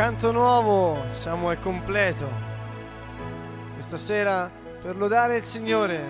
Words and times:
canto 0.00 0.32
nuovo, 0.32 0.96
siamo 1.12 1.50
al 1.50 1.60
completo. 1.60 2.26
Questa 3.74 3.98
sera 3.98 4.50
per 4.80 4.96
lodare 4.96 5.36
il 5.36 5.44
Signore. 5.44 6.00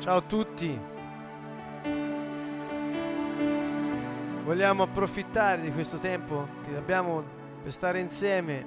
Ciao 0.00 0.16
a 0.16 0.20
tutti. 0.20 0.76
Vogliamo 4.44 4.82
approfittare 4.82 5.60
di 5.60 5.70
questo 5.70 5.98
tempo 5.98 6.48
che 6.64 6.76
abbiamo 6.76 7.22
per 7.62 7.70
stare 7.70 8.00
insieme 8.00 8.64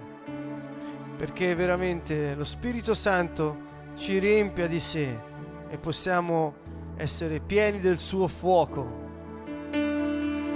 perché 1.17 1.53
veramente 1.53 2.35
lo 2.35 2.45
Spirito 2.45 2.93
Santo 2.93 3.57
ci 3.97 4.17
riempia 4.17 4.67
di 4.67 4.79
sé 4.79 5.19
e 5.67 5.77
possiamo 5.77 6.53
essere 6.95 7.41
pieni 7.41 7.79
del 7.79 7.99
suo 7.99 8.29
fuoco. 8.29 9.07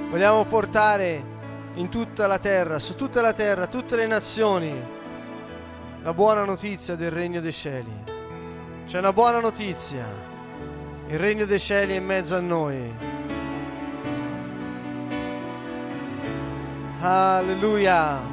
Vogliamo 0.09 0.45
portare 0.45 1.32
in 1.75 1.89
tutta 1.89 2.27
la 2.27 2.37
terra, 2.37 2.79
su 2.79 2.95
tutta 2.95 3.21
la 3.21 3.33
terra, 3.33 3.67
tutte 3.67 3.95
le 3.95 4.07
nazioni, 4.07 4.73
la 6.01 6.13
buona 6.13 6.43
notizia 6.43 6.95
del 6.95 7.11
regno 7.11 7.41
dei 7.41 7.53
cieli. 7.53 8.11
C'è 8.85 8.99
una 8.99 9.13
buona 9.13 9.39
notizia, 9.39 10.05
il 11.07 11.17
regno 11.17 11.45
dei 11.45 11.59
cieli 11.59 11.93
è 11.93 11.97
in 11.97 12.05
mezzo 12.05 12.35
a 12.35 12.39
noi. 12.39 12.93
Alleluia. 16.99 18.32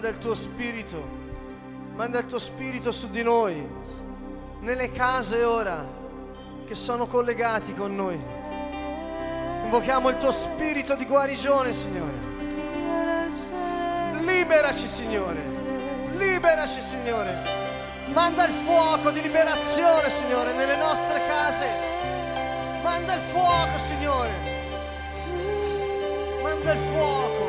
manda 0.00 0.16
il 0.16 0.24
tuo 0.24 0.34
spirito, 0.34 1.06
manda 1.94 2.20
il 2.20 2.24
tuo 2.24 2.38
spirito 2.38 2.90
su 2.90 3.10
di 3.10 3.22
noi, 3.22 3.62
nelle 4.60 4.90
case 4.92 5.44
ora 5.44 5.86
che 6.66 6.74
sono 6.74 7.06
collegati 7.06 7.74
con 7.74 7.94
noi. 7.94 8.18
Invochiamo 9.64 10.08
il 10.08 10.16
tuo 10.16 10.32
spirito 10.32 10.94
di 10.94 11.04
guarigione, 11.04 11.74
Signore. 11.74 12.14
Liberaci, 14.20 14.86
Signore. 14.86 15.42
Liberaci, 16.16 16.80
Signore. 16.80 17.34
Manda 18.14 18.46
il 18.46 18.54
fuoco 18.54 19.10
di 19.10 19.20
liberazione, 19.20 20.08
Signore, 20.08 20.54
nelle 20.54 20.76
nostre 20.76 21.20
case. 21.28 21.66
Manda 22.82 23.16
il 23.16 23.20
fuoco, 23.32 23.76
Signore. 23.76 24.30
Manda 26.42 26.72
il 26.72 26.78
fuoco. 26.78 27.39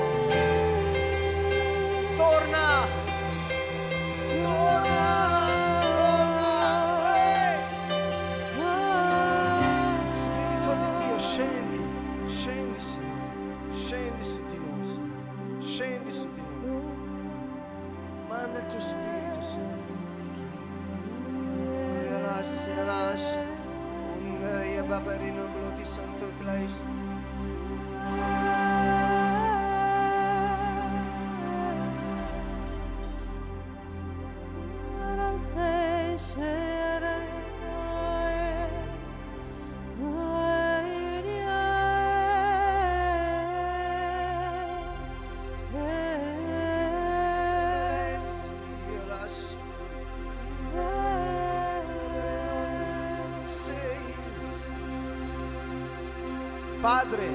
Padre, 56.94 57.26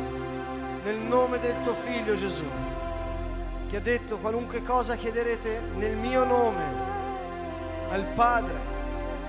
nel 0.84 0.96
nome 0.96 1.38
del 1.38 1.58
tuo 1.62 1.72
figlio 1.72 2.14
Gesù, 2.14 2.44
che 3.70 3.78
ha 3.78 3.80
detto 3.80 4.18
qualunque 4.18 4.60
cosa 4.60 4.96
chiederete 4.96 5.62
nel 5.76 5.96
mio 5.96 6.24
nome 6.24 6.62
al 7.88 8.04
Padre, 8.14 8.54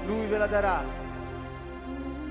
lui 0.05 0.25
ve 0.25 0.37
la 0.37 0.47
darà. 0.47 0.83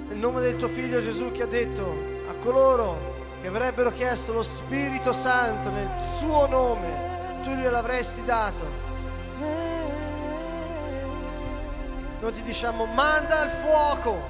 Nel 0.09 0.19
nome 0.19 0.43
del 0.43 0.57
tuo 0.57 0.69
figlio 0.69 1.01
Gesù 1.01 1.33
che 1.33 1.45
ha 1.45 1.47
detto 1.47 1.85
a 2.29 2.35
coloro 2.35 3.15
che 3.41 3.47
avrebbero 3.47 3.91
chiesto 3.93 4.35
lo 4.35 4.43
Spirito 4.43 5.15
Santo 5.15 5.71
nel 5.71 5.89
suo 6.19 6.47
nome, 6.47 7.41
tu 7.45 7.49
gliel'avresti 7.53 8.23
dato. 8.27 8.65
Noi 12.21 12.33
ti 12.33 12.43
diciamo 12.43 12.85
manda 12.85 13.43
il 13.43 13.51
fuoco, 13.51 14.21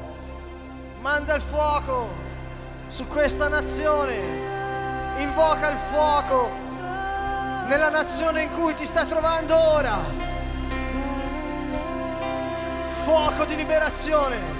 manda 1.00 1.34
il 1.34 1.42
fuoco 1.42 2.35
su 2.88 3.06
questa 3.06 3.48
nazione, 3.48 4.14
invoca 5.18 5.70
il 5.70 5.76
fuoco 5.76 6.50
nella 7.66 7.90
nazione 7.90 8.42
in 8.42 8.50
cui 8.52 8.74
ti 8.74 8.84
stai 8.84 9.06
trovando 9.06 9.56
ora. 9.56 9.98
Fuoco 13.04 13.44
di 13.44 13.56
liberazione. 13.56 14.55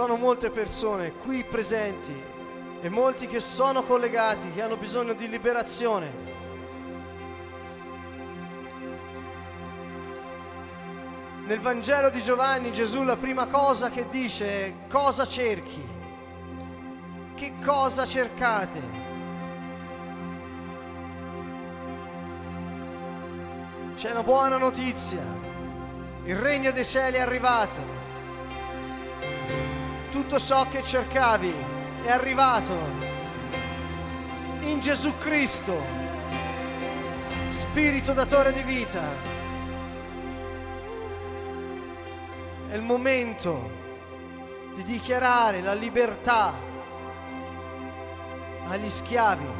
Sono 0.00 0.16
molte 0.16 0.48
persone 0.48 1.12
qui 1.12 1.44
presenti 1.44 2.18
e 2.80 2.88
molti 2.88 3.26
che 3.26 3.38
sono 3.38 3.82
collegati, 3.82 4.50
che 4.50 4.62
hanno 4.62 4.78
bisogno 4.78 5.12
di 5.12 5.28
liberazione. 5.28 6.10
Nel 11.44 11.60
Vangelo 11.60 12.08
di 12.08 12.22
Giovanni 12.22 12.72
Gesù 12.72 13.02
la 13.02 13.18
prima 13.18 13.44
cosa 13.48 13.90
che 13.90 14.08
dice 14.08 14.46
è 14.46 14.74
cosa 14.88 15.26
cerchi? 15.26 15.86
Che 17.34 17.52
cosa 17.62 18.06
cercate? 18.06 18.80
C'è 23.96 24.12
una 24.12 24.22
buona 24.22 24.56
notizia. 24.56 25.20
Il 26.24 26.36
regno 26.36 26.70
dei 26.70 26.86
cieli 26.86 27.18
è 27.18 27.20
arrivato. 27.20 28.09
Tutto 30.10 30.40
ciò 30.40 30.66
che 30.68 30.82
cercavi 30.82 31.54
è 32.04 32.10
arrivato 32.10 32.72
in 34.62 34.80
Gesù 34.80 35.16
Cristo, 35.18 35.80
Spirito 37.50 38.12
datore 38.12 38.52
di 38.52 38.62
vita. 38.62 39.02
È 42.68 42.74
il 42.74 42.82
momento 42.82 43.70
di 44.74 44.82
dichiarare 44.82 45.60
la 45.60 45.74
libertà 45.74 46.52
agli 48.68 48.90
schiavi. 48.90 49.59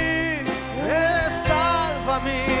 salvami. 2.11 2.60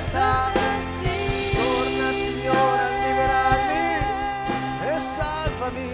Fedeltà. 0.00 0.52
Torna 1.52 2.12
Signore 2.12 2.80
a 2.80 2.88
liberarmi 3.06 4.94
e 4.94 4.98
salvami. 4.98 5.90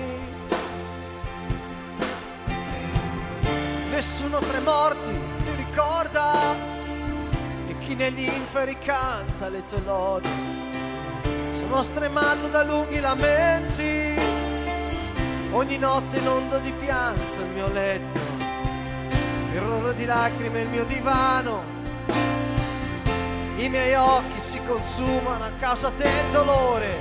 Nessuno 3.90 4.38
tra 4.38 4.58
i 4.58 4.62
morti 4.62 5.20
ti 5.44 5.54
ricorda 5.56 6.54
e 7.68 7.78
chi 7.78 7.94
negli 7.94 8.25
inferi 8.25 8.76
canta 8.78 9.48
le 9.48 9.64
tue 9.64 9.80
lodi. 9.84 10.28
Sono 11.52 11.82
stremato 11.82 12.48
da 12.48 12.62
lunghi 12.62 13.00
lamenti, 13.00 14.14
ogni 15.52 15.78
notte 15.78 16.18
in 16.18 16.28
ondo 16.28 16.58
di 16.58 16.70
pianto 16.72 17.40
il 17.40 17.48
mio 17.48 17.68
letto, 17.72 18.18
il 19.52 19.60
rodo 19.60 19.92
di 19.92 20.04
lacrime 20.04 20.60
il 20.60 20.68
mio 20.68 20.84
divano, 20.84 21.75
i 23.56 23.68
miei 23.68 23.94
occhi 23.94 24.38
si 24.38 24.60
consumano 24.66 25.44
a 25.44 25.50
causa 25.58 25.90
del 25.96 26.30
dolore, 26.30 27.00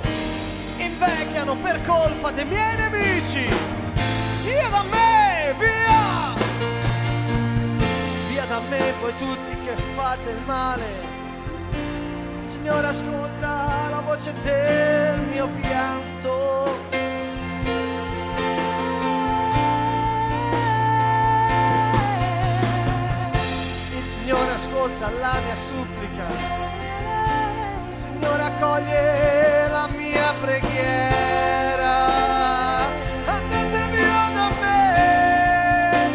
invecchiano 0.78 1.54
per 1.56 1.84
colpa 1.84 2.30
dei 2.30 2.46
miei 2.46 2.76
nemici. 2.76 3.46
Via 4.42 4.68
da 4.68 4.82
me, 4.82 5.54
via! 5.58 6.34
Via 8.28 8.44
da 8.46 8.60
me 8.70 8.92
voi 9.00 9.12
tutti 9.18 9.58
che 9.64 9.74
fate 9.94 10.30
il 10.30 10.40
male. 10.46 11.14
Signore 12.42 12.86
ascolta 12.86 13.88
la 13.90 14.00
voce 14.00 14.32
del 14.42 15.18
mio 15.30 15.48
pianto. 15.48 16.84
Signore 24.06 24.52
ascolta 24.52 25.10
la 25.20 25.38
mia 25.44 25.54
supplica. 25.54 25.95
Il 26.18 27.94
Signore 27.94 28.42
accoglie 28.42 29.68
la 29.68 29.86
mia 29.94 30.32
preghiera. 30.40 32.06
Andate 33.26 33.88
via 33.90 34.30
da 34.32 34.50
me. 34.58 36.08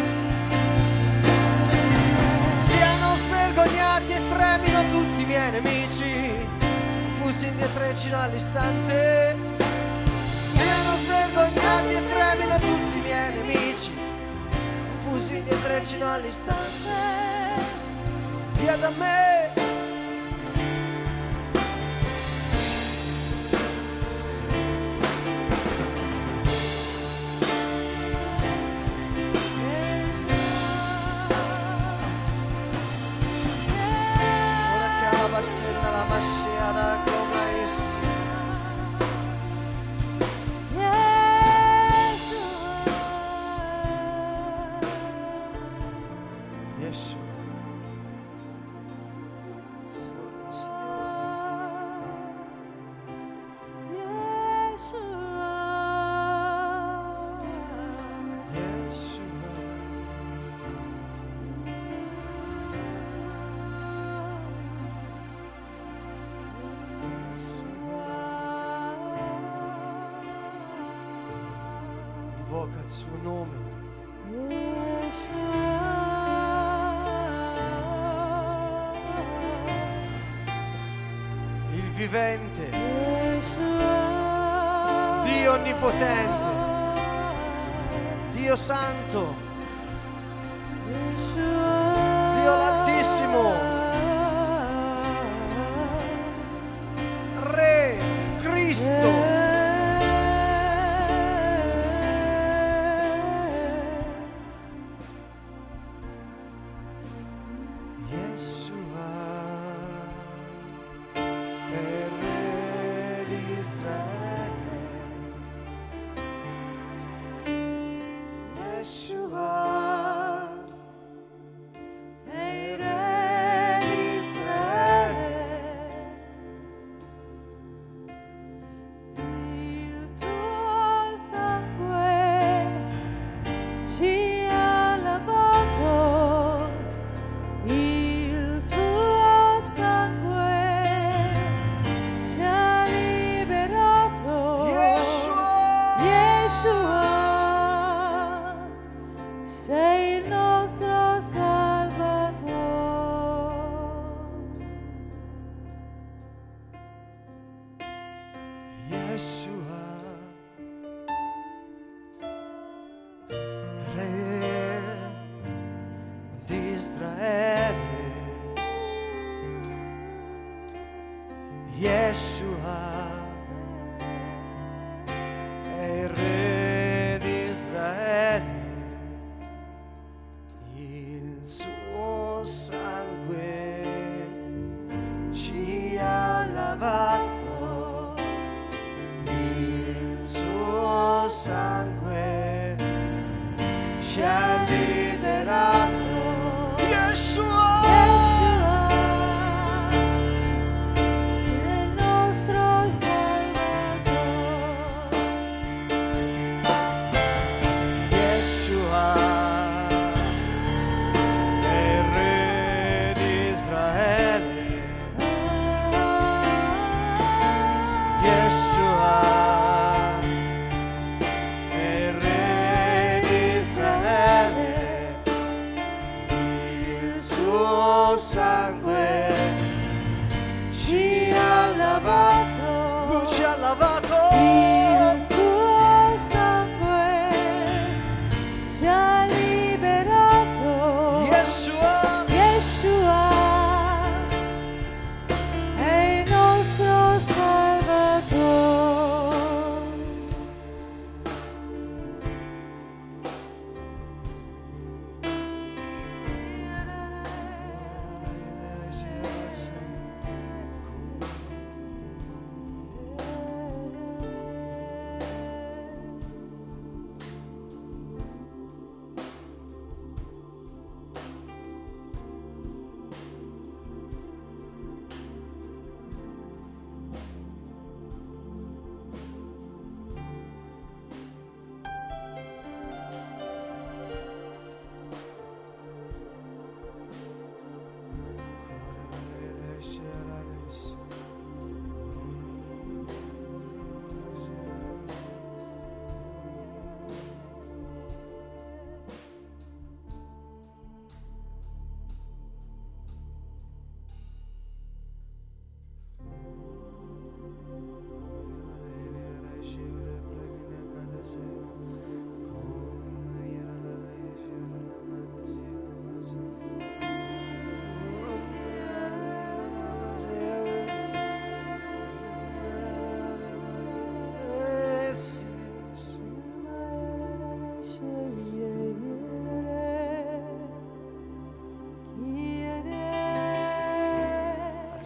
Siano 2.46 3.14
svergognati 3.14 4.12
e 4.12 4.20
tremino 4.28 4.80
tutti 4.90 5.22
i 5.22 5.24
miei 5.24 5.50
nemici, 5.52 6.48
fusi 7.20 7.46
indietrecino 7.46 8.20
all'istante. 8.20 9.36
Siano 10.32 10.96
svergognati 10.96 11.92
e 11.94 12.02
tremino 12.08 12.58
tutti 12.58 12.98
i 12.98 13.00
miei 13.02 13.34
nemici, 13.34 13.96
fusi 15.04 15.36
indietrecino 15.36 16.12
all'istante. 16.12 16.90
Via 18.54 18.76
da 18.76 18.90
me. 18.90 19.81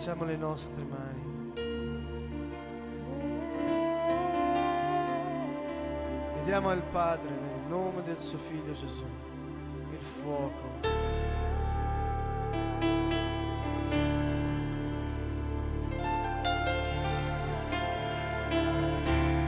alziamo 0.06 0.24
le 0.24 0.36
nostre 0.36 0.84
mani. 0.84 1.52
Chiediamo 6.34 6.68
al 6.68 6.82
Padre 6.82 7.30
nel 7.30 7.68
nome 7.68 8.04
del 8.04 8.20
suo 8.20 8.38
figlio 8.38 8.72
Gesù 8.72 9.04
il 9.90 10.04
fuoco. 10.04 10.74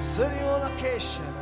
Seriola 0.00 0.70
Kesha. 0.74 1.37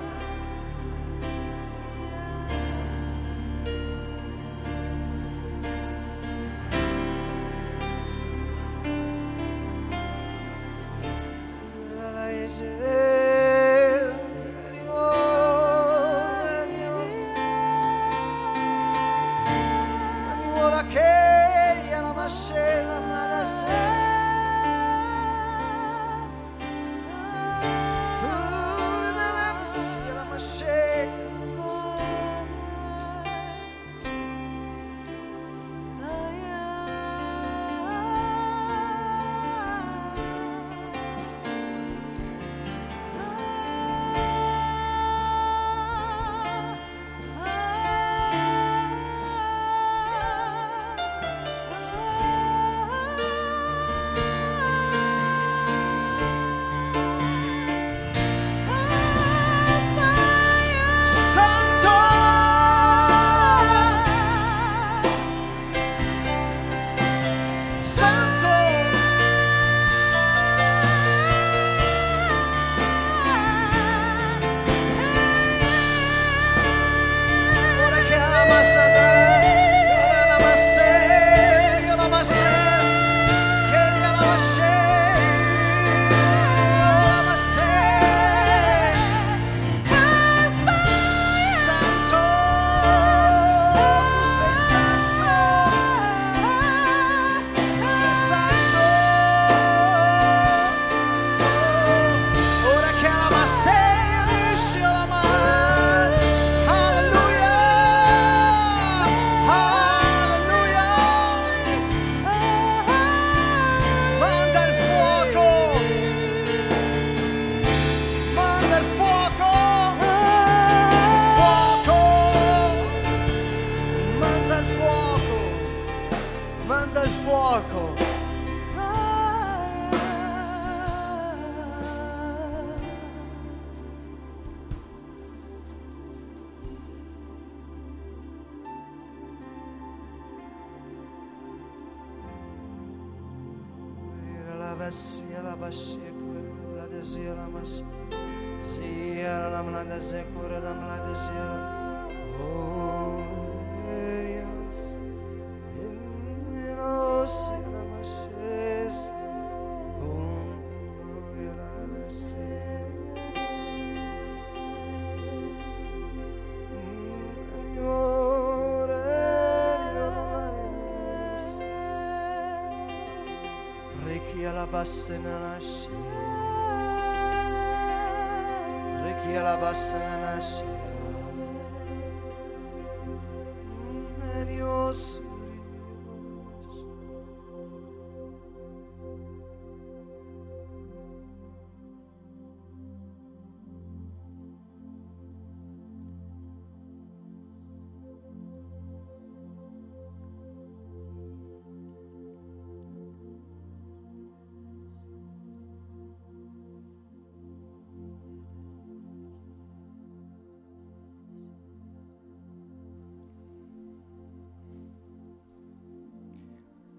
Rekia 179.05 179.43
la 179.43 179.57
basenanashi. 179.57 180.16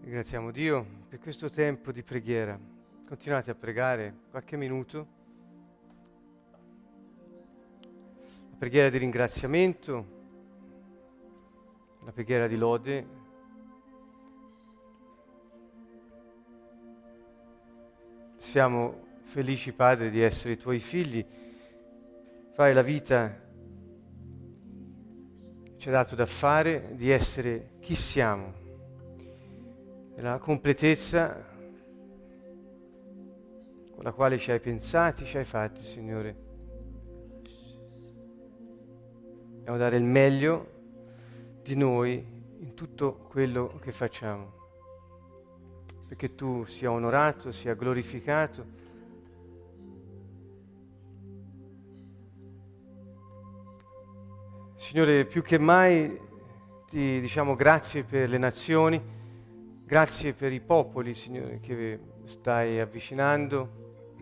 Ringraziamo 0.07 0.51
Dio 0.51 0.85
per 1.09 1.19
questo 1.19 1.49
tempo 1.49 1.91
di 1.91 2.01
preghiera. 2.01 2.57
Continuate 3.05 3.51
a 3.51 3.55
pregare 3.55 4.19
qualche 4.29 4.55
minuto. 4.55 5.07
La 8.51 8.55
preghiera 8.57 8.89
di 8.89 8.99
ringraziamento, 8.99 10.05
la 12.05 12.11
preghiera 12.13 12.47
di 12.47 12.55
lode. 12.55 13.07
Siamo 18.37 19.07
felici, 19.23 19.73
Padre, 19.73 20.09
di 20.09 20.21
essere 20.21 20.53
i 20.53 20.57
tuoi 20.57 20.79
figli. 20.79 21.25
Fare 22.53 22.73
la 22.73 22.81
vita 22.81 23.41
ci 25.75 25.89
ha 25.89 25.91
dato 25.91 26.15
da 26.15 26.25
fare, 26.25 26.95
di 26.95 27.09
essere 27.09 27.71
chi 27.81 27.93
siamo 27.93 28.66
la 30.19 30.39
completezza 30.39 31.45
con 33.93 34.03
la 34.03 34.11
quale 34.11 34.39
ci 34.39 34.51
hai 34.51 34.59
pensati, 34.59 35.25
ci 35.25 35.37
hai 35.37 35.45
fatti, 35.45 35.83
Signore. 35.83 36.35
Dobbiamo 39.57 39.77
dare 39.77 39.97
il 39.97 40.03
meglio 40.03 40.71
di 41.61 41.75
noi 41.75 42.25
in 42.59 42.73
tutto 42.73 43.27
quello 43.29 43.77
che 43.79 43.91
facciamo, 43.91 44.53
perché 46.07 46.33
tu 46.33 46.65
sia 46.65 46.91
onorato, 46.91 47.51
sia 47.51 47.75
glorificato. 47.75 48.65
Signore, 54.77 55.25
più 55.25 55.43
che 55.43 55.59
mai 55.59 56.19
ti 56.87 57.19
diciamo 57.19 57.55
grazie 57.55 58.03
per 58.03 58.29
le 58.29 58.37
nazioni, 58.37 59.15
Grazie 59.87 60.33
per 60.33 60.51
i 60.51 60.59
popoli, 60.59 61.13
Signore, 61.13 61.61
che 61.61 61.97
stai 62.25 62.81
avvicinando. 62.81 64.15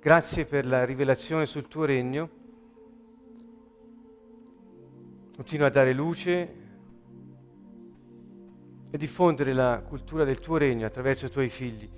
Grazie 0.00 0.44
per 0.44 0.64
la 0.64 0.84
rivelazione 0.84 1.44
sul 1.44 1.66
tuo 1.66 1.84
regno. 1.84 2.30
Continua 5.34 5.66
a 5.66 5.70
dare 5.70 5.92
luce 5.92 6.54
e 8.92 8.96
diffondere 8.96 9.52
la 9.52 9.82
cultura 9.84 10.22
del 10.22 10.38
tuo 10.38 10.56
regno 10.56 10.86
attraverso 10.86 11.26
i 11.26 11.30
tuoi 11.30 11.48
figli, 11.48 11.90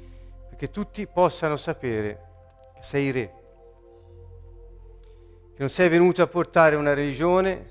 perché 0.48 0.70
tutti 0.70 1.06
possano 1.06 1.58
sapere 1.58 2.20
che 2.74 2.82
sei 2.82 3.10
re, 3.10 3.34
che 5.52 5.58
non 5.58 5.68
sei 5.68 5.90
venuto 5.90 6.22
a 6.22 6.26
portare 6.26 6.74
una 6.74 6.94
religione, 6.94 7.66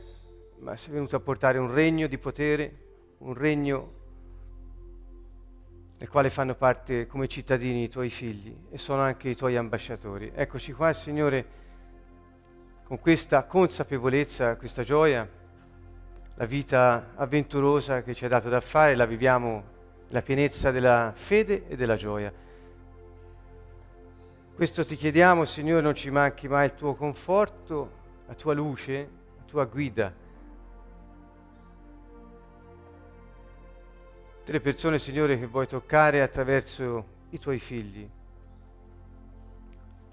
ma 0.59 0.77
sei 0.77 0.93
venuto 0.93 1.15
a 1.15 1.19
portare 1.21 1.57
un 1.57 1.73
regno 1.73 2.05
di 2.05 2.19
potere, 2.19 2.77
un 3.17 3.33
regno 3.33 4.01
del 6.03 6.11
quale 6.11 6.29
fanno 6.29 6.53
parte 6.53 7.07
come 7.07 7.29
cittadini 7.29 7.83
i 7.83 7.87
tuoi 7.87 8.09
figli 8.09 8.53
e 8.69 8.77
sono 8.77 8.99
anche 8.99 9.29
i 9.29 9.37
tuoi 9.37 9.55
ambasciatori. 9.55 10.33
Eccoci 10.35 10.73
qua, 10.73 10.91
Signore, 10.91 11.45
con 12.83 12.99
questa 12.99 13.45
consapevolezza, 13.45 14.57
questa 14.57 14.83
gioia, 14.83 15.25
la 16.35 16.45
vita 16.45 17.11
avventurosa 17.15 18.03
che 18.03 18.13
ci 18.13 18.25
hai 18.25 18.29
dato 18.29 18.49
da 18.49 18.59
fare, 18.59 18.95
la 18.95 19.05
viviamo 19.05 19.63
la 20.09 20.21
pienezza 20.21 20.71
della 20.71 21.13
fede 21.15 21.69
e 21.69 21.77
della 21.77 21.95
gioia. 21.95 22.33
Questo 24.55 24.85
ti 24.85 24.97
chiediamo, 24.97 25.45
Signore, 25.45 25.81
non 25.81 25.95
ci 25.95 26.09
manchi 26.09 26.49
mai 26.49 26.65
il 26.65 26.73
tuo 26.73 26.95
conforto, 26.95 27.91
la 28.27 28.33
tua 28.33 28.53
luce, 28.53 29.09
la 29.37 29.43
tua 29.45 29.63
guida 29.63 30.22
tutte 34.43 34.59
persone, 34.59 34.99
Signore, 34.99 35.39
che 35.39 35.45
vuoi 35.45 35.67
toccare 35.67 36.21
attraverso 36.21 37.05
i 37.29 37.39
tuoi 37.39 37.59
figli. 37.59 38.07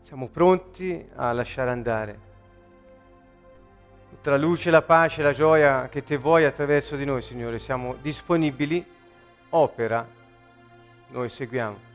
Siamo 0.03 0.29
pronti 0.29 1.05
a 1.17 1.33
lasciare 1.33 1.71
andare 1.71 2.29
tutta 4.09 4.31
la 4.31 4.37
luce, 4.37 4.71
la 4.71 4.83
pace, 4.83 5.23
la 5.23 5.33
gioia 5.33 5.89
che 5.89 6.03
te 6.05 6.17
vuoi 6.17 6.45
attraverso 6.45 6.95
di 6.95 7.05
noi, 7.05 7.23
Signore. 7.23 7.59
Siamo 7.59 7.97
disponibili, 8.01 8.85
opera, 9.51 10.07
noi 11.09 11.29
seguiamo. 11.29 11.90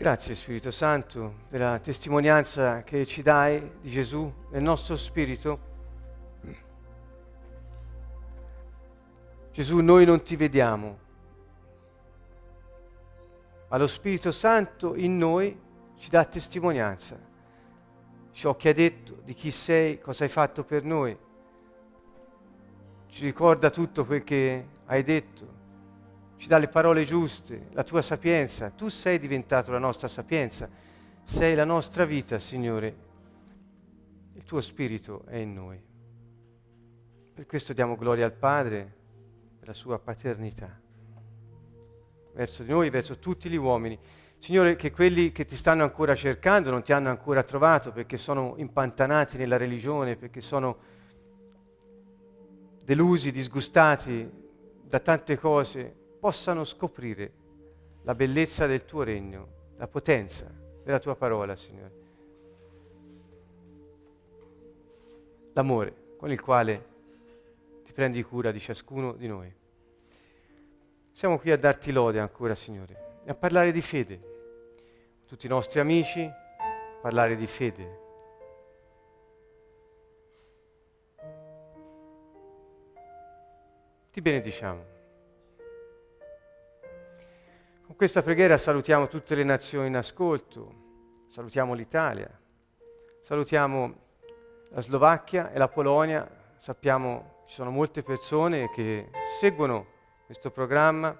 Grazie 0.00 0.34
Spirito 0.34 0.70
Santo 0.70 1.40
della 1.50 1.78
testimonianza 1.78 2.82
che 2.84 3.04
ci 3.04 3.20
dai 3.20 3.72
di 3.82 3.90
Gesù 3.90 4.32
nel 4.48 4.62
nostro 4.62 4.96
spirito. 4.96 5.58
Gesù, 9.52 9.80
noi 9.80 10.06
non 10.06 10.22
ti 10.22 10.36
vediamo, 10.36 10.98
ma 13.68 13.76
lo 13.76 13.86
Spirito 13.86 14.32
Santo 14.32 14.94
in 14.94 15.18
noi 15.18 15.54
ci 15.98 16.08
dà 16.08 16.24
testimonianza. 16.24 17.18
Ciò 18.30 18.56
che 18.56 18.68
hai 18.68 18.74
detto, 18.74 19.20
di 19.22 19.34
chi 19.34 19.50
sei, 19.50 20.00
cosa 20.00 20.24
hai 20.24 20.30
fatto 20.30 20.64
per 20.64 20.82
noi. 20.82 21.14
Ci 23.06 23.22
ricorda 23.22 23.68
tutto 23.68 24.06
quel 24.06 24.24
che 24.24 24.66
hai 24.86 25.02
detto, 25.02 25.59
ci 26.40 26.48
dà 26.48 26.56
le 26.56 26.68
parole 26.68 27.04
giuste, 27.04 27.66
la 27.72 27.84
tua 27.84 28.00
sapienza. 28.00 28.70
Tu 28.70 28.88
sei 28.88 29.18
diventato 29.18 29.72
la 29.72 29.78
nostra 29.78 30.08
sapienza, 30.08 30.70
sei 31.22 31.54
la 31.54 31.66
nostra 31.66 32.06
vita, 32.06 32.38
Signore. 32.38 32.96
Il 34.32 34.44
tuo 34.44 34.62
spirito 34.62 35.24
è 35.26 35.36
in 35.36 35.52
noi. 35.52 35.78
Per 37.34 37.44
questo 37.44 37.74
diamo 37.74 37.94
gloria 37.94 38.24
al 38.24 38.32
Padre 38.32 38.90
per 39.58 39.68
la 39.68 39.74
sua 39.74 39.98
paternità 39.98 40.80
verso 42.32 42.62
di 42.62 42.70
noi, 42.70 42.88
verso 42.88 43.18
tutti 43.18 43.50
gli 43.50 43.56
uomini. 43.56 43.98
Signore, 44.38 44.76
che 44.76 44.90
quelli 44.90 45.32
che 45.32 45.44
ti 45.44 45.56
stanno 45.56 45.82
ancora 45.82 46.14
cercando 46.14 46.70
non 46.70 46.82
ti 46.82 46.94
hanno 46.94 47.10
ancora 47.10 47.42
trovato 47.42 47.92
perché 47.92 48.16
sono 48.16 48.54
impantanati 48.56 49.36
nella 49.36 49.58
religione, 49.58 50.16
perché 50.16 50.40
sono 50.40 50.78
delusi, 52.82 53.30
disgustati 53.30 54.26
da 54.82 55.00
tante 55.00 55.38
cose, 55.38 55.99
possano 56.20 56.64
scoprire 56.64 57.32
la 58.02 58.14
bellezza 58.14 58.66
del 58.66 58.84
tuo 58.84 59.02
regno, 59.02 59.72
la 59.76 59.88
potenza 59.88 60.48
della 60.84 60.98
tua 60.98 61.16
parola, 61.16 61.56
Signore. 61.56 61.98
L'amore 65.54 65.94
con 66.16 66.30
il 66.30 66.40
quale 66.40 66.88
ti 67.82 67.92
prendi 67.92 68.22
cura 68.22 68.52
di 68.52 68.60
ciascuno 68.60 69.14
di 69.14 69.26
noi. 69.26 69.52
Siamo 71.10 71.38
qui 71.38 71.50
a 71.50 71.58
darti 71.58 71.90
lode 71.90 72.20
ancora, 72.20 72.54
Signore, 72.54 73.22
e 73.24 73.30
a 73.30 73.34
parlare 73.34 73.72
di 73.72 73.82
fede. 73.82 74.28
Tutti 75.26 75.46
i 75.46 75.48
nostri 75.48 75.80
amici, 75.80 76.22
a 76.22 76.98
parlare 77.00 77.34
di 77.36 77.46
fede. 77.46 78.00
ti 84.10 84.20
benediciamo. 84.20 84.89
Questa 88.00 88.22
preghiera 88.22 88.56
salutiamo 88.56 89.08
tutte 89.08 89.34
le 89.34 89.44
nazioni 89.44 89.88
in 89.88 89.96
ascolto, 89.96 90.72
salutiamo 91.26 91.74
l'Italia, 91.74 92.30
salutiamo 93.20 93.94
la 94.70 94.80
Slovacchia 94.80 95.52
e 95.52 95.58
la 95.58 95.68
Polonia, 95.68 96.26
sappiamo 96.56 97.42
ci 97.46 97.56
sono 97.56 97.68
molte 97.68 98.02
persone 98.02 98.70
che 98.70 99.10
seguono 99.38 99.86
questo 100.24 100.50
programma, 100.50 101.14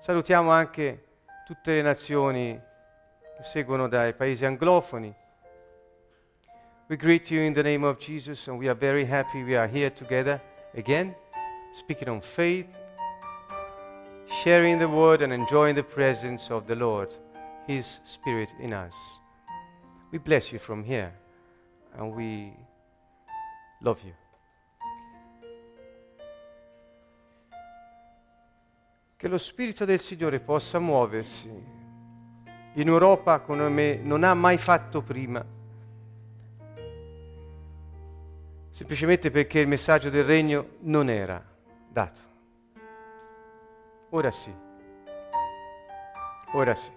salutiamo 0.00 0.50
anche 0.50 1.04
tutte 1.46 1.76
le 1.76 1.80
nazioni 1.80 2.60
che 3.38 3.42
seguono 3.42 3.88
dai 3.88 4.12
paesi 4.12 4.44
anglofoni. 4.44 5.10
We 6.88 6.96
greet 6.96 7.30
you 7.30 7.40
in 7.40 7.54
the 7.54 7.62
name 7.62 7.86
of 7.86 7.96
Jesus 7.96 8.46
and 8.48 8.58
we 8.58 8.68
are 8.68 8.78
very 8.78 9.10
happy 9.10 9.42
we 9.42 9.56
are 9.56 9.72
here 9.74 9.90
together 9.90 10.38
again, 10.74 11.14
speaking 11.72 12.10
on 12.10 12.20
faith, 12.20 12.68
sharing 14.26 14.78
the 14.78 14.88
word 14.88 15.22
and 15.22 15.32
enjoying 15.32 15.74
the 15.74 15.82
presence 15.82 16.50
of 16.50 16.66
the 16.66 16.74
Lord, 16.74 17.14
His 17.66 18.00
Spirit 18.04 18.50
in 18.58 18.72
us. 18.72 18.94
We 20.10 20.18
bless 20.18 20.52
you 20.52 20.58
from 20.58 20.84
here 20.84 21.12
and 21.96 22.14
we 22.14 22.52
love 23.80 24.02
you. 24.04 24.14
Che 29.16 29.28
lo 29.28 29.38
Spirito 29.38 29.84
del 29.84 30.00
Signore 30.00 30.40
possa 30.40 30.78
muoversi 30.78 31.48
in 32.74 32.88
Europa 32.88 33.40
come 33.40 33.96
non 33.96 34.24
ha 34.24 34.34
mai 34.34 34.58
fatto 34.58 35.00
prima, 35.00 35.44
semplicemente 38.70 39.30
perché 39.30 39.60
il 39.60 39.68
messaggio 39.68 40.10
del 40.10 40.24
Regno 40.24 40.70
non 40.80 41.08
era 41.08 41.42
dato. 41.88 42.33
Ora 44.14 44.30
sì, 44.30 44.54
ora 46.52 46.72
sì. 46.76 46.93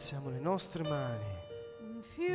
Alziamo 0.00 0.30
le 0.30 0.38
nostre 0.38 0.82
mani, 0.82 1.24
un 1.80 2.00
fiume 2.02 2.30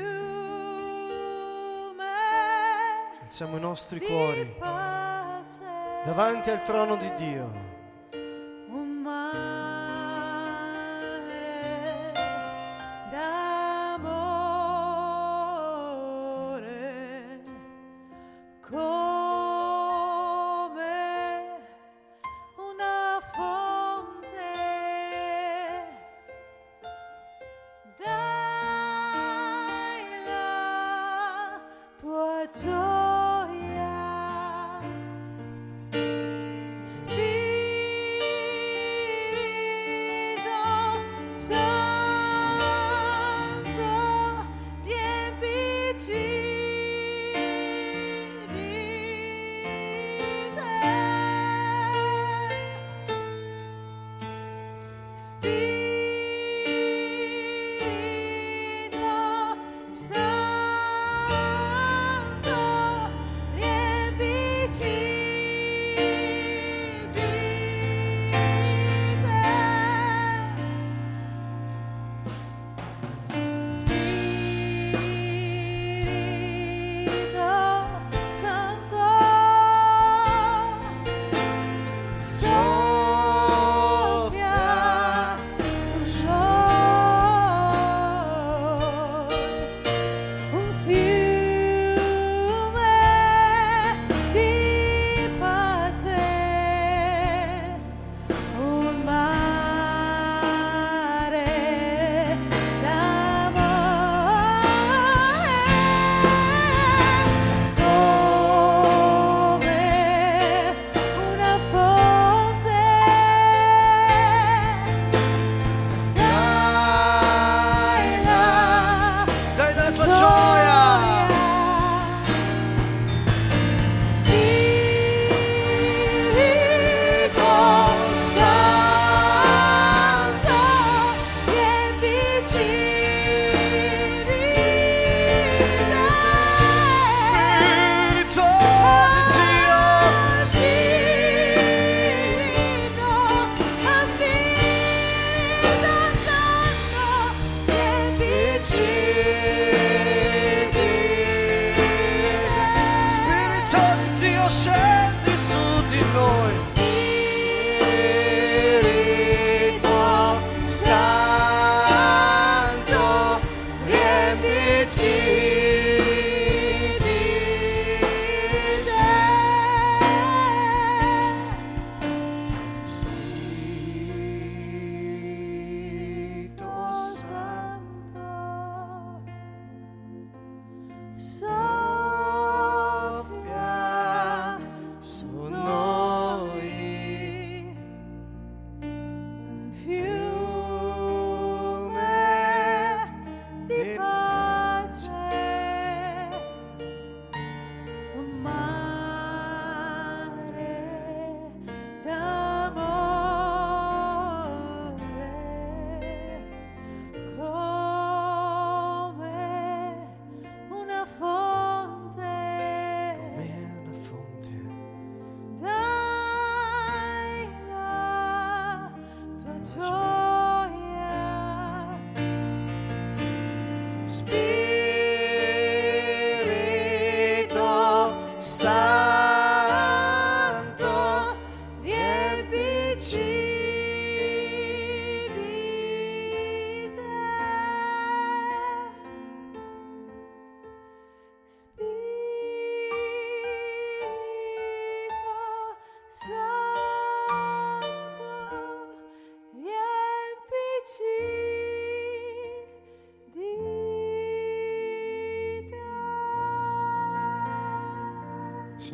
alziamo 3.24 3.58
i 3.58 3.60
nostri 3.60 4.00
cuori 4.02 4.56
davanti 4.60 6.52
al 6.52 6.64
trono 6.64 6.96
di 6.96 7.12
Dio. 7.16 7.75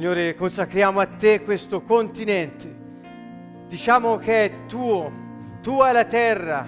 Signore, 0.02 0.34
consacriamo 0.34 1.00
a 1.00 1.06
te 1.06 1.44
questo 1.44 1.84
continente. 1.84 2.76
Diciamo 3.68 4.18
che 4.18 4.46
è 4.46 4.52
tuo, 4.66 5.12
tua 5.62 5.90
è 5.90 5.92
la 5.92 6.06
terra, 6.06 6.68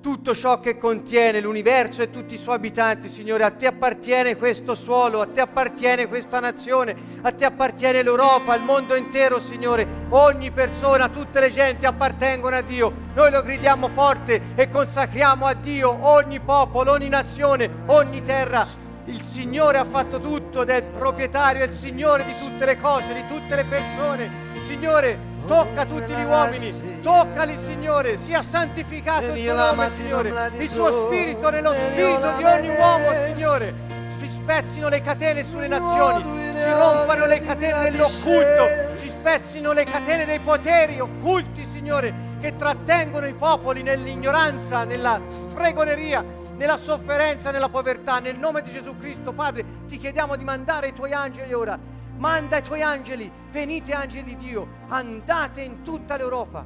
tutto 0.00 0.32
ciò 0.32 0.60
che 0.60 0.76
contiene 0.78 1.40
l'universo 1.40 2.02
e 2.02 2.10
tutti 2.10 2.34
i 2.34 2.38
suoi 2.38 2.54
abitanti, 2.54 3.08
Signore. 3.08 3.42
A 3.42 3.50
te 3.50 3.66
appartiene 3.66 4.36
questo 4.36 4.76
suolo, 4.76 5.22
a 5.22 5.26
te 5.26 5.40
appartiene 5.40 6.06
questa 6.06 6.38
nazione, 6.38 6.94
a 7.22 7.32
te 7.32 7.46
appartiene 7.46 8.04
l'Europa, 8.04 8.54
il 8.54 8.62
mondo 8.62 8.94
intero, 8.94 9.40
Signore. 9.40 9.84
Ogni 10.10 10.52
persona, 10.52 11.08
tutte 11.08 11.40
le 11.40 11.50
genti 11.50 11.84
appartengono 11.84 12.54
a 12.54 12.60
Dio. 12.60 12.92
Noi 13.12 13.32
lo 13.32 13.42
gridiamo 13.42 13.88
forte 13.88 14.40
e 14.54 14.70
consacriamo 14.70 15.46
a 15.46 15.54
Dio 15.54 15.98
ogni 16.06 16.38
popolo, 16.38 16.92
ogni 16.92 17.08
nazione, 17.08 17.68
ogni 17.86 18.22
terra. 18.22 18.85
Il 19.08 19.22
Signore 19.22 19.78
ha 19.78 19.84
fatto 19.84 20.18
tutto 20.18 20.62
ed 20.62 20.68
è 20.68 20.76
il 20.76 20.82
proprietario 20.82 21.62
e 21.62 21.66
il 21.66 21.72
Signore 21.72 22.24
di 22.24 22.34
tutte 22.40 22.64
le 22.64 22.76
cose, 22.76 23.14
di 23.14 23.24
tutte 23.28 23.54
le 23.54 23.64
persone. 23.64 24.28
Signore, 24.60 25.16
tocca 25.46 25.84
tutti 25.84 26.12
gli 26.12 26.24
uomini, 26.24 27.00
toccali 27.02 27.56
Signore, 27.56 28.18
sia 28.18 28.42
santificato 28.42 29.32
il 29.32 29.44
tuo 29.44 29.54
nome 29.54 29.90
Signore, 29.96 30.50
il 30.58 30.72
tuo 30.72 31.06
spirito 31.06 31.50
nello 31.50 31.72
spirito 31.72 32.36
di 32.36 32.42
ogni 32.42 32.68
uomo 32.76 33.12
Signore. 33.32 33.74
Si 34.18 34.28
spezzino 34.28 34.88
le 34.88 35.00
catene 35.00 35.44
sulle 35.44 35.68
nazioni, 35.68 36.24
si 36.56 36.70
rompano 36.70 37.26
le 37.26 37.40
catene 37.40 37.90
dell'occulto, 37.90 38.96
si 38.96 39.08
spezzino 39.08 39.72
le 39.72 39.84
catene 39.84 40.24
dei 40.24 40.40
poteri 40.40 40.98
occulti 40.98 41.64
Signore 41.64 42.12
che 42.40 42.56
trattengono 42.56 43.26
i 43.26 43.34
popoli 43.34 43.82
nell'ignoranza, 43.82 44.82
nella 44.82 45.20
stregoneria, 45.48 46.24
nella 46.56 46.76
sofferenza, 46.76 47.50
nella 47.50 47.68
povertà. 47.68 48.18
Nel 48.18 48.38
nome 48.38 48.62
di 48.62 48.72
Gesù 48.72 48.96
Cristo, 48.98 49.32
Padre, 49.32 49.64
ti 49.86 49.98
chiediamo 49.98 50.36
di 50.36 50.44
mandare 50.44 50.88
i 50.88 50.92
tuoi 50.92 51.12
angeli 51.12 51.52
ora. 51.52 51.78
Manda 52.18 52.56
i 52.56 52.62
tuoi 52.62 52.80
angeli, 52.80 53.30
venite 53.50 53.92
angeli 53.92 54.24
di 54.24 54.36
Dio, 54.36 54.66
andate 54.88 55.60
in 55.60 55.82
tutta 55.82 56.16
l'Europa. 56.16 56.64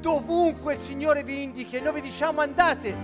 Dovunque 0.00 0.74
il 0.74 0.80
Signore 0.80 1.24
vi 1.24 1.42
indichi, 1.42 1.76
e 1.76 1.80
noi 1.80 1.94
vi 1.94 2.02
diciamo 2.02 2.40
andate, 2.40 2.94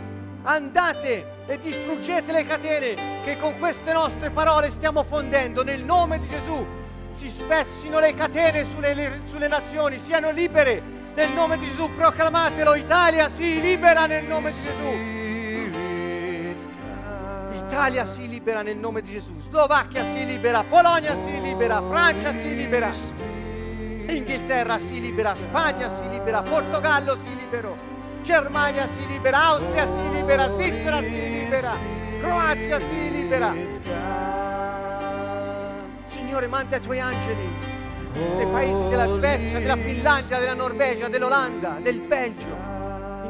andate 0.43 1.27
e 1.47 1.59
distruggete 1.59 2.31
le 2.31 2.47
catene 2.47 2.95
che 3.25 3.37
con 3.39 3.59
queste 3.59 3.93
nostre 3.93 4.31
parole 4.31 4.71
stiamo 4.71 5.03
fondendo. 5.03 5.65
Nel 5.65 5.83
nome 5.83 6.21
di 6.21 6.29
Gesù 6.29 6.65
si 7.11 7.29
spezzino 7.29 7.99
le 7.99 8.15
catene 8.15 8.65
sulle, 8.65 9.23
sulle 9.25 9.49
nazioni, 9.49 9.99
siano 9.99 10.31
libere. 10.31 10.81
Nel 11.17 11.31
nome 11.31 11.59
di 11.59 11.67
Gesù 11.67 11.91
proclamatelo, 11.93 12.75
Italia 12.77 13.29
si 13.31 13.61
libera 13.61 14.07
nel 14.07 14.25
nome 14.27 14.51
di 14.51 14.57
Gesù. 14.57 15.14
Italia 17.75 18.07
si 18.07 18.29
libera 18.29 18.63
nel 18.63 18.77
nome 18.77 19.03
di 19.03 19.11
Gesù, 19.11 19.33
Slovacchia 19.41 20.05
si 20.05 20.25
libera, 20.25 20.63
Polonia 20.63 21.13
si 21.25 21.41
libera, 21.41 21.83
Francia 21.83 22.31
si 22.31 22.55
libera, 22.55 22.93
Inghilterra 24.07 24.79
si 24.79 25.01
libera, 25.01 25.35
Spagna 25.35 25.93
si 25.93 26.09
libera, 26.09 26.43
Portogallo 26.43 27.17
si 27.17 27.35
libera, 27.37 27.71
Germania 28.23 28.87
si 28.95 29.05
libera, 29.09 29.43
Austria 29.47 29.87
si 29.87 30.15
libera, 30.15 30.51
Svizzera 30.53 31.01
si 31.01 31.21
libera, 31.21 31.73
Croazia 32.21 32.79
si 32.79 33.11
libera. 33.11 33.53
Signore, 36.05 36.47
manda 36.47 36.77
i 36.77 36.81
tuoi 36.81 37.01
angeli 37.01 37.49
nei 38.37 38.47
paesi 38.47 38.89
della 38.89 39.13
Svezia, 39.13 39.59
della 39.59 39.77
Finlandia, 39.77 40.39
della 40.39 40.55
Norvegia, 40.55 41.09
dell'Olanda, 41.09 41.79
del 41.83 41.99
Belgio 41.99 42.84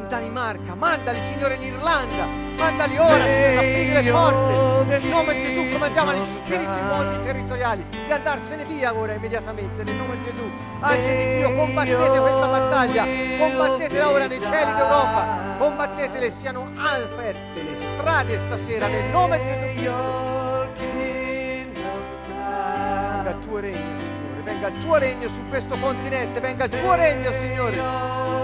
in 0.05 0.11
Danimarca, 0.11 0.75
mandali 0.75 1.19
Signore 1.31 1.55
in 1.55 1.63
Irlanda, 1.63 2.27
mandali 2.57 2.99
ora 2.99 3.25
Signore, 3.25 3.57
aprire 3.57 4.03
le 4.03 4.11
porte, 4.11 4.85
nel 4.87 5.05
nome 5.05 5.35
di 5.35 5.43
Gesù 5.43 5.73
comandiamo 5.73 6.11
agli 6.11 6.25
spiriti 6.37 6.79
immondi 6.79 7.25
territoriali 7.25 7.87
di 7.89 8.13
andarsene 8.13 8.65
via 8.67 8.95
ora 8.95 9.15
immediatamente, 9.15 9.83
nel 9.83 9.95
nome 9.95 10.19
di 10.19 10.25
Gesù. 10.25 10.51
Angeli 10.81 11.17
di 11.17 11.37
Dio, 11.37 11.55
combattete 11.55 12.19
questa 12.21 12.47
battaglia, 12.47 13.05
combattetela 13.39 14.11
ora 14.11 14.27
nei 14.27 14.41
cieli 14.41 14.73
d'Europa, 14.75 15.27
combattetele, 15.59 16.31
siano 16.31 16.71
aperte 16.77 17.63
le 17.63 17.77
strade 17.95 18.39
stasera, 18.39 18.87
nel 18.87 19.11
nome 19.11 19.39
di 19.39 19.81
Gesù. 19.81 19.93
Venga 23.25 23.31
il 23.31 23.39
tuo 23.41 23.59
regno, 23.59 23.99
Signore, 23.99 24.43
venga 24.43 24.67
il 24.67 24.79
tuo 24.81 24.97
regno 24.97 25.29
su 25.29 25.49
questo 25.49 25.79
continente, 25.79 26.41
venga 26.41 26.65
il 26.65 26.71
tuo 26.79 26.95
regno, 26.95 27.31
Signore. 27.31 28.44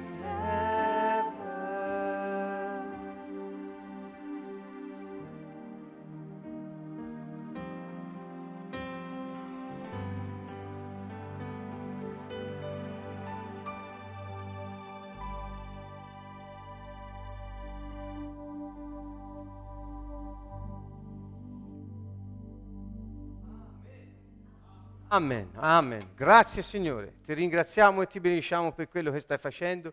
Amen, 25.13 25.49
amen. 25.55 26.11
Grazie 26.15 26.61
Signore, 26.61 27.15
ti 27.25 27.33
ringraziamo 27.33 28.01
e 28.01 28.07
ti 28.07 28.21
benediciamo 28.21 28.71
per 28.71 28.87
quello 28.87 29.11
che 29.11 29.19
stai 29.19 29.37
facendo. 29.37 29.91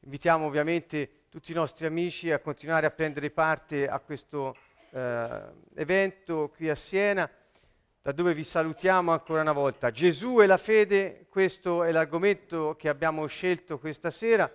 Invitiamo 0.00 0.46
ovviamente 0.46 1.26
tutti 1.30 1.52
i 1.52 1.54
nostri 1.54 1.86
amici 1.86 2.32
a 2.32 2.40
continuare 2.40 2.84
a 2.84 2.90
prendere 2.90 3.30
parte 3.30 3.86
a 3.86 4.00
questo 4.00 4.56
eh, 4.90 5.40
evento 5.76 6.50
qui 6.56 6.68
a 6.68 6.74
Siena, 6.74 7.30
da 8.02 8.10
dove 8.10 8.34
vi 8.34 8.42
salutiamo 8.42 9.12
ancora 9.12 9.42
una 9.42 9.52
volta. 9.52 9.92
Gesù 9.92 10.40
e 10.40 10.46
la 10.46 10.56
fede, 10.56 11.26
questo 11.28 11.84
è 11.84 11.92
l'argomento 11.92 12.74
che 12.76 12.88
abbiamo 12.88 13.24
scelto 13.26 13.78
questa 13.78 14.10
sera. 14.10 14.52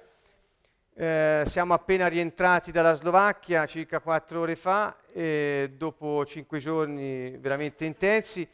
Eh, 0.96 1.44
siamo 1.46 1.74
appena 1.74 2.08
rientrati 2.08 2.74
dalla 2.74 2.96
Slovacchia 2.96 3.66
circa 3.68 4.02
quattro 4.02 4.42
ore 4.42 4.58
fa, 4.58 4.98
dopo 5.78 6.26
cinque 6.26 6.60
giorni 6.60 7.38
veramente 7.38 7.86
intensi. 7.86 8.46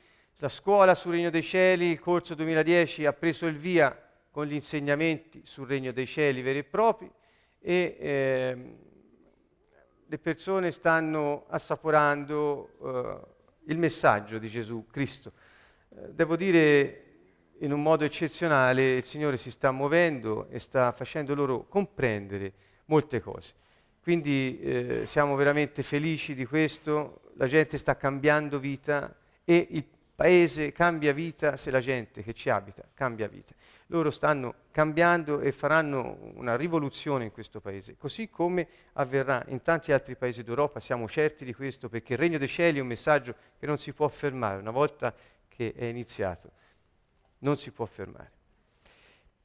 La 0.41 0.47
scuola 0.47 0.95
sul 0.95 1.15
Regno 1.15 1.29
dei 1.29 1.43
Cieli, 1.43 1.87
il 1.87 1.99
corso 1.99 2.33
2010, 2.33 3.05
ha 3.05 3.11
preso 3.11 3.45
il 3.45 3.57
via 3.57 3.93
con 4.31 4.45
gli 4.45 4.53
insegnamenti 4.53 5.41
sul 5.43 5.67
Regno 5.67 5.91
dei 5.91 6.05
Cieli 6.05 6.41
veri 6.41 6.59
e 6.59 6.63
propri 6.63 7.11
e 7.59 7.97
ehm, 7.99 8.77
le 10.05 10.17
persone 10.17 10.71
stanno 10.71 11.43
assaporando 11.49 12.69
eh, 12.81 13.71
il 13.71 13.77
messaggio 13.77 14.37
di 14.37 14.47
Gesù 14.47 14.85
Cristo. 14.89 15.33
Eh, 15.89 16.13
devo 16.13 16.37
dire 16.37 17.03
in 17.57 17.73
un 17.73 17.81
modo 17.81 18.05
eccezionale 18.05 18.95
il 18.95 19.03
Signore 19.03 19.35
si 19.35 19.51
sta 19.51 19.71
muovendo 19.71 20.47
e 20.51 20.59
sta 20.59 20.93
facendo 20.93 21.35
loro 21.35 21.65
comprendere 21.67 22.53
molte 22.85 23.19
cose. 23.19 23.55
Quindi 24.01 24.57
eh, 24.61 25.01
siamo 25.05 25.35
veramente 25.35 25.83
felici 25.83 26.33
di 26.33 26.45
questo, 26.45 27.23
la 27.33 27.45
gente 27.45 27.77
sta 27.77 27.97
cambiando 27.97 28.57
vita 28.57 29.13
e 29.43 29.67
il 29.71 29.83
paese 30.20 30.74
cambia 30.74 31.13
vita 31.13 31.55
se 31.55 31.72
la 31.72 31.80
gente 31.80 32.22
che 32.22 32.34
ci 32.34 32.49
abita 32.49 32.84
cambia 32.93 33.30
vita. 33.30 33.53
Loro 33.88 34.11
stanno 34.11 34.53
cambiando 34.70 35.39
e 35.39 35.53
faranno 35.53 36.17
una 36.36 36.57
rivoluzione 36.57 37.24
in 37.24 37.32
questo 37.32 37.61
paese, 37.61 37.95
così 37.95 38.30
come 38.30 38.67
avverrà 38.93 39.45
in 39.47 39.61
tanti 39.61 39.93
altri 39.93 40.17
paesi 40.17 40.43
d'Europa, 40.43 40.82
siamo 40.82 41.07
certi 41.07 41.45
di 41.45 41.53
questo, 41.53 41.88
perché 41.88 42.13
il 42.13 42.20
Regno 42.20 42.38
dei 42.38 42.49
Cieli 42.49 42.80
è 42.80 42.82
un 42.82 42.88
messaggio 42.88 43.34
che 43.57 43.65
non 43.65 43.78
si 43.78 43.93
può 43.93 44.09
fermare, 44.09 44.59
una 44.59 44.72
volta 44.72 45.15
che 45.47 45.74
è 45.74 45.86
iniziato, 45.86 46.51
non 47.39 47.57
si 47.57 47.72
può 47.72 47.86
fermare. 47.86 48.32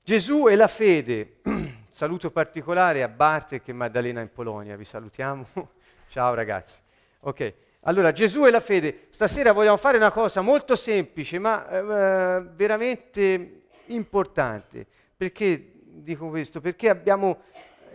Gesù 0.02 0.48
e 0.48 0.56
la 0.56 0.68
fede, 0.68 1.36
saluto 1.88 2.32
particolare 2.32 3.04
a 3.04 3.08
Bartek 3.08 3.68
e 3.68 3.72
Maddalena 3.72 4.20
in 4.20 4.32
Polonia, 4.32 4.74
vi 4.74 4.84
salutiamo, 4.84 5.46
ciao 6.08 6.34
ragazzi. 6.34 6.80
Ok. 7.20 7.54
Allora, 7.86 8.12
Gesù 8.12 8.46
e 8.46 8.50
la 8.50 8.60
fede. 8.60 9.08
Stasera 9.10 9.52
vogliamo 9.52 9.76
fare 9.76 9.98
una 9.98 10.10
cosa 10.10 10.40
molto 10.40 10.74
semplice, 10.74 11.38
ma 11.38 11.68
eh, 11.68 12.40
veramente 12.54 13.64
importante. 13.86 14.86
Perché 15.14 15.72
dico 15.82 16.30
questo? 16.30 16.62
Perché 16.62 16.88
abbiamo 16.88 17.42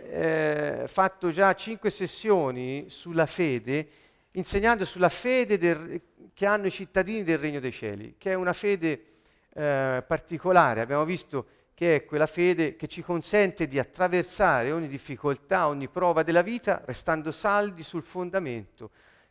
eh, 0.08 0.84
fatto 0.86 1.30
già 1.30 1.52
cinque 1.54 1.90
sessioni 1.90 2.84
sulla 2.88 3.26
fede, 3.26 3.88
insegnando 4.32 4.84
sulla 4.84 5.08
fede 5.08 5.58
del, 5.58 6.00
che 6.34 6.46
hanno 6.46 6.68
i 6.68 6.70
cittadini 6.70 7.24
del 7.24 7.38
Regno 7.38 7.58
dei 7.58 7.72
Cieli, 7.72 8.14
che 8.16 8.30
è 8.30 8.34
una 8.34 8.52
fede 8.52 9.04
eh, 9.52 10.04
particolare. 10.06 10.82
Abbiamo 10.82 11.04
visto 11.04 11.46
che 11.74 11.96
è 11.96 12.04
quella 12.04 12.26
fede 12.26 12.76
che 12.76 12.86
ci 12.86 13.02
consente 13.02 13.66
di 13.66 13.80
attraversare 13.80 14.70
ogni 14.70 14.86
difficoltà, 14.86 15.66
ogni 15.66 15.88
prova 15.88 16.22
della 16.22 16.42
vita, 16.42 16.80
restando 16.84 17.32
saldi 17.32 17.82
sul 17.82 18.04
fondamento 18.04 18.90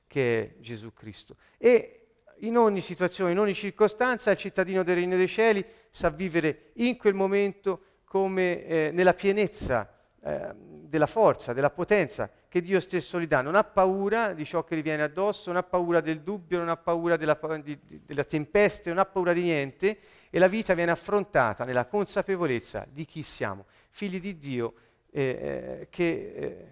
che 0.09 0.41
è 0.41 0.59
Gesù 0.59 0.91
Cristo. 0.91 1.35
E 1.57 2.07
in 2.39 2.57
ogni 2.57 2.81
situazione, 2.81 3.31
in 3.31 3.39
ogni 3.39 3.53
circostanza, 3.53 4.31
il 4.31 4.37
cittadino 4.37 4.83
del 4.83 4.95
Regno 4.95 5.15
dei 5.15 5.27
Cieli 5.27 5.63
sa 5.91 6.09
vivere 6.09 6.71
in 6.75 6.97
quel 6.97 7.13
momento 7.13 7.81
come 8.05 8.65
eh, 8.65 8.89
nella 8.91 9.13
pienezza 9.13 9.93
eh, 10.21 10.53
della 10.55 11.05
forza, 11.05 11.53
della 11.53 11.69
potenza 11.69 12.29
che 12.47 12.61
Dio 12.61 12.79
stesso 12.79 13.19
gli 13.19 13.27
dà. 13.27 13.41
Non 13.41 13.53
ha 13.53 13.63
paura 13.63 14.33
di 14.33 14.45
ciò 14.45 14.63
che 14.63 14.75
gli 14.75 14.81
viene 14.81 15.03
addosso, 15.03 15.51
non 15.51 15.57
ha 15.57 15.63
paura 15.63 16.01
del 16.01 16.21
dubbio, 16.21 16.57
non 16.57 16.69
ha 16.69 16.77
paura 16.77 17.15
della, 17.15 17.37
di, 17.61 17.79
della 18.03 18.23
tempesta, 18.23 18.89
non 18.89 18.97
ha 18.97 19.05
paura 19.05 19.31
di 19.31 19.43
niente 19.43 19.99
e 20.31 20.39
la 20.39 20.47
vita 20.47 20.73
viene 20.73 20.89
affrontata 20.89 21.65
nella 21.65 21.85
consapevolezza 21.85 22.87
di 22.89 23.05
chi 23.05 23.21
siamo, 23.21 23.65
figli 23.89 24.19
di 24.19 24.39
Dio 24.39 24.73
eh, 25.11 25.21
eh 25.21 25.87
che 25.91 26.33
eh, 26.35 26.67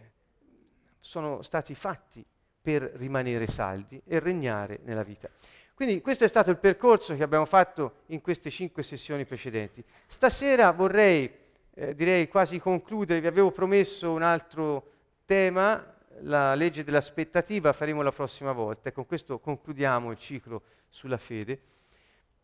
sono 0.99 1.43
stati 1.43 1.75
fatti 1.75 2.25
per 2.67 2.91
rimanere 2.95 3.47
saldi 3.47 4.01
e 4.05 4.19
regnare 4.19 4.81
nella 4.83 5.03
vita. 5.03 5.29
Quindi 5.73 6.01
questo 6.01 6.25
è 6.25 6.27
stato 6.27 6.49
il 6.49 6.57
percorso 6.57 7.15
che 7.15 7.23
abbiamo 7.23 7.45
fatto 7.45 7.99
in 8.07 8.19
queste 8.19 8.49
cinque 8.49 8.83
sessioni 8.83 9.23
precedenti. 9.23 9.81
Stasera 10.05 10.71
vorrei, 10.71 11.31
eh, 11.73 11.95
direi 11.95 12.27
quasi 12.27 12.59
concludere, 12.59 13.21
vi 13.21 13.27
avevo 13.27 13.51
promesso 13.51 14.11
un 14.11 14.21
altro 14.21 14.91
tema, 15.23 15.95
la 16.23 16.55
legge 16.55 16.83
dell'aspettativa, 16.83 17.71
faremo 17.71 18.01
la 18.01 18.11
prossima 18.11 18.51
volta 18.51 18.89
e 18.89 18.91
con 18.91 19.05
questo 19.05 19.39
concludiamo 19.39 20.11
il 20.11 20.17
ciclo 20.17 20.63
sulla 20.89 21.17
fede. 21.17 21.61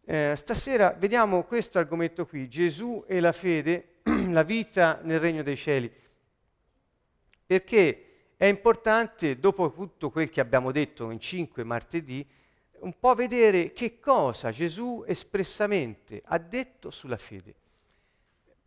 Eh, 0.06 0.36
stasera 0.38 0.96
vediamo 0.98 1.44
questo 1.44 1.80
argomento 1.80 2.26
qui, 2.26 2.48
Gesù 2.48 3.04
e 3.08 3.20
la 3.20 3.34
fede, 3.34 3.96
la 4.32 4.44
vita 4.44 5.02
nel 5.04 5.20
regno 5.20 5.44
dei 5.44 5.58
cieli, 5.58 5.92
perché 7.46 8.08
è 8.36 8.46
importante, 8.46 9.40
dopo 9.40 9.72
tutto 9.72 10.10
quel 10.10 10.30
che 10.30 10.42
abbiamo 10.42 10.72
detto 10.72 11.10
in 11.12 11.20
cinque 11.20 11.64
martedì, 11.64 12.26
un 12.80 12.94
po' 13.00 13.16
vedere 13.16 13.72
che 13.72 14.00
cosa 14.00 14.52
Gesù 14.52 15.04
espressamente 15.08 16.22
ha 16.26 16.38
detto 16.38 16.92
sulla 16.92 17.18
fede. 17.18 17.56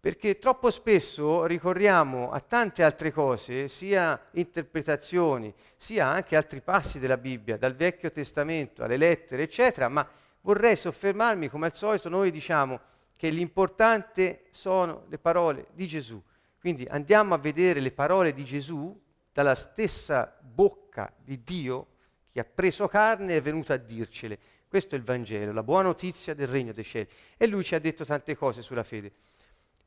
Perché 0.01 0.39
troppo 0.39 0.71
spesso 0.71 1.47
ricorriamo 1.47 2.31
a 2.31 2.41
tante 2.41 2.85
altre 2.85 3.11
cose, 3.11 3.69
sia 3.69 4.19
interpretazioni, 4.33 5.53
sia 5.77 6.07
anche 6.07 6.37
altri 6.37 6.61
passi 6.61 6.99
della 6.99 7.17
Bibbia, 7.17 7.57
dal 7.57 7.75
Vecchio 7.75 8.11
Testamento 8.11 8.85
alle 8.85 8.97
lettere, 8.97 9.43
eccetera, 9.43 9.89
ma 9.89 10.09
vorrei 10.43 10.77
soffermarmi, 10.77 11.49
come 11.49 11.67
al 11.67 11.75
solito, 11.75 12.09
noi 12.09 12.31
diciamo 12.31 12.81
che 13.17 13.31
l'importante 13.31 14.45
sono 14.51 15.07
le 15.09 15.19
parole 15.19 15.67
di 15.73 15.87
Gesù. 15.87 16.23
Quindi 16.61 16.87
andiamo 16.89 17.35
a 17.35 17.39
vedere 17.39 17.81
le 17.81 17.91
parole 17.91 18.33
di 18.33 18.45
Gesù 18.45 18.97
dalla 19.37 19.55
stessa 19.55 20.35
bocca 20.41 21.13
di 21.23 21.43
Dio 21.43 21.89
che 22.31 22.41
ha 22.41 22.45
preso 22.45 22.89
carne 22.89 23.37
è 23.37 23.43
venuto 23.43 23.75
a 23.75 23.77
dircele. 23.77 24.39
Questo 24.67 24.95
è 24.95 24.99
il 24.99 25.05
Vangelo, 25.05 25.53
la 25.53 25.63
buona 25.63 25.89
notizia 25.89 26.33
del 26.33 26.49
regno 26.49 26.73
dei 26.73 26.85
cieli. 26.85 27.07
E 27.37 27.47
lui 27.47 27.63
ci 27.63 27.75
ha 27.75 27.79
detto 27.79 28.07
tante 28.07 28.35
cose 28.35 28.63
sulla 28.63 28.83
fede. 28.83 29.13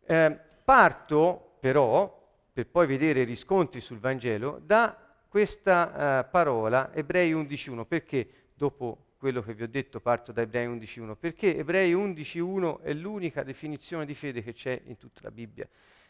Eh, 0.06 0.40
parto 0.64 1.56
però, 1.60 2.32
per 2.54 2.68
poi 2.68 2.86
vedere 2.86 3.22
i 3.22 3.24
riscontri 3.24 3.82
sul 3.82 3.98
Vangelo, 3.98 4.62
da 4.64 4.96
questa 5.28 6.20
eh, 6.20 6.24
parola 6.26 6.94
Ebrei 6.94 7.34
11.1, 7.34 7.88
perché 7.88 8.30
dopo 8.54 9.06
quello 9.18 9.42
che 9.42 9.56
vi 9.56 9.64
ho 9.64 9.68
detto 9.68 10.00
parto 10.00 10.32
da 10.32 10.42
Ebrei 10.42 10.68
11.1, 10.68 11.16
perché 11.20 11.58
Ebrei 11.58 11.96
11.1 11.96 12.82
è 12.82 12.94
l'unica 12.94 13.42
definizione 13.42 14.06
di 14.06 14.14
fede 14.14 14.44
che 14.44 14.54
c'è 14.54 14.80
in 14.86 14.98
tutta 14.98 15.22
la 15.24 15.32
Bibbia. 15.32 15.68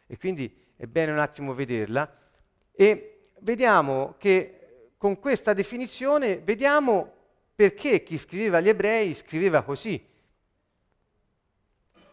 E 0.08 0.18
quindi 0.18 0.54
è 0.76 0.88
bene 0.88 1.14
un 1.14 1.20
attimo 1.20 1.54
vederla. 1.54 2.18
E 2.74 3.14
vediamo 3.42 4.16
che 4.18 4.92
con 4.98 5.20
questa 5.20 5.54
definizione 5.54 6.40
vediamo 6.40 7.14
perché 7.56 8.04
chi 8.04 8.18
scriveva 8.18 8.58
agli 8.58 8.70
ebrei 8.70 9.14
scriveva 9.14 9.64
così. 9.64 10.04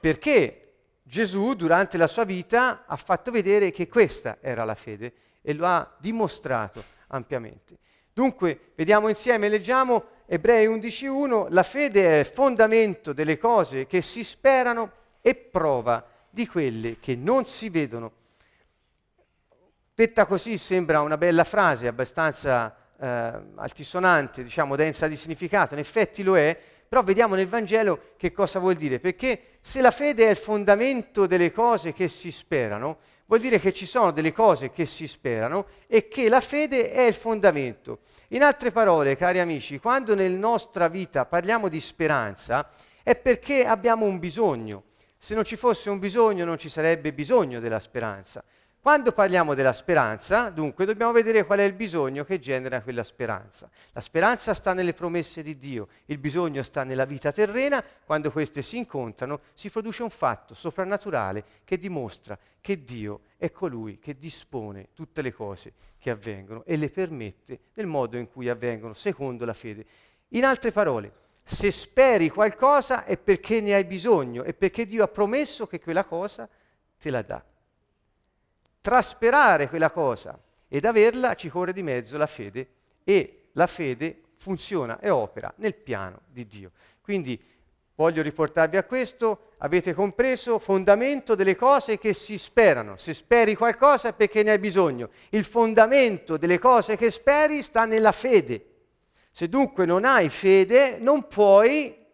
Perché 0.00 0.62
Gesù 1.02 1.54
durante 1.54 1.96
la 1.96 2.06
sua 2.06 2.24
vita 2.24 2.84
ha 2.86 2.96
fatto 2.96 3.30
vedere 3.30 3.70
che 3.70 3.88
questa 3.88 4.38
era 4.40 4.64
la 4.64 4.74
fede 4.74 5.12
e 5.42 5.52
lo 5.52 5.66
ha 5.66 5.96
dimostrato 5.98 6.82
ampiamente. 7.08 7.78
Dunque, 8.12 8.72
vediamo 8.74 9.08
insieme, 9.08 9.48
leggiamo 9.48 10.14
Ebrei 10.26 10.66
11.1, 10.66 11.46
la 11.50 11.62
fede 11.62 12.20
è 12.20 12.24
fondamento 12.24 13.12
delle 13.12 13.38
cose 13.38 13.86
che 13.86 14.02
si 14.02 14.24
sperano 14.24 14.90
e 15.20 15.36
prova 15.36 16.04
di 16.28 16.48
quelle 16.48 16.98
che 16.98 17.14
non 17.14 17.46
si 17.46 17.68
vedono. 17.68 18.12
Detta 19.98 20.26
così 20.26 20.58
sembra 20.58 21.00
una 21.00 21.16
bella 21.16 21.42
frase, 21.42 21.86
abbastanza 21.86 22.76
eh, 23.00 23.06
altisonante, 23.54 24.42
diciamo 24.42 24.76
densa 24.76 25.08
di 25.08 25.16
significato, 25.16 25.72
in 25.72 25.80
effetti 25.80 26.22
lo 26.22 26.36
è, 26.36 26.54
però 26.86 27.02
vediamo 27.02 27.34
nel 27.34 27.48
Vangelo 27.48 28.12
che 28.18 28.30
cosa 28.30 28.58
vuol 28.58 28.74
dire, 28.74 29.00
perché 29.00 29.56
se 29.62 29.80
la 29.80 29.90
fede 29.90 30.26
è 30.26 30.28
il 30.28 30.36
fondamento 30.36 31.24
delle 31.24 31.50
cose 31.50 31.94
che 31.94 32.08
si 32.08 32.30
sperano, 32.30 32.98
vuol 33.24 33.40
dire 33.40 33.58
che 33.58 33.72
ci 33.72 33.86
sono 33.86 34.10
delle 34.10 34.34
cose 34.34 34.70
che 34.70 34.84
si 34.84 35.06
sperano 35.06 35.64
e 35.86 36.08
che 36.08 36.28
la 36.28 36.42
fede 36.42 36.90
è 36.92 37.00
il 37.00 37.14
fondamento. 37.14 38.00
In 38.28 38.42
altre 38.42 38.72
parole, 38.72 39.16
cari 39.16 39.40
amici, 39.40 39.78
quando 39.78 40.14
nella 40.14 40.36
nostra 40.36 40.88
vita 40.88 41.24
parliamo 41.24 41.68
di 41.68 41.80
speranza, 41.80 42.68
è 43.02 43.16
perché 43.16 43.64
abbiamo 43.64 44.04
un 44.04 44.18
bisogno. 44.18 44.82
Se 45.16 45.34
non 45.34 45.44
ci 45.44 45.56
fosse 45.56 45.88
un 45.88 45.98
bisogno 45.98 46.44
non 46.44 46.58
ci 46.58 46.68
sarebbe 46.68 47.14
bisogno 47.14 47.60
della 47.60 47.80
speranza. 47.80 48.44
Quando 48.86 49.10
parliamo 49.10 49.54
della 49.54 49.72
speranza, 49.72 50.48
dunque, 50.48 50.84
dobbiamo 50.84 51.10
vedere 51.10 51.44
qual 51.44 51.58
è 51.58 51.64
il 51.64 51.72
bisogno 51.72 52.22
che 52.22 52.38
genera 52.38 52.82
quella 52.82 53.02
speranza. 53.02 53.68
La 53.90 54.00
speranza 54.00 54.54
sta 54.54 54.74
nelle 54.74 54.94
promesse 54.94 55.42
di 55.42 55.56
Dio, 55.56 55.88
il 56.04 56.18
bisogno 56.18 56.62
sta 56.62 56.84
nella 56.84 57.04
vita 57.04 57.32
terrena, 57.32 57.82
quando 58.04 58.30
queste 58.30 58.62
si 58.62 58.76
incontrano 58.76 59.40
si 59.54 59.70
produce 59.70 60.04
un 60.04 60.10
fatto 60.10 60.54
soprannaturale 60.54 61.44
che 61.64 61.78
dimostra 61.78 62.38
che 62.60 62.84
Dio 62.84 63.22
è 63.38 63.50
colui 63.50 63.98
che 63.98 64.16
dispone 64.20 64.90
tutte 64.94 65.20
le 65.20 65.32
cose 65.32 65.72
che 65.98 66.10
avvengono 66.10 66.62
e 66.64 66.76
le 66.76 66.88
permette 66.88 67.58
nel 67.74 67.88
modo 67.88 68.16
in 68.16 68.28
cui 68.30 68.48
avvengono, 68.48 68.94
secondo 68.94 69.44
la 69.44 69.54
fede. 69.54 69.84
In 70.28 70.44
altre 70.44 70.70
parole, 70.70 71.12
se 71.42 71.72
speri 71.72 72.28
qualcosa 72.28 73.04
è 73.04 73.18
perché 73.18 73.60
ne 73.60 73.74
hai 73.74 73.84
bisogno, 73.84 74.44
è 74.44 74.54
perché 74.54 74.86
Dio 74.86 75.02
ha 75.02 75.08
promesso 75.08 75.66
che 75.66 75.80
quella 75.80 76.04
cosa 76.04 76.48
te 76.96 77.10
la 77.10 77.22
dà 77.22 77.44
trasperare 78.86 79.68
quella 79.68 79.90
cosa 79.90 80.38
ed 80.68 80.84
averla 80.84 81.34
ci 81.34 81.48
corre 81.48 81.72
di 81.72 81.82
mezzo 81.82 82.16
la 82.16 82.28
fede 82.28 82.68
e 83.02 83.48
la 83.54 83.66
fede 83.66 84.20
funziona 84.36 85.00
e 85.00 85.10
opera 85.10 85.52
nel 85.56 85.74
piano 85.74 86.20
di 86.28 86.46
Dio. 86.46 86.70
Quindi 87.00 87.42
voglio 87.96 88.22
riportarvi 88.22 88.76
a 88.76 88.84
questo, 88.84 89.50
avete 89.58 89.92
compreso, 89.92 90.60
fondamento 90.60 91.34
delle 91.34 91.56
cose 91.56 91.98
che 91.98 92.12
si 92.12 92.38
sperano. 92.38 92.96
Se 92.96 93.12
speri 93.12 93.56
qualcosa 93.56 94.10
è 94.10 94.12
perché 94.12 94.44
ne 94.44 94.52
hai 94.52 94.60
bisogno. 94.60 95.10
Il 95.30 95.42
fondamento 95.42 96.36
delle 96.36 96.60
cose 96.60 96.96
che 96.96 97.10
speri 97.10 97.62
sta 97.62 97.86
nella 97.86 98.12
fede. 98.12 98.66
Se 99.32 99.48
dunque 99.48 99.84
non 99.84 100.04
hai 100.04 100.28
fede, 100.28 100.98
non 101.00 101.26
puoi 101.26 102.05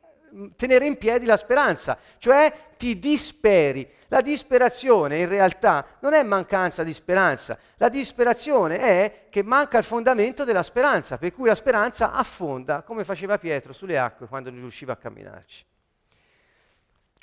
tenere 0.56 0.86
in 0.86 0.96
piedi 0.98 1.26
la 1.26 1.36
speranza, 1.36 1.98
cioè 2.18 2.52
ti 2.76 2.98
disperi. 2.98 3.88
La 4.08 4.20
disperazione 4.20 5.20
in 5.20 5.28
realtà 5.28 5.86
non 6.00 6.12
è 6.12 6.22
mancanza 6.22 6.82
di 6.82 6.92
speranza, 6.92 7.58
la 7.76 7.88
disperazione 7.88 8.78
è 8.78 9.26
che 9.30 9.42
manca 9.42 9.78
il 9.78 9.84
fondamento 9.84 10.44
della 10.44 10.62
speranza, 10.62 11.16
per 11.16 11.32
cui 11.32 11.46
la 11.46 11.54
speranza 11.54 12.12
affonda 12.12 12.82
come 12.82 13.04
faceva 13.04 13.38
Pietro 13.38 13.72
sulle 13.72 13.98
acque 13.98 14.26
quando 14.26 14.50
non 14.50 14.60
riusciva 14.60 14.92
a 14.92 14.96
camminarci. 14.96 15.64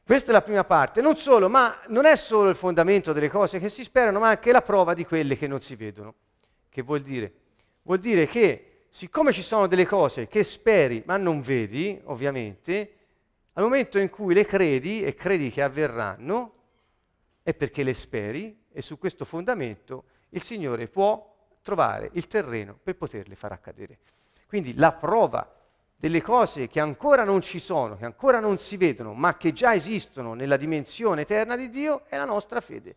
Questa 0.04 0.32
è 0.32 0.34
la 0.34 0.42
prima 0.42 0.64
parte, 0.64 1.02
non 1.02 1.18
solo, 1.18 1.50
ma 1.50 1.80
non 1.90 2.06
è 2.06 2.16
solo 2.16 2.50
il 2.50 2.56
fondamento 2.56 3.14
delle 3.14 3.30
cose 3.30 3.60
che 3.60 3.70
si 3.70 3.84
sperano, 3.84 4.18
ma 4.18 4.30
anche 4.30 4.52
la 4.52 4.64
prova 4.64 4.96
di 4.96 5.06
quelle 5.06 5.38
che 5.38 5.46
non 5.46 5.62
si 5.62 5.76
vedono. 5.76 6.16
Che 6.68 6.82
vuol 6.82 7.02
dire? 7.02 7.32
Vuol 7.84 8.00
dire 8.00 8.26
che 8.26 8.86
siccome 8.90 9.32
ci 9.32 9.44
sono 9.44 9.68
delle 9.68 9.86
cose 9.86 10.28
che 10.28 10.44
speri 10.44 11.04
ma 11.06 11.18
non 11.18 11.42
vedi, 11.42 12.02
ovviamente, 12.06 12.94
al 13.60 13.66
momento 13.66 14.00
in 14.00 14.10
cui 14.10 14.34
le 14.34 14.46
credi 14.46 15.04
e 15.04 15.14
credi 15.14 15.52
che 15.52 15.62
avverranno, 15.62 16.54
è 17.44 17.54
perché 17.54 17.84
le 17.84 17.94
speri 17.94 18.58
e 18.72 18.82
su 18.82 18.98
questo 18.98 19.26
fondamento 19.26 20.06
il 20.30 20.42
Signore 20.42 20.88
può 20.88 21.36
trovare 21.62 22.10
il 22.14 22.26
terreno 22.28 22.80
per 22.82 22.96
poterle 22.96 23.36
far 23.36 23.52
accadere. 23.52 24.00
Quindi 24.48 24.76
la 24.76 24.94
prova 24.94 25.54
delle 25.94 26.22
cose 26.22 26.70
che 26.70 26.80
ancora 26.80 27.26
non 27.26 27.42
ci 27.42 27.60
sono, 27.60 27.98
che 27.98 28.06
ancora 28.06 28.40
non 28.40 28.58
si 28.58 28.78
vedono, 28.78 29.14
ma 29.14 29.36
che 29.36 29.52
già 29.52 29.74
esistono 29.74 30.34
nella 30.34 30.56
dimensione 30.56 31.22
eterna 31.22 31.58
di 31.58 31.68
Dio, 31.68 32.06
è 32.06 32.16
la 32.16 32.24
nostra 32.24 32.62
fede. 32.62 32.96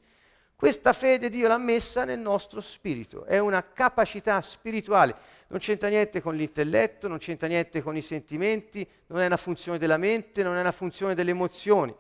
Questa 0.63 0.93
fede 0.93 1.29
Dio 1.29 1.49
l'ha 1.49 1.59
messa 1.59 2.05
nel 2.05 2.21
nostro 2.21 2.61
spirito, 2.61 3.25
è 3.25 3.41
una 3.41 3.73
capacità 3.73 4.41
spirituale, 4.41 5.13
non 5.49 5.59
c'entra 5.59 5.89
niente 5.89 6.21
con 6.23 6.37
l'intelletto, 6.37 7.09
non 7.09 7.19
c'entra 7.19 7.49
niente 7.49 7.83
con 7.83 7.97
i 7.97 8.01
sentimenti, 8.01 8.89
non 9.09 9.23
è 9.23 9.27
una 9.27 9.37
funzione 9.37 9.77
della 9.77 9.97
mente, 9.97 10.45
non 10.45 10.55
è 10.55 10.61
una 10.61 10.71
funzione 10.71 11.17
delle 11.17 11.33
emozioni, 11.33 11.93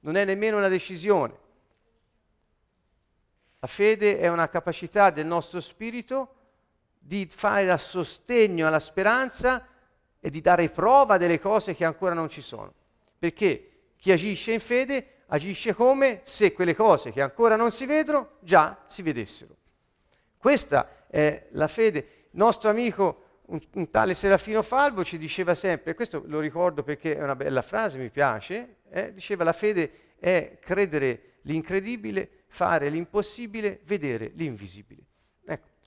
non 0.00 0.16
è 0.16 0.24
nemmeno 0.24 0.56
una 0.56 0.68
decisione. 0.68 1.36
La 3.58 3.66
fede 3.66 4.18
è 4.18 4.28
una 4.28 4.48
capacità 4.48 5.10
del 5.10 5.26
nostro 5.26 5.60
spirito 5.60 6.36
di 6.98 7.28
fare 7.30 7.66
da 7.66 7.76
sostegno 7.76 8.66
alla 8.66 8.80
speranza 8.80 9.68
e 10.18 10.30
di 10.30 10.40
dare 10.40 10.70
prova 10.70 11.18
delle 11.18 11.38
cose 11.38 11.74
che 11.74 11.84
ancora 11.84 12.14
non 12.14 12.30
ci 12.30 12.40
sono. 12.40 12.72
Perché 13.18 13.90
chi 13.96 14.10
agisce 14.10 14.52
in 14.52 14.60
fede 14.60 15.16
agisce 15.28 15.74
come 15.74 16.20
se 16.24 16.52
quelle 16.52 16.74
cose 16.74 17.12
che 17.12 17.22
ancora 17.22 17.56
non 17.56 17.70
si 17.70 17.86
vedono 17.86 18.36
già 18.40 18.84
si 18.86 19.02
vedessero. 19.02 19.56
Questa 20.36 21.06
è 21.08 21.48
la 21.52 21.68
fede. 21.68 21.98
Il 22.30 22.38
nostro 22.38 22.70
amico, 22.70 23.40
un, 23.46 23.60
un, 23.74 23.90
tale 23.90 24.14
Serafino 24.14 24.62
Falvo, 24.62 25.02
ci 25.02 25.18
diceva 25.18 25.54
sempre, 25.54 25.94
questo 25.94 26.22
lo 26.26 26.40
ricordo 26.40 26.82
perché 26.82 27.16
è 27.16 27.22
una 27.22 27.36
bella 27.36 27.62
frase, 27.62 27.98
mi 27.98 28.10
piace, 28.10 28.76
eh, 28.90 29.12
diceva 29.12 29.44
la 29.44 29.52
fede 29.52 30.06
è 30.18 30.58
credere 30.60 31.38
l'incredibile, 31.42 32.44
fare 32.48 32.88
l'impossibile, 32.88 33.80
vedere 33.84 34.32
l'invisibile. 34.34 35.07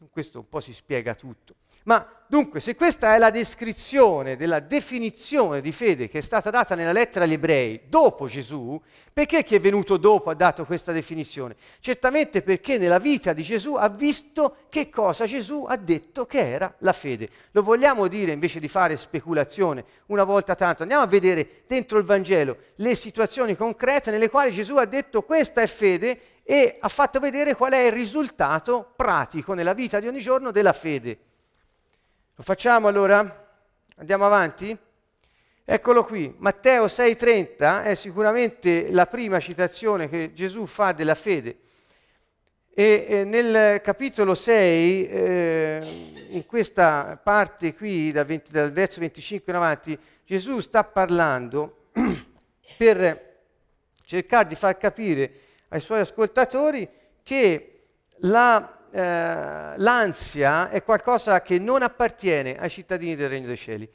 Questo 0.10 0.40
un 0.40 0.50
po' 0.50 0.60
si 0.60 0.74
spiega 0.74 1.14
tutto. 1.14 1.56
Ma 1.84 2.08
dunque, 2.28 2.60
se 2.60 2.76
questa 2.76 3.16
è 3.16 3.18
la 3.18 3.30
descrizione 3.30 4.36
della 4.36 4.60
definizione 4.60 5.62
di 5.62 5.72
fede 5.72 6.08
che 6.08 6.20
è 6.20 6.22
stata 6.22 6.50
data 6.50 6.76
nella 6.76 6.92
lettera 6.92 7.26
agli 7.26 7.34
ebrei 7.34 7.82
dopo 7.88 8.28
Gesù, 8.28 8.80
perché 9.14 9.44
chi 9.44 9.56
è 9.56 9.60
venuto 9.60 9.98
dopo 9.98 10.30
ha 10.30 10.34
dato 10.34 10.66
questa 10.66 10.92
definizione? 10.92 11.56
Certamente 11.80 12.42
perché 12.42 12.78
nella 12.78 13.00
vita 13.00 13.34
di 13.34 13.44
Gesù 13.44 13.76
ha 13.76 13.90
visto 13.90 14.58
che 14.70 14.90
cosa 14.90 15.26
Gesù 15.26 15.66
ha 15.68 15.76
detto 15.76 16.26
che 16.26 16.52
era 16.52 16.74
la 16.80 16.94
fede. 16.94 17.30
Lo 17.52 17.62
vogliamo 17.62 18.08
dire 18.08 18.32
invece 18.32 18.60
di 18.60 18.68
fare 18.68 18.98
speculazione 18.98 19.84
una 20.08 20.24
volta 20.24 20.56
tanto. 20.56 20.82
Andiamo 20.84 21.04
a 21.04 21.08
vedere 21.08 21.64
dentro 21.68 21.98
il 21.98 22.06
Vangelo 22.06 22.58
le 22.76 22.96
situazioni 22.96 23.56
concrete 23.56 24.12
nelle 24.12 24.30
quali 24.30 24.52
Gesù 24.52 24.78
ha 24.78 24.86
detto 24.86 25.24
questa 25.24 25.62
è 25.62 25.68
fede 25.68 26.20
e 26.44 26.78
ha 26.80 26.88
fatto 26.88 27.20
vedere 27.20 27.56
qual 27.56 27.74
è 27.74 27.86
il 27.86 27.92
risultato 27.92 28.94
pratico 28.96 29.54
nella 29.54 29.74
vita 29.74 30.00
di 30.00 30.08
ogni 30.08 30.20
giorno 30.20 30.52
della 30.52 30.74
fede. 30.74 31.18
Lo 32.36 32.44
facciamo 32.44 32.88
allora? 32.88 33.48
Andiamo 33.98 34.26
avanti? 34.26 34.78
Eccolo 35.64 36.04
qui, 36.04 36.34
Matteo 36.38 36.86
6:30 36.88 37.84
è 37.84 37.96
sicuramente 37.96 38.92
la 38.92 39.06
prima 39.06 39.40
citazione 39.40 40.10
che 40.10 40.34
Gesù 40.34 40.66
fa 40.66 40.92
della 40.92 41.16
fede. 41.16 41.60
E 42.74 43.06
eh, 43.08 43.24
nel 43.26 43.80
capitolo 43.82 44.34
6, 44.34 45.08
eh, 45.08 46.26
in 46.30 46.46
questa 46.46 47.20
parte 47.22 47.76
qui, 47.76 48.12
dal, 48.12 48.26
20, 48.26 48.52
dal 48.52 48.72
verso 48.72 49.00
25 49.02 49.52
in 49.52 49.58
avanti, 49.58 50.00
Gesù 50.26 50.60
sta 50.62 50.84
parlando 50.84 51.90
per 52.78 53.30
cercare 54.04 54.48
di 54.48 54.56
far 54.56 54.78
capire 54.78 55.32
ai 55.72 55.82
suoi 55.82 56.00
ascoltatori 56.00 56.88
che 57.24 57.84
la 58.20 58.82
eh, 58.94 59.78
l'ansia 59.78 60.70
è 60.70 60.84
qualcosa 60.84 61.42
che 61.42 61.58
non 61.60 61.82
appartiene 61.82 62.60
ai 62.60 62.70
cittadini 62.70 63.16
del 63.16 63.30
Regno 63.30 63.48
dei 63.48 63.56
Cieli. 63.56 63.90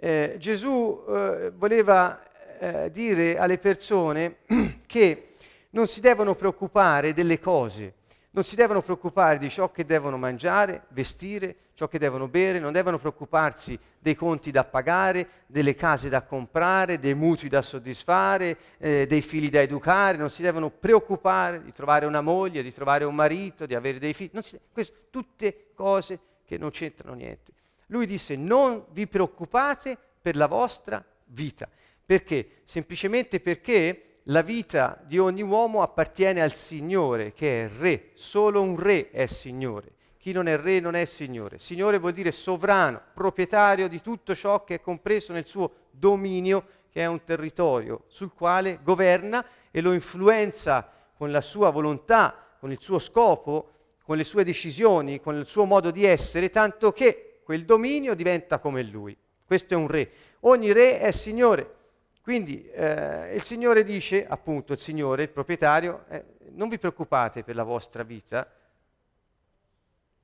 Eh, 0.00 0.34
Gesù 0.38 1.04
eh, 1.08 1.52
voleva 1.54 2.20
eh, 2.58 2.90
dire 2.90 3.38
alle 3.38 3.58
persone 3.58 4.38
che 4.86 5.28
non 5.70 5.86
si 5.86 6.00
devono 6.00 6.34
preoccupare 6.34 7.12
delle 7.12 7.38
cose, 7.38 7.94
non 8.30 8.42
si 8.42 8.56
devono 8.56 8.82
preoccupare 8.82 9.38
di 9.38 9.48
ciò 9.48 9.70
che 9.70 9.84
devono 9.84 10.16
mangiare, 10.18 10.82
vestire, 10.88 11.56
ciò 11.74 11.88
che 11.88 11.98
devono 11.98 12.28
bere, 12.28 12.58
non 12.58 12.72
devono 12.72 12.98
preoccuparsi 12.98 13.78
dei 13.98 14.14
conti 14.14 14.50
da 14.50 14.64
pagare, 14.64 15.26
delle 15.46 15.74
case 15.74 16.08
da 16.08 16.22
comprare, 16.22 16.98
dei 16.98 17.14
mutui 17.14 17.48
da 17.48 17.62
soddisfare, 17.62 18.56
eh, 18.78 19.06
dei 19.06 19.22
figli 19.22 19.50
da 19.50 19.60
educare, 19.60 20.16
non 20.16 20.30
si 20.30 20.42
devono 20.42 20.70
preoccupare 20.70 21.62
di 21.62 21.72
trovare 21.72 22.06
una 22.06 22.20
moglie, 22.20 22.62
di 22.62 22.72
trovare 22.72 23.04
un 23.04 23.14
marito, 23.14 23.66
di 23.66 23.74
avere 23.74 23.98
dei 23.98 24.14
figli. 24.14 24.30
Si, 24.40 24.58
questo, 24.72 24.94
tutte 25.10 25.70
cose 25.74 26.18
che 26.44 26.56
non 26.58 26.70
c'entrano 26.70 27.14
niente. 27.14 27.52
Lui 27.88 28.06
disse 28.06 28.36
non 28.36 28.84
vi 28.90 29.06
preoccupate 29.06 29.98
per 30.20 30.36
la 30.36 30.46
vostra 30.46 31.04
vita. 31.26 31.68
Perché? 32.06 32.60
Semplicemente 32.64 33.40
perché 33.40 34.20
la 34.28 34.42
vita 34.42 35.02
di 35.04 35.18
ogni 35.18 35.42
uomo 35.42 35.82
appartiene 35.82 36.42
al 36.42 36.54
Signore, 36.54 37.32
che 37.32 37.64
è 37.64 37.70
re. 37.78 38.10
Solo 38.14 38.62
un 38.62 38.78
re 38.78 39.10
è 39.10 39.26
Signore. 39.26 39.92
Chi 40.24 40.32
non 40.32 40.48
è 40.48 40.56
re 40.56 40.80
non 40.80 40.94
è 40.94 41.04
Signore. 41.04 41.58
Signore 41.58 41.98
vuol 41.98 42.14
dire 42.14 42.32
sovrano, 42.32 42.98
proprietario 43.12 43.88
di 43.88 44.00
tutto 44.00 44.34
ciò 44.34 44.64
che 44.64 44.76
è 44.76 44.80
compreso 44.80 45.34
nel 45.34 45.44
suo 45.44 45.70
dominio, 45.90 46.64
che 46.88 47.02
è 47.02 47.04
un 47.04 47.22
territorio 47.24 48.04
sul 48.06 48.32
quale 48.32 48.78
governa 48.82 49.44
e 49.70 49.82
lo 49.82 49.92
influenza 49.92 50.90
con 51.14 51.30
la 51.30 51.42
sua 51.42 51.68
volontà, 51.68 52.34
con 52.58 52.72
il 52.72 52.80
suo 52.80 52.98
scopo, 52.98 53.72
con 54.02 54.16
le 54.16 54.24
sue 54.24 54.44
decisioni, 54.44 55.20
con 55.20 55.36
il 55.36 55.46
suo 55.46 55.66
modo 55.66 55.90
di 55.90 56.06
essere, 56.06 56.48
tanto 56.48 56.90
che 56.92 57.40
quel 57.44 57.66
dominio 57.66 58.14
diventa 58.14 58.60
come 58.60 58.82
lui. 58.82 59.14
Questo 59.44 59.74
è 59.74 59.76
un 59.76 59.88
re. 59.88 60.10
Ogni 60.40 60.72
re 60.72 61.00
è 61.00 61.10
Signore. 61.10 61.74
Quindi 62.22 62.66
eh, 62.70 63.34
il 63.34 63.42
Signore 63.42 63.84
dice, 63.84 64.26
appunto, 64.26 64.72
il 64.72 64.78
Signore, 64.78 65.24
il 65.24 65.28
proprietario, 65.28 66.06
eh, 66.08 66.24
non 66.52 66.70
vi 66.70 66.78
preoccupate 66.78 67.42
per 67.42 67.56
la 67.56 67.62
vostra 67.62 68.02
vita, 68.04 68.50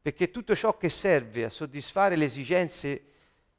perché 0.02 0.30
tutto 0.30 0.54
ciò 0.54 0.76
che 0.76 0.88
serve 0.88 1.44
a 1.44 1.50
soddisfare 1.50 2.16
le 2.16 2.24
esigenze 2.24 3.04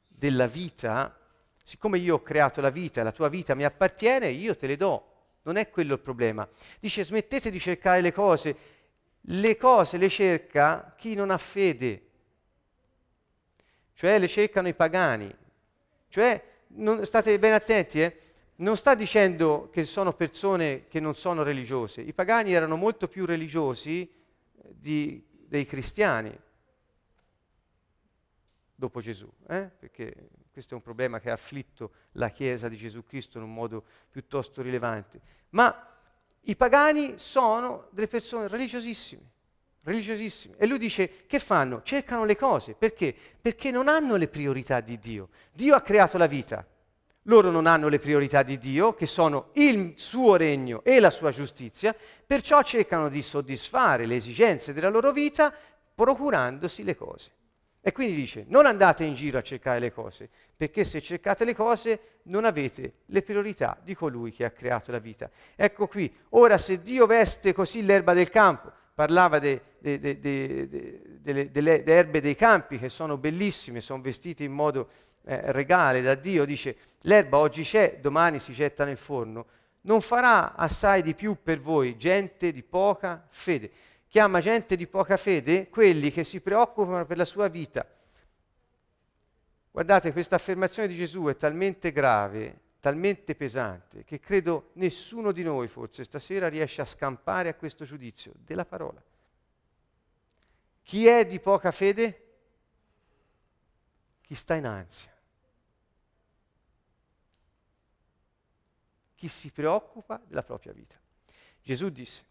della 0.08 0.46
vita, 0.46 1.16
siccome 1.62 1.98
io 1.98 2.16
ho 2.16 2.22
creato 2.22 2.60
la 2.60 2.70
vita, 2.70 3.02
la 3.02 3.12
tua 3.12 3.28
vita 3.28 3.54
mi 3.54 3.64
appartiene, 3.64 4.28
io 4.28 4.56
te 4.56 4.66
le 4.66 4.76
do. 4.76 5.06
Non 5.42 5.56
è 5.56 5.70
quello 5.70 5.94
il 5.94 6.00
problema. 6.00 6.48
Dice 6.78 7.04
smettete 7.04 7.50
di 7.50 7.58
cercare 7.58 8.00
le 8.00 8.12
cose. 8.12 8.56
Le 9.22 9.56
cose 9.56 9.98
le 9.98 10.08
cerca 10.08 10.94
chi 10.96 11.14
non 11.14 11.30
ha 11.30 11.38
fede, 11.38 12.02
cioè 13.94 14.18
le 14.18 14.26
cercano 14.26 14.66
i 14.66 14.74
pagani. 14.74 15.32
Cioè, 16.08 16.42
non, 16.74 17.04
state 17.04 17.38
ben 17.38 17.52
attenti, 17.52 18.02
eh? 18.02 18.16
non 18.56 18.76
sta 18.76 18.96
dicendo 18.96 19.70
che 19.72 19.84
sono 19.84 20.12
persone 20.12 20.86
che 20.88 20.98
non 20.98 21.14
sono 21.14 21.44
religiose. 21.44 22.00
I 22.00 22.12
pagani 22.12 22.52
erano 22.52 22.76
molto 22.76 23.06
più 23.06 23.24
religiosi 23.24 24.10
di, 24.52 25.24
dei 25.52 25.66
cristiani 25.66 26.34
dopo 28.74 29.02
Gesù, 29.02 29.30
eh? 29.48 29.70
perché 29.78 30.30
questo 30.50 30.72
è 30.72 30.76
un 30.78 30.82
problema 30.82 31.20
che 31.20 31.28
ha 31.28 31.34
afflitto 31.34 31.92
la 32.12 32.30
Chiesa 32.30 32.70
di 32.70 32.76
Gesù 32.78 33.04
Cristo 33.04 33.36
in 33.36 33.44
un 33.44 33.52
modo 33.52 33.84
piuttosto 34.10 34.62
rilevante. 34.62 35.20
Ma 35.50 35.94
i 36.40 36.56
pagani 36.56 37.18
sono 37.18 37.88
delle 37.90 38.08
persone 38.08 38.48
religiosissime, 38.48 39.30
religiosissime. 39.82 40.56
E 40.56 40.64
lui 40.64 40.78
dice, 40.78 41.26
che 41.26 41.38
fanno? 41.38 41.82
Cercano 41.82 42.24
le 42.24 42.34
cose. 42.34 42.74
Perché? 42.74 43.14
Perché 43.38 43.70
non 43.70 43.88
hanno 43.88 44.16
le 44.16 44.28
priorità 44.28 44.80
di 44.80 44.98
Dio. 44.98 45.28
Dio 45.52 45.74
ha 45.74 45.82
creato 45.82 46.16
la 46.16 46.26
vita, 46.26 46.66
loro 47.24 47.50
non 47.50 47.66
hanno 47.66 47.88
le 47.88 47.98
priorità 47.98 48.42
di 48.42 48.58
Dio, 48.58 48.94
che 48.94 49.06
sono 49.06 49.50
il 49.54 49.94
suo 49.96 50.36
regno 50.36 50.82
e 50.84 50.98
la 50.98 51.10
sua 51.10 51.30
giustizia, 51.30 51.94
perciò 52.26 52.62
cercano 52.62 53.08
di 53.08 53.22
soddisfare 53.22 54.06
le 54.06 54.16
esigenze 54.16 54.72
della 54.72 54.88
loro 54.88 55.12
vita 55.12 55.54
procurandosi 55.94 56.82
le 56.82 56.96
cose. 56.96 57.30
E 57.84 57.90
quindi 57.90 58.14
dice, 58.14 58.44
non 58.46 58.66
andate 58.66 59.02
in 59.02 59.14
giro 59.14 59.38
a 59.38 59.42
cercare 59.42 59.80
le 59.80 59.92
cose, 59.92 60.28
perché 60.56 60.84
se 60.84 61.02
cercate 61.02 61.44
le 61.44 61.54
cose 61.54 62.00
non 62.24 62.44
avete 62.44 62.92
le 63.06 63.22
priorità 63.22 63.76
di 63.82 63.96
colui 63.96 64.32
che 64.32 64.44
ha 64.44 64.50
creato 64.50 64.92
la 64.92 65.00
vita. 65.00 65.28
Ecco 65.56 65.88
qui, 65.88 66.12
ora 66.30 66.58
se 66.58 66.80
Dio 66.80 67.06
veste 67.06 67.52
così 67.52 67.84
l'erba 67.84 68.14
del 68.14 68.30
campo, 68.30 68.70
parlava 68.94 69.40
de, 69.40 69.60
de, 69.80 69.98
de, 69.98 71.20
delle 71.20 71.84
erbe 71.84 72.20
dei 72.20 72.36
campi 72.36 72.78
che 72.78 72.88
sono 72.88 73.16
bellissime, 73.16 73.80
sono 73.80 74.00
vestite 74.00 74.44
in 74.44 74.52
modo 74.52 74.88
eh, 75.24 75.52
regale 75.52 76.02
da 76.02 76.14
Dio, 76.14 76.44
dice 76.44 76.76
l'erba 77.02 77.38
oggi 77.38 77.62
c'è, 77.62 77.98
domani 78.00 78.38
si 78.38 78.52
getta 78.52 78.84
nel 78.84 78.96
forno, 78.96 79.46
non 79.82 80.00
farà 80.00 80.54
assai 80.54 81.02
di 81.02 81.14
più 81.14 81.38
per 81.42 81.60
voi 81.60 81.96
gente 81.96 82.52
di 82.52 82.62
poca 82.62 83.24
fede. 83.28 83.70
Chiama 84.08 84.40
gente 84.40 84.76
di 84.76 84.86
poca 84.86 85.16
fede 85.16 85.68
quelli 85.68 86.10
che 86.10 86.24
si 86.24 86.40
preoccupano 86.40 87.06
per 87.06 87.16
la 87.16 87.24
sua 87.24 87.48
vita. 87.48 87.86
Guardate, 89.70 90.12
questa 90.12 90.36
affermazione 90.36 90.86
di 90.86 90.96
Gesù 90.96 91.24
è 91.24 91.36
talmente 91.36 91.92
grave, 91.92 92.60
talmente 92.78 93.34
pesante, 93.34 94.04
che 94.04 94.20
credo 94.20 94.70
nessuno 94.74 95.32
di 95.32 95.42
noi 95.42 95.66
forse 95.66 96.04
stasera 96.04 96.48
riesce 96.48 96.82
a 96.82 96.84
scampare 96.84 97.48
a 97.48 97.54
questo 97.54 97.84
giudizio 97.84 98.32
della 98.36 98.66
parola. 98.66 99.02
Chi 100.82 101.06
è 101.06 101.24
di 101.24 101.40
poca 101.40 101.70
fede? 101.70 102.26
Chi 104.20 104.34
sta 104.34 104.54
in 104.56 104.66
ansia. 104.66 105.11
Chi 109.22 109.28
si 109.28 109.52
preoccupa 109.52 110.20
della 110.26 110.42
propria 110.42 110.72
vita. 110.72 110.96
Gesù 111.62 111.90
disse, 111.90 112.24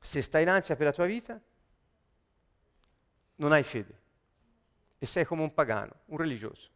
se 0.00 0.22
stai 0.22 0.42
in 0.42 0.48
ansia 0.48 0.76
per 0.76 0.86
la 0.86 0.92
tua 0.92 1.06
vita, 1.06 1.40
non 3.34 3.50
hai 3.50 3.64
fede 3.64 4.00
e 4.96 5.04
sei 5.04 5.24
come 5.24 5.42
un 5.42 5.52
pagano, 5.52 5.94
un 6.06 6.18
religioso. 6.18 6.70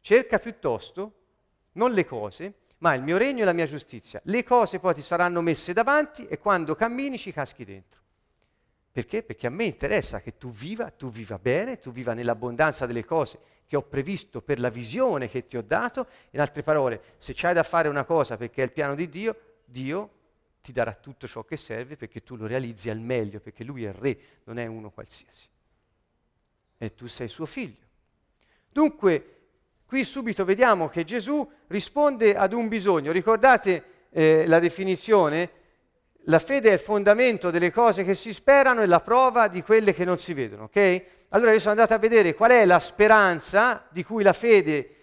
Cerca 0.00 0.40
piuttosto 0.40 1.12
non 1.74 1.92
le 1.92 2.04
cose, 2.04 2.54
ma 2.78 2.94
il 2.94 3.04
mio 3.04 3.18
regno 3.18 3.42
e 3.42 3.44
la 3.44 3.52
mia 3.52 3.66
giustizia. 3.66 4.20
Le 4.24 4.42
cose 4.42 4.80
poi 4.80 4.94
ti 4.94 5.02
saranno 5.02 5.40
messe 5.40 5.72
davanti 5.72 6.26
e 6.26 6.38
quando 6.40 6.74
cammini 6.74 7.18
ci 7.18 7.30
caschi 7.30 7.64
dentro. 7.64 8.00
Perché? 8.98 9.22
Perché 9.22 9.46
a 9.46 9.50
me 9.50 9.62
interessa 9.62 10.20
che 10.20 10.36
tu 10.36 10.50
viva, 10.50 10.90
tu 10.90 11.08
viva 11.08 11.38
bene, 11.38 11.78
tu 11.78 11.92
viva 11.92 12.14
nell'abbondanza 12.14 12.84
delle 12.84 13.04
cose 13.04 13.38
che 13.64 13.76
ho 13.76 13.82
previsto 13.82 14.42
per 14.42 14.58
la 14.58 14.70
visione 14.70 15.28
che 15.28 15.46
ti 15.46 15.56
ho 15.56 15.62
dato. 15.62 16.08
In 16.30 16.40
altre 16.40 16.64
parole, 16.64 17.14
se 17.16 17.32
c'hai 17.32 17.54
da 17.54 17.62
fare 17.62 17.86
una 17.86 18.02
cosa 18.02 18.36
perché 18.36 18.60
è 18.60 18.64
il 18.64 18.72
piano 18.72 18.96
di 18.96 19.08
Dio, 19.08 19.38
Dio 19.64 20.10
ti 20.60 20.72
darà 20.72 20.94
tutto 20.94 21.28
ciò 21.28 21.44
che 21.44 21.56
serve 21.56 21.94
perché 21.94 22.24
tu 22.24 22.34
lo 22.34 22.48
realizzi 22.48 22.90
al 22.90 22.98
meglio, 22.98 23.38
perché 23.38 23.62
lui 23.62 23.84
è 23.84 23.90
il 23.90 23.94
re, 23.94 24.18
non 24.42 24.58
è 24.58 24.66
uno 24.66 24.90
qualsiasi. 24.90 25.46
E 26.76 26.94
tu 26.96 27.06
sei 27.06 27.28
suo 27.28 27.46
figlio. 27.46 27.86
Dunque, 28.68 29.36
qui 29.86 30.02
subito 30.02 30.44
vediamo 30.44 30.88
che 30.88 31.04
Gesù 31.04 31.48
risponde 31.68 32.34
ad 32.34 32.52
un 32.52 32.66
bisogno. 32.66 33.12
Ricordate 33.12 34.08
eh, 34.10 34.44
la 34.48 34.58
definizione? 34.58 35.57
La 36.28 36.38
fede 36.38 36.68
è 36.68 36.72
il 36.74 36.78
fondamento 36.78 37.50
delle 37.50 37.72
cose 37.72 38.04
che 38.04 38.14
si 38.14 38.34
sperano 38.34 38.82
e 38.82 38.86
la 38.86 39.00
prova 39.00 39.48
di 39.48 39.62
quelle 39.62 39.94
che 39.94 40.04
non 40.04 40.18
si 40.18 40.34
vedono, 40.34 40.64
ok? 40.64 41.04
Allora 41.30 41.52
io 41.52 41.58
sono 41.58 41.72
andato 41.72 41.94
a 41.94 41.98
vedere 41.98 42.34
qual 42.34 42.50
è 42.50 42.66
la 42.66 42.78
speranza 42.78 43.86
di 43.88 44.04
cui 44.04 44.22
la 44.22 44.34
fede 44.34 44.94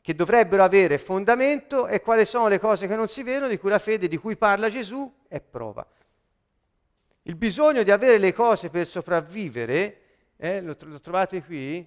che 0.00 0.14
dovrebbero 0.16 0.64
avere 0.64 0.98
fondamento 0.98 1.86
e 1.86 2.00
quali 2.00 2.24
sono 2.24 2.48
le 2.48 2.58
cose 2.58 2.88
che 2.88 2.96
non 2.96 3.06
si 3.06 3.22
vedono, 3.22 3.48
di 3.48 3.58
cui 3.58 3.70
la 3.70 3.78
fede 3.78 4.08
di 4.08 4.16
cui 4.16 4.36
parla 4.36 4.68
Gesù 4.68 5.12
è 5.28 5.40
prova. 5.40 5.86
Il 7.22 7.36
bisogno 7.36 7.84
di 7.84 7.92
avere 7.92 8.18
le 8.18 8.32
cose 8.32 8.68
per 8.68 8.86
sopravvivere, 8.86 10.00
eh, 10.36 10.60
lo, 10.62 10.74
lo, 10.80 10.98
trovate 10.98 11.44
qui, 11.44 11.86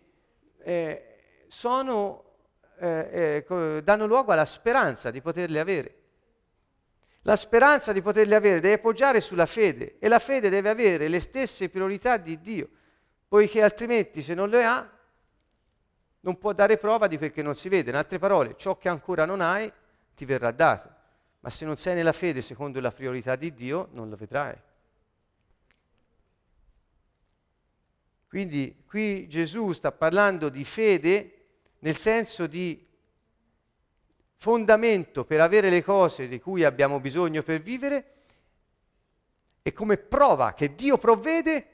eh, 0.63 1.15
sono, 1.47 2.23
eh, 2.80 3.43
eh 3.45 3.82
danno 3.84 4.05
luogo 4.05 4.32
alla 4.32 4.45
speranza 4.45 5.11
di 5.11 5.21
poterle 5.21 5.59
avere. 5.59 5.98
La 7.24 7.36
speranza 7.36 7.91
di 7.91 8.01
poterle 8.01 8.36
avere 8.36 8.59
deve 8.59 8.80
poggiare 8.80 9.20
sulla 9.22 9.45
fede 9.45 9.97
e 9.99 10.07
la 10.07 10.20
fede 10.20 10.49
deve 10.49 10.70
avere 10.70 11.07
le 11.07 11.20
stesse 11.20 11.70
priorità 11.70 12.17
di 12.17 12.39
Dio, 12.39 12.70
poiché 13.28 13.61
altrimenti 13.61 14.22
se 14.22 14.34
non 14.34 14.49
le 14.49 14.63
ha 14.63 14.89
non 16.22 16.38
può 16.38 16.53
dare 16.53 16.78
prova 16.78 17.07
di 17.07 17.17
quel 17.17 17.32
che 17.32 17.41
non 17.41 17.55
si 17.55 17.70
vede. 17.70 17.89
In 17.89 17.95
altre 17.95 18.20
parole, 18.20 18.55
ciò 18.57 18.78
che 18.78 18.89
ancora 18.89 19.26
non 19.26 19.41
hai 19.41 19.72
ti 20.15 20.26
verrà 20.26 20.51
dato, 20.51 20.89
ma 21.41 21.49
se 21.49 21.65
non 21.65 21.78
sei 21.78 21.95
nella 21.95 22.13
fede 22.13 22.41
secondo 22.41 22.80
la 22.80 22.91
priorità 22.91 23.36
di 23.36 23.53
Dio, 23.53 23.89
non 23.91 24.09
lo 24.09 24.15
vedrai. 24.15 24.55
Quindi 28.28 28.84
qui 28.86 29.28
Gesù 29.28 29.72
sta 29.72 29.91
parlando 29.91 30.49
di 30.49 30.63
fede 30.63 31.34
nel 31.80 31.95
senso 31.95 32.45
di 32.45 32.86
fondamento 34.41 35.25
per 35.25 35.41
avere 35.41 35.69
le 35.69 35.83
cose 35.83 36.29
di 36.29 36.39
cui 36.39 36.63
abbiamo 36.63 37.01
bisogno 37.01 37.43
per 37.43 37.59
vivere 37.59 38.05
e 39.61 39.73
come 39.73 39.97
prova 39.97 40.53
che 40.53 40.75
Dio 40.75 40.97
provvede 40.97 41.67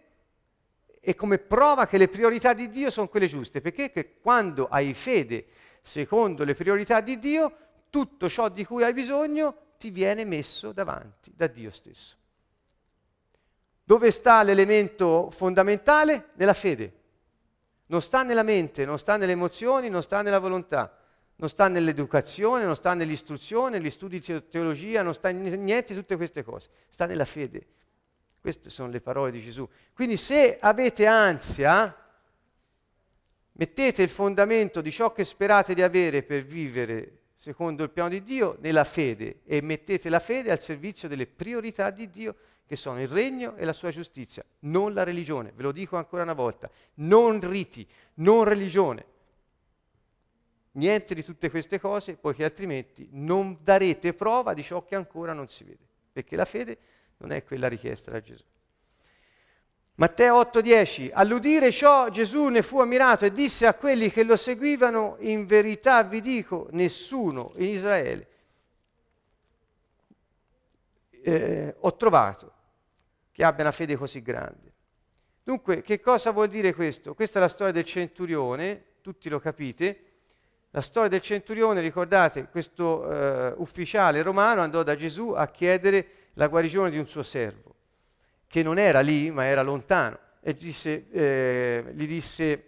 e 0.99 1.13
come 1.13 1.37
prova 1.37 1.85
che 1.85 1.99
le 1.99 2.07
priorità 2.07 2.53
di 2.53 2.67
Dio 2.67 2.89
sono 2.89 3.07
quelle 3.07 3.27
giuste, 3.27 3.61
perché 3.61 4.17
quando 4.19 4.67
hai 4.67 4.95
fede 4.95 5.45
secondo 5.83 6.43
le 6.43 6.55
priorità 6.55 7.01
di 7.01 7.19
Dio, 7.19 7.55
tutto 7.91 8.27
ciò 8.27 8.49
di 8.49 8.65
cui 8.65 8.83
hai 8.83 8.93
bisogno 8.93 9.55
ti 9.77 9.91
viene 9.91 10.25
messo 10.25 10.71
davanti 10.71 11.31
da 11.35 11.45
Dio 11.45 11.69
stesso. 11.69 12.15
Dove 13.83 14.09
sta 14.09 14.41
l'elemento 14.41 15.29
fondamentale? 15.29 16.29
Nella 16.33 16.55
fede. 16.55 16.93
Non 17.85 18.01
sta 18.01 18.23
nella 18.23 18.41
mente, 18.41 18.85
non 18.85 18.97
sta 18.97 19.17
nelle 19.17 19.33
emozioni, 19.33 19.87
non 19.87 20.01
sta 20.01 20.23
nella 20.23 20.39
volontà, 20.39 21.04
non 21.37 21.49
sta 21.49 21.67
nell'educazione, 21.67 22.63
non 22.63 22.75
sta 22.75 22.93
nell'istruzione, 22.93 23.77
negli 23.77 23.89
studi 23.89 24.19
di 24.19 24.47
teologia, 24.49 25.01
non 25.01 25.13
sta 25.13 25.29
in 25.29 25.41
niente 25.41 25.93
di 25.93 25.99
tutte 25.99 26.15
queste 26.15 26.43
cose. 26.43 26.69
Sta 26.87 27.05
nella 27.05 27.25
fede. 27.25 27.65
Queste 28.39 28.69
sono 28.69 28.89
le 28.89 29.01
parole 29.01 29.31
di 29.31 29.41
Gesù. 29.41 29.67
Quindi 29.93 30.17
se 30.17 30.57
avete 30.59 31.07
ansia, 31.07 31.93
mettete 33.53 34.01
il 34.01 34.09
fondamento 34.09 34.81
di 34.81 34.91
ciò 34.91 35.11
che 35.11 35.23
sperate 35.23 35.73
di 35.73 35.81
avere 35.81 36.23
per 36.23 36.43
vivere 36.43 37.23
secondo 37.33 37.83
il 37.83 37.89
piano 37.89 38.09
di 38.09 38.23
Dio 38.23 38.57
nella 38.61 38.85
fede 38.85 39.41
e 39.45 39.61
mettete 39.61 40.09
la 40.09 40.19
fede 40.19 40.51
al 40.51 40.61
servizio 40.61 41.09
delle 41.09 41.27
priorità 41.27 41.89
di 41.89 42.09
Dio 42.09 42.35
che 42.65 42.75
sono 42.75 43.01
il 43.01 43.07
regno 43.07 43.55
e 43.57 43.65
la 43.65 43.73
sua 43.73 43.91
giustizia, 43.91 44.43
non 44.59 44.93
la 44.93 45.03
religione. 45.03 45.51
Ve 45.53 45.63
lo 45.63 45.71
dico 45.71 45.97
ancora 45.97 46.23
una 46.23 46.33
volta, 46.33 46.69
non 46.95 47.39
riti, 47.47 47.87
non 48.15 48.43
religione. 48.43 49.05
Niente 50.75 51.13
di 51.13 51.23
tutte 51.23 51.49
queste 51.49 51.79
cose, 51.79 52.15
poiché 52.15 52.43
altrimenti 52.43 53.07
non 53.11 53.59
darete 53.61 54.13
prova 54.13 54.53
di 54.53 54.63
ciò 54.63 54.83
che 54.83 54.95
ancora 54.95 55.33
non 55.33 55.47
si 55.47 55.63
vede, 55.63 55.85
perché 56.11 56.35
la 56.35 56.45
fede 56.45 56.77
non 57.17 57.31
è 57.31 57.43
quella 57.43 57.67
richiesta 57.67 58.11
da 58.11 58.21
Gesù. 58.21 58.43
Matteo 59.95 60.41
8:10, 60.41 61.11
all'udire 61.13 61.71
ciò 61.71 62.09
Gesù 62.09 62.47
ne 62.47 62.61
fu 62.61 62.79
ammirato 62.79 63.23
e 63.23 63.31
disse 63.31 63.65
a 63.65 63.73
quelli 63.73 64.11
che 64.11 64.23
lo 64.23 64.35
seguivano, 64.35 65.15
in 65.19 65.45
verità 65.45 66.03
vi 66.03 66.19
dico, 66.19 66.67
nessuno 66.71 67.51
in 67.55 67.69
Israele 67.69 68.27
eh, 71.25 71.75
ho 71.79 71.95
trovato 71.95 72.53
che 73.31 73.43
abbia 73.43 73.63
una 73.63 73.71
fede 73.71 73.95
così 73.95 74.21
grande. 74.21 74.73
Dunque, 75.43 75.81
che 75.81 75.99
cosa 75.99 76.31
vuol 76.31 76.47
dire 76.47 76.73
questo? 76.73 77.13
Questa 77.13 77.39
è 77.39 77.41
la 77.41 77.47
storia 77.47 77.73
del 77.73 77.83
centurione, 77.83 78.83
tutti 79.01 79.27
lo 79.27 79.39
capite. 79.39 80.14
La 80.75 80.81
storia 80.81 81.07
del 81.07 81.21
centurione, 81.21 81.79
ricordate, 81.79 82.49
questo 82.51 83.09
eh, 83.09 83.53
ufficiale 83.59 84.21
romano 84.21 84.59
andò 84.59 84.83
da 84.83 84.97
Gesù 84.97 85.29
a 85.29 85.47
chiedere 85.47 86.05
la 86.33 86.47
guarigione 86.47 86.89
di 86.89 86.97
un 86.97 87.07
suo 87.07 87.23
servo, 87.23 87.73
che 88.45 88.61
non 88.61 88.77
era 88.77 88.99
lì, 88.99 89.31
ma 89.31 89.45
era 89.45 89.61
lontano. 89.61 90.19
E 90.41 90.53
disse, 90.53 91.05
eh, 91.11 91.93
gli 91.93 92.05
disse, 92.05 92.63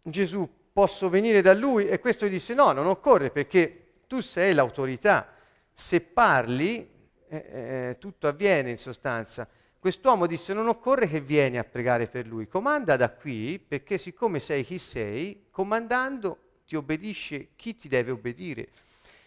Gesù, 0.00 0.48
posso 0.72 1.08
venire 1.08 1.42
da 1.42 1.54
lui? 1.54 1.88
E 1.88 1.98
questo 1.98 2.26
gli 2.26 2.30
disse, 2.30 2.54
no, 2.54 2.70
non 2.70 2.86
occorre 2.86 3.30
perché 3.30 3.94
tu 4.06 4.20
sei 4.20 4.54
l'autorità. 4.54 5.26
Se 5.74 6.00
parli, 6.00 6.88
eh, 7.26 7.36
eh, 7.36 7.96
tutto 7.98 8.28
avviene 8.28 8.70
in 8.70 8.78
sostanza. 8.78 9.48
Quest'uomo 9.76 10.26
disse, 10.26 10.54
non 10.54 10.68
occorre 10.68 11.08
che 11.08 11.18
vieni 11.18 11.58
a 11.58 11.64
pregare 11.64 12.06
per 12.06 12.28
lui, 12.28 12.46
comanda 12.46 12.94
da 12.94 13.10
qui, 13.10 13.58
perché 13.58 13.98
siccome 13.98 14.38
sei 14.38 14.62
chi 14.62 14.78
sei, 14.78 15.46
comandando 15.50 16.44
ti 16.66 16.76
obbedisce 16.76 17.48
chi 17.56 17.76
ti 17.76 17.88
deve 17.88 18.10
obbedire. 18.10 18.68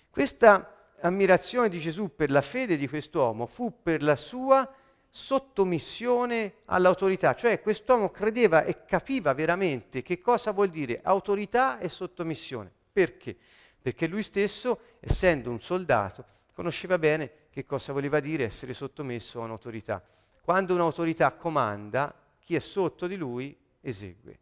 Questa 0.09 0.91
ammirazione 1.01 1.69
di 1.69 1.79
Gesù 1.79 2.13
per 2.15 2.29
la 2.29 2.41
fede 2.41 2.77
di 2.77 2.87
quest'uomo 2.87 3.45
fu 3.45 3.81
per 3.81 4.03
la 4.03 4.15
sua 4.15 4.69
sottomissione 5.09 6.55
all'autorità, 6.65 7.33
cioè 7.33 7.61
quest'uomo 7.61 8.11
credeva 8.11 8.63
e 8.63 8.85
capiva 8.85 9.33
veramente 9.33 10.01
che 10.01 10.19
cosa 10.19 10.51
vuol 10.51 10.69
dire 10.69 10.99
autorità 11.01 11.79
e 11.79 11.89
sottomissione. 11.89 12.71
Perché? 12.91 13.35
Perché 13.81 14.07
lui 14.07 14.21
stesso, 14.21 14.79
essendo 14.99 15.49
un 15.49 15.61
soldato, 15.61 16.25
conosceva 16.53 16.99
bene 16.99 17.31
che 17.49 17.65
cosa 17.65 17.93
voleva 17.93 18.19
dire 18.19 18.43
essere 18.43 18.73
sottomesso 18.73 19.41
a 19.41 19.45
un'autorità. 19.45 20.03
Quando 20.41 20.73
un'autorità 20.73 21.31
comanda, 21.31 22.13
chi 22.39 22.55
è 22.55 22.59
sotto 22.59 23.07
di 23.07 23.15
lui 23.15 23.57
esegue. 23.81 24.39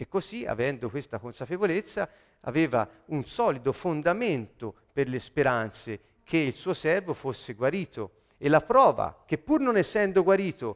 E 0.00 0.08
così, 0.08 0.46
avendo 0.46 0.88
questa 0.88 1.18
consapevolezza, 1.18 2.08
aveva 2.40 2.88
un 3.08 3.26
solido 3.26 3.70
fondamento 3.70 4.74
per 4.94 5.10
le 5.10 5.20
speranze 5.20 6.00
che 6.24 6.38
il 6.38 6.54
suo 6.54 6.72
servo 6.72 7.12
fosse 7.12 7.52
guarito. 7.52 8.12
E 8.38 8.48
la 8.48 8.62
prova 8.62 9.24
che 9.26 9.36
pur 9.36 9.60
non 9.60 9.76
essendo 9.76 10.22
guarito, 10.22 10.74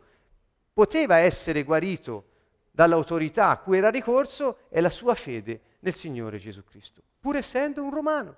poteva 0.75 1.17
essere 1.17 1.63
guarito 1.63 2.25
dall'autorità 2.71 3.49
a 3.49 3.57
cui 3.57 3.79
era 3.79 3.89
ricorso 3.89 4.59
è 4.69 4.83
la 4.83 4.91
sua 4.91 5.15
fede 5.15 5.59
nel 5.79 5.95
Signore 5.95 6.37
Gesù 6.37 6.63
Cristo, 6.63 7.01
pur 7.19 7.37
essendo 7.37 7.83
un 7.83 7.95
romano. 7.95 8.37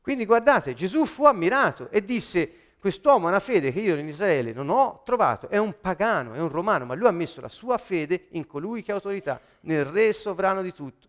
Quindi 0.00 0.26
guardate, 0.26 0.74
Gesù 0.74 1.04
fu 1.04 1.24
ammirato 1.24 1.88
e 1.88 2.04
disse, 2.04 2.52
quest'uomo 2.80 3.26
ha 3.26 3.28
una 3.28 3.40
fede 3.40 3.70
che 3.72 3.80
io 3.80 3.96
in 3.96 4.08
Israele 4.08 4.52
non 4.52 4.70
ho 4.70 5.02
trovato, 5.04 5.48
è 5.48 5.58
un 5.58 5.76
pagano, 5.78 6.32
è 6.32 6.40
un 6.40 6.48
romano, 6.48 6.86
ma 6.86 6.94
lui 6.94 7.06
ha 7.06 7.12
messo 7.12 7.40
la 7.40 7.48
sua 7.48 7.76
fede 7.78 8.28
in 8.30 8.46
colui 8.46 8.82
che 8.82 8.90
ha 8.90 8.94
autorità, 8.94 9.40
nel 9.60 9.84
Re 9.84 10.12
sovrano 10.12 10.62
di 10.62 10.72
tutto. 10.72 11.08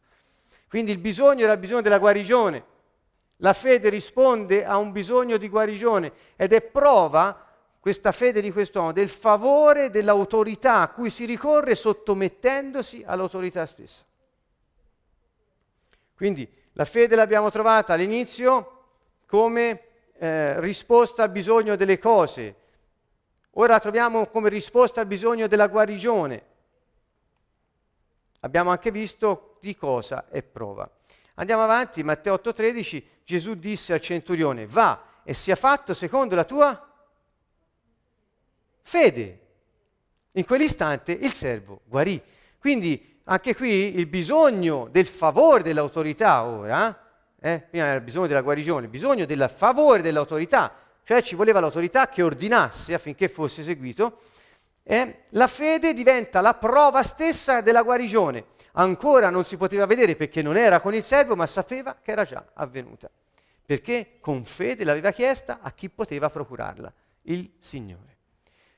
Quindi 0.68 0.92
il 0.92 0.98
bisogno 1.00 1.44
era 1.44 1.54
il 1.54 1.60
bisogno 1.60 1.82
della 1.82 1.98
guarigione. 1.98 2.66
La 3.38 3.54
fede 3.54 3.90
risponde 3.90 4.66
a 4.66 4.78
un 4.78 4.92
bisogno 4.92 5.38
di 5.38 5.50
guarigione 5.50 6.12
ed 6.36 6.54
è 6.54 6.62
prova, 6.62 7.48
questa 7.80 8.12
fede 8.12 8.42
di 8.42 8.52
quest'uomo, 8.52 8.92
del 8.92 9.10
favore 9.10 9.90
dell'autorità 9.90 10.82
a 10.82 10.90
cui 10.90 11.10
si 11.10 11.26
ricorre 11.26 11.74
sottomettendosi 11.74 13.04
all'autorità 13.06 13.66
stessa. 13.66 14.06
Quindi 16.16 16.48
la 16.74 16.86
fede 16.86 17.16
l'abbiamo 17.16 17.50
trovata 17.50 17.94
all'inizio 17.94 18.84
come 19.26 19.91
eh, 20.22 20.60
risposta 20.60 21.24
al 21.24 21.32
bisogno 21.32 21.76
delle 21.76 21.98
cose, 21.98 22.56
ora 23.54 23.80
troviamo 23.80 24.28
come 24.28 24.50
risposta 24.50 25.02
al 25.02 25.08
bisogno 25.08 25.48
della 25.48 25.66
guarigione. 25.66 26.46
Abbiamo 28.42 28.70
anche 28.70 28.92
visto 28.92 29.58
di 29.62 29.76
cosa 29.76 30.30
è 30.30 30.44
prova. 30.44 30.88
Andiamo 31.36 31.64
avanti, 31.64 32.04
Matteo 32.04 32.36
8:13, 32.36 33.04
Gesù 33.24 33.56
disse 33.56 33.94
al 33.94 34.00
centurione, 34.00 34.68
va 34.68 35.22
e 35.24 35.34
sia 35.34 35.56
fatto 35.56 35.96
secondo 35.96 36.36
la 36.36 36.46
tua 36.46 36.88
fede. 38.84 39.40
In 40.34 40.46
quell'istante 40.46 41.14
il 41.14 41.32
servo 41.32 41.82
guarì. 41.86 42.22
Quindi 42.60 43.22
anche 43.24 43.56
qui 43.56 43.98
il 43.98 44.06
bisogno 44.06 44.88
del 44.92 45.08
favore 45.08 45.64
dell'autorità 45.64 46.44
ora, 46.44 47.01
eh, 47.44 47.60
prima 47.68 47.86
era 47.86 47.96
il 47.96 48.02
bisogno 48.02 48.28
della 48.28 48.42
guarigione, 48.42 48.84
il 48.84 48.92
bisogno 48.92 49.26
del 49.26 49.52
favore 49.54 50.04
dell'autorità, 50.04 50.76
cioè 51.04 51.24
ci 51.24 51.34
voleva 51.34 51.60
l'autorità 51.60 52.08
che 52.08 52.22
ordinasse 52.22 52.94
affinché 52.94 53.28
fosse 53.28 53.62
eseguito, 53.62 54.20
eh, 54.84 55.24
la 55.30 55.48
fede 55.48 55.94
diventa 55.94 56.40
la 56.40 56.54
prova 56.54 57.02
stessa 57.02 57.62
della 57.62 57.82
guarigione. 57.82 58.46
Ancora 58.74 59.30
non 59.32 59.44
si 59.44 59.58
poteva 59.58 59.86
vedere 59.88 60.16
perché 60.16 60.44
non 60.44 60.56
era 60.56 60.80
con 60.80 60.94
il 60.94 61.04
servo, 61.04 61.36
ma 61.36 61.48
sapeva 61.48 61.98
che 62.00 62.12
era 62.12 62.24
già 62.24 62.46
avvenuta. 62.54 63.10
Perché 63.66 64.18
con 64.20 64.46
fede 64.46 64.84
l'aveva 64.84 65.12
chiesta 65.12 65.60
a 65.62 65.72
chi 65.72 65.90
poteva 65.90 66.30
procurarla, 66.30 66.94
il 67.24 67.54
Signore. 67.60 68.18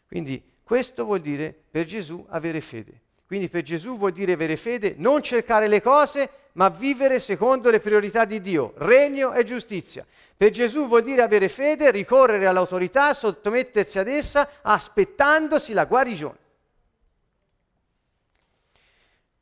Quindi 0.08 0.42
questo 0.64 1.04
vuol 1.04 1.20
dire 1.20 1.54
per 1.70 1.84
Gesù 1.86 2.26
avere 2.30 2.62
fede. 2.62 3.02
Quindi 3.34 3.50
per 3.50 3.64
Gesù 3.64 3.98
vuol 3.98 4.12
dire 4.12 4.34
avere 4.34 4.56
fede, 4.56 4.94
non 4.96 5.24
cercare 5.24 5.68
le 5.68 5.82
cose, 5.82 6.30
ma 6.52 6.70
vivere 6.70 7.20
secondo 7.20 7.72
le 7.72 7.80
priorità 7.80 8.26
di 8.26 8.40
Dio, 8.40 8.74
regno 8.76 9.34
e 9.34 9.44
giustizia. 9.44 10.06
Per 10.38 10.52
Gesù 10.52 10.86
vuol 10.86 11.02
dire 11.02 11.24
avere 11.24 11.50
fede, 11.50 11.90
ricorrere 11.90 12.46
all'autorità, 12.46 13.12
sottomettersi 13.16 13.98
ad 13.98 14.08
essa, 14.08 14.48
aspettandosi 14.62 15.74
la 15.74 15.86
guarigione. 15.86 16.38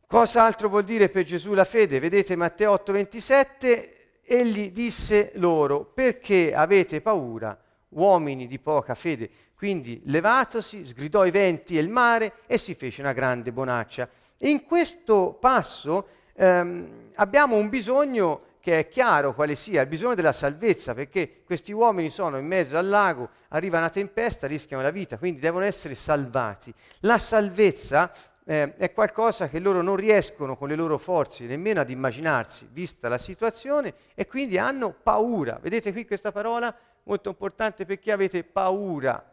Cosa 0.08 0.46
altro 0.46 0.70
vuol 0.70 0.86
dire 0.86 1.10
per 1.10 1.26
Gesù 1.26 1.52
la 1.52 1.66
fede? 1.66 2.00
Vedete 2.00 2.38
Matteo 2.38 2.72
8:27, 2.72 4.22
egli 4.24 4.72
disse 4.72 5.34
loro, 5.34 5.84
perché 5.84 6.56
avete 6.56 7.02
paura, 7.02 7.62
uomini 7.90 8.48
di 8.48 8.58
poca 8.58 8.96
fede? 8.96 9.30
Quindi 9.62 10.02
levatosi, 10.06 10.88
sgridò 10.88 11.24
i 11.24 11.30
venti 11.30 11.78
e 11.78 11.82
il 11.82 11.88
mare 11.88 12.34
e 12.48 12.58
si 12.58 12.74
fece 12.74 13.02
una 13.02 13.14
grande 13.14 13.52
bonaccia. 13.52 14.10
In 14.40 14.64
questo 14.64 15.38
passo 15.40 16.08
ehm, 16.34 17.12
abbiamo 17.14 17.58
un 17.58 17.70
bisogno 17.70 18.42
che 18.60 18.80
è 18.80 18.88
chiaro 18.88 19.36
quale 19.36 19.54
sia, 19.54 19.82
il 19.82 19.88
bisogno 19.88 20.16
della 20.16 20.34
salvezza, 20.34 20.96
perché 20.96 21.44
questi 21.46 21.74
uomini 21.74 22.10
sono 22.10 22.40
in 22.40 22.48
mezzo 22.48 22.76
al 22.76 22.88
lago, 22.88 23.30
arriva 23.50 23.78
una 23.78 23.92
tempesta, 23.92 24.48
rischiano 24.48 24.82
la 24.82 24.90
vita, 24.90 25.20
quindi 25.20 25.40
devono 25.40 25.64
essere 25.64 25.94
salvati. 25.94 26.74
La 27.02 27.20
salvezza 27.20 28.12
eh, 28.44 28.76
è 28.78 28.92
qualcosa 28.92 29.48
che 29.48 29.60
loro 29.60 29.84
non 29.84 29.96
riescono 29.96 30.58
con 30.58 30.70
le 30.70 30.76
loro 30.76 30.98
forze 30.98 31.46
nemmeno 31.46 31.82
ad 31.82 31.92
immaginarsi, 31.92 32.68
vista 32.72 33.08
la 33.10 33.20
situazione, 33.20 33.94
e 34.16 34.26
quindi 34.26 34.58
hanno 34.58 34.92
paura. 34.92 35.60
Vedete 35.62 35.92
qui 35.92 36.08
questa 36.08 36.32
parola 36.32 36.76
molto 37.04 37.30
importante 37.30 37.86
perché 37.86 38.12
avete 38.12 38.44
paura. 38.44 39.31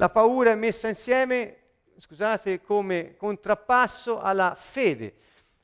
La 0.00 0.08
paura 0.08 0.52
è 0.52 0.54
messa 0.54 0.88
insieme, 0.88 1.56
scusate, 1.98 2.62
come 2.62 3.16
contrappasso 3.18 4.18
alla 4.18 4.56
fede. 4.58 5.12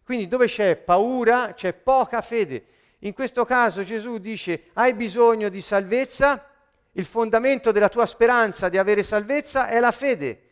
Quindi 0.04 0.28
dove 0.28 0.44
c'è 0.44 0.76
paura 0.76 1.54
c'è 1.54 1.72
poca 1.72 2.20
fede. 2.20 2.66
In 3.00 3.14
questo 3.14 3.46
caso 3.46 3.82
Gesù 3.82 4.18
dice 4.18 4.64
hai 4.74 4.92
bisogno 4.92 5.48
di 5.48 5.62
salvezza, 5.62 6.50
il 6.92 7.06
fondamento 7.06 7.72
della 7.72 7.88
tua 7.88 8.04
speranza 8.04 8.68
di 8.68 8.76
avere 8.76 9.02
salvezza 9.02 9.68
è 9.68 9.80
la 9.80 9.90
fede. 9.90 10.42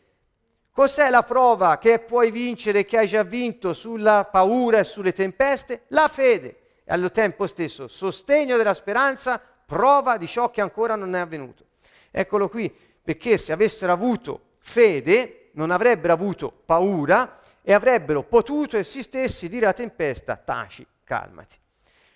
Cos'è 0.71 1.11
la 1.11 1.21
prova 1.21 1.77
che 1.77 1.99
puoi 1.99 2.31
vincere, 2.31 2.85
che 2.85 2.97
hai 2.97 3.07
già 3.07 3.21
vinto 3.21 3.73
sulla 3.73 4.25
paura 4.25 4.79
e 4.79 4.83
sulle 4.83 5.13
tempeste? 5.13 5.83
La 5.89 6.07
fede. 6.07 6.57
E 6.83 6.91
allo 6.91 7.11
tempo 7.11 7.45
stesso 7.45 7.87
sostegno 7.87 8.57
della 8.57 8.73
speranza, 8.73 9.39
prova 9.39 10.17
di 10.17 10.25
ciò 10.25 10.49
che 10.49 10.61
ancora 10.61 10.95
non 10.95 11.13
è 11.13 11.19
avvenuto. 11.19 11.65
Eccolo 12.09 12.49
qui, 12.49 12.93
perché 13.05 13.37
se 13.37 13.53
avessero 13.53 13.93
avuto 13.93 14.55
fede 14.57 15.51
non 15.53 15.71
avrebbero 15.71 16.11
avuto 16.11 16.51
paura 16.51 17.39
e 17.61 17.71
avrebbero 17.71 18.23
potuto 18.23 18.75
essi 18.75 19.01
stessi 19.01 19.47
dire 19.47 19.65
alla 19.65 19.73
tempesta 19.73 20.35
taci, 20.35 20.85
calmati. 21.03 21.55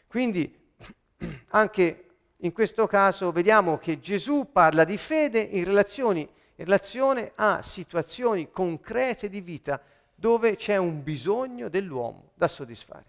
Quindi 0.07 0.73
anche 1.49 2.05
in 2.35 2.51
questo 2.51 2.87
caso 2.87 3.31
vediamo 3.31 3.77
che 3.77 3.99
Gesù 3.99 4.51
parla 4.51 4.83
di 4.83 4.97
fede 4.97 5.39
in 5.39 5.63
relazioni 5.63 6.27
in 6.59 6.65
relazione 6.65 7.31
a 7.35 7.61
situazioni 7.61 8.51
concrete 8.51 9.29
di 9.29 9.39
vita 9.39 9.81
dove 10.13 10.57
c'è 10.57 10.75
un 10.75 11.01
bisogno 11.01 11.69
dell'uomo 11.69 12.31
da 12.33 12.49
soddisfare. 12.49 13.05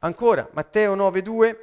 Ancora, 0.00 0.48
Matteo 0.52 0.96
9:2, 0.96 1.56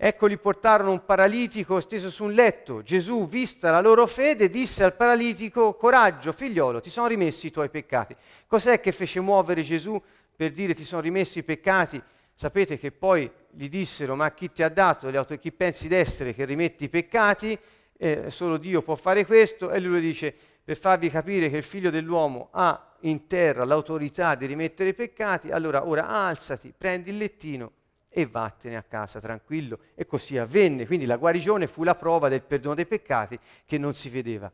ecco 0.00 0.28
gli 0.28 0.38
portarono 0.38 0.92
un 0.92 1.04
paralitico 1.04 1.80
steso 1.80 2.08
su 2.08 2.22
un 2.22 2.32
letto. 2.32 2.82
Gesù, 2.82 3.26
vista 3.26 3.72
la 3.72 3.80
loro 3.80 4.06
fede, 4.06 4.48
disse 4.48 4.84
al 4.84 4.94
paralitico, 4.94 5.74
coraggio, 5.74 6.30
figliolo, 6.30 6.80
ti 6.80 6.88
sono 6.88 7.08
rimessi 7.08 7.48
i 7.48 7.50
tuoi 7.50 7.68
peccati. 7.68 8.14
Cos'è 8.46 8.78
che 8.78 8.92
fece 8.92 9.20
muovere 9.20 9.62
Gesù 9.62 10.00
per 10.36 10.52
dire 10.52 10.72
ti 10.72 10.84
sono 10.84 11.02
rimessi 11.02 11.40
i 11.40 11.42
peccati? 11.42 12.00
Sapete 12.32 12.78
che 12.78 12.92
poi 12.92 13.28
gli 13.50 13.68
dissero, 13.68 14.14
ma 14.14 14.30
chi 14.30 14.52
ti 14.52 14.62
ha 14.62 14.68
dato 14.68 15.08
auto, 15.08 15.36
chi 15.36 15.50
pensi 15.50 15.88
d'essere 15.88 16.32
che 16.32 16.44
rimetti 16.44 16.84
i 16.84 16.88
peccati? 16.88 17.58
Eh, 17.96 18.30
solo 18.30 18.56
Dio 18.56 18.82
può 18.82 18.94
fare 18.94 19.26
questo. 19.26 19.72
E 19.72 19.80
lui 19.80 20.00
dice, 20.00 20.32
per 20.62 20.76
farvi 20.76 21.10
capire 21.10 21.50
che 21.50 21.56
il 21.56 21.64
figlio 21.64 21.90
dell'uomo 21.90 22.50
ha 22.52 22.94
in 23.00 23.26
terra 23.26 23.64
l'autorità 23.64 24.36
di 24.36 24.46
rimettere 24.46 24.90
i 24.90 24.94
peccati, 24.94 25.50
allora 25.50 25.84
ora 25.84 26.06
alzati, 26.06 26.72
prendi 26.76 27.10
il 27.10 27.16
lettino 27.16 27.72
e 28.20 28.26
vattene 28.26 28.76
a 28.76 28.82
casa 28.82 29.20
tranquillo. 29.20 29.78
E 29.94 30.04
così 30.06 30.36
avvenne. 30.36 30.86
Quindi 30.86 31.06
la 31.06 31.16
guarigione 31.16 31.68
fu 31.68 31.84
la 31.84 31.94
prova 31.94 32.28
del 32.28 32.42
perdono 32.42 32.74
dei 32.74 32.86
peccati 32.86 33.38
che 33.64 33.78
non 33.78 33.94
si 33.94 34.08
vedeva. 34.08 34.50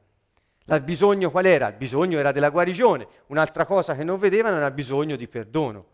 Il 0.67 0.83
bisogno 0.83 1.31
qual 1.31 1.47
era? 1.47 1.69
Il 1.69 1.77
bisogno 1.77 2.19
era 2.19 2.31
della 2.31 2.51
guarigione. 2.51 3.07
Un'altra 3.29 3.65
cosa 3.65 3.95
che 3.95 4.05
non 4.05 4.19
vedevano 4.19 4.57
era 4.57 4.67
il 4.67 4.73
bisogno 4.73 5.17
di 5.17 5.27
perdono. 5.29 5.87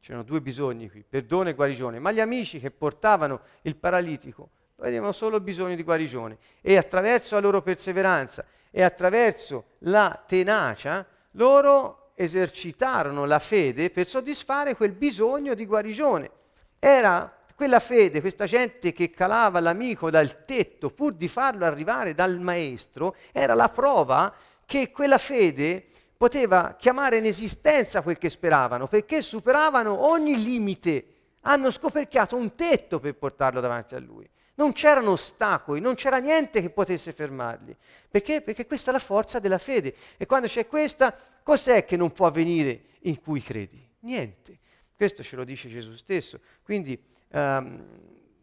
C'erano 0.00 0.24
due 0.24 0.40
bisogni 0.40 0.88
qui, 0.90 1.04
perdono 1.08 1.48
e 1.48 1.54
guarigione, 1.54 1.98
ma 1.98 2.12
gli 2.12 2.20
amici 2.20 2.60
che 2.60 2.70
portavano 2.70 3.40
il 3.62 3.76
paralitico 3.76 4.50
avevano 4.78 5.12
solo 5.12 5.40
bisogno 5.40 5.74
di 5.74 5.82
guarigione 5.82 6.36
e 6.60 6.76
attraverso 6.76 7.34
la 7.34 7.40
loro 7.40 7.62
perseveranza 7.62 8.44
e 8.70 8.82
attraverso 8.82 9.64
la 9.78 10.22
tenacia 10.26 11.04
loro 11.32 12.10
esercitarono 12.14 13.24
la 13.24 13.38
fede 13.38 13.90
per 13.90 14.06
soddisfare 14.06 14.76
quel 14.76 14.92
bisogno 14.92 15.54
di 15.54 15.66
guarigione. 15.66 16.30
Era 16.78 17.36
quella 17.54 17.80
fede, 17.80 18.20
questa 18.20 18.44
gente 18.44 18.92
che 18.92 19.10
calava 19.10 19.60
l'amico 19.60 20.10
dal 20.10 20.44
tetto 20.44 20.90
pur 20.90 21.14
di 21.14 21.26
farlo 21.26 21.64
arrivare 21.64 22.14
dal 22.14 22.38
maestro, 22.38 23.16
era 23.32 23.54
la 23.54 23.70
prova 23.70 24.32
che 24.66 24.90
quella 24.90 25.16
fede 25.16 25.86
poteva 26.16 26.74
chiamare 26.78 27.16
in 27.16 27.24
esistenza 27.24 28.02
quel 28.02 28.18
che 28.18 28.28
speravano, 28.28 28.88
perché 28.88 29.22
superavano 29.22 30.06
ogni 30.06 30.42
limite, 30.42 31.06
hanno 31.42 31.70
scoperchiato 31.70 32.36
un 32.36 32.54
tetto 32.54 32.98
per 32.98 33.14
portarlo 33.14 33.60
davanti 33.60 33.94
a 33.94 34.00
lui. 34.00 34.28
Non 34.56 34.72
c'erano 34.72 35.12
ostacoli, 35.12 35.80
non 35.80 35.94
c'era 35.94 36.18
niente 36.18 36.62
che 36.62 36.70
potesse 36.70 37.12
fermarli. 37.12 37.76
Perché? 38.10 38.40
Perché 38.40 38.66
questa 38.66 38.90
è 38.90 38.92
la 38.92 38.98
forza 38.98 39.38
della 39.38 39.58
fede. 39.58 39.94
E 40.16 40.24
quando 40.24 40.46
c'è 40.46 40.66
questa, 40.66 41.14
cos'è 41.42 41.84
che 41.84 41.96
non 41.96 42.10
può 42.12 42.26
avvenire 42.26 42.84
in 43.00 43.20
cui 43.20 43.42
credi? 43.42 43.86
Niente. 44.00 44.58
Questo 44.96 45.22
ce 45.22 45.36
lo 45.36 45.44
dice 45.44 45.68
Gesù 45.68 45.94
stesso. 45.94 46.40
Quindi, 46.62 46.98
um, 47.32 47.84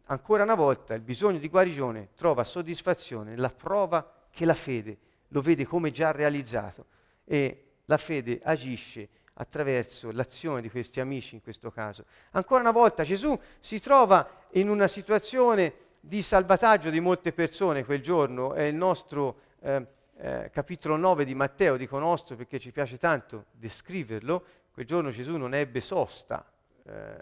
ancora 0.04 0.44
una 0.44 0.54
volta, 0.54 0.94
il 0.94 1.00
bisogno 1.00 1.38
di 1.38 1.48
guarigione 1.48 2.10
trova 2.14 2.44
soddisfazione 2.44 3.30
nella 3.30 3.50
prova 3.50 4.08
che 4.30 4.44
la 4.44 4.54
fede 4.54 4.98
lo 5.28 5.40
vede 5.40 5.66
come 5.66 5.90
già 5.90 6.12
realizzato 6.12 6.86
e 7.24 7.64
la 7.86 7.96
fede 7.96 8.40
agisce 8.42 9.08
attraverso 9.34 10.12
l'azione 10.12 10.60
di 10.60 10.70
questi 10.70 11.00
amici 11.00 11.34
in 11.34 11.42
questo 11.42 11.72
caso. 11.72 12.04
Ancora 12.32 12.60
una 12.60 12.70
volta 12.70 13.02
Gesù 13.02 13.36
si 13.58 13.80
trova 13.80 14.46
in 14.52 14.68
una 14.68 14.86
situazione 14.86 15.74
di 15.98 16.22
salvataggio 16.22 16.90
di 16.90 17.00
molte 17.00 17.32
persone 17.32 17.84
quel 17.84 18.00
giorno, 18.00 18.54
è 18.54 18.62
il 18.62 18.74
nostro 18.74 19.38
eh, 19.60 19.86
eh, 20.16 20.50
capitolo 20.52 20.96
9 20.96 21.24
di 21.24 21.34
Matteo, 21.34 21.76
dico 21.76 21.98
nostro 21.98 22.36
perché 22.36 22.60
ci 22.60 22.70
piace 22.70 22.98
tanto 22.98 23.46
descriverlo, 23.52 24.44
quel 24.74 24.86
giorno 24.86 25.10
Gesù 25.10 25.36
non 25.36 25.54
ebbe 25.54 25.80
sosta, 25.80 26.44
eh, 26.84 27.16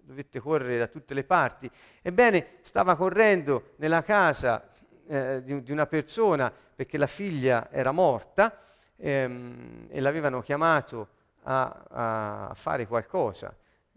dovette 0.00 0.38
correre 0.38 0.78
da 0.78 0.86
tutte 0.86 1.12
le 1.12 1.24
parti. 1.24 1.68
Ebbene, 2.00 2.58
stava 2.62 2.94
correndo 2.94 3.72
nella 3.76 4.02
casa 4.02 4.68
eh, 5.08 5.42
di, 5.42 5.60
di 5.62 5.72
una 5.72 5.86
persona 5.86 6.52
perché 6.52 6.96
la 6.96 7.08
figlia 7.08 7.68
era 7.70 7.90
morta, 7.90 8.56
ehm, 8.96 9.88
e 9.90 10.00
l'avevano 10.00 10.40
chiamato 10.40 11.08
a, 11.42 12.48
a 12.48 12.54
fare 12.54 12.86
qualcosa 12.86 13.54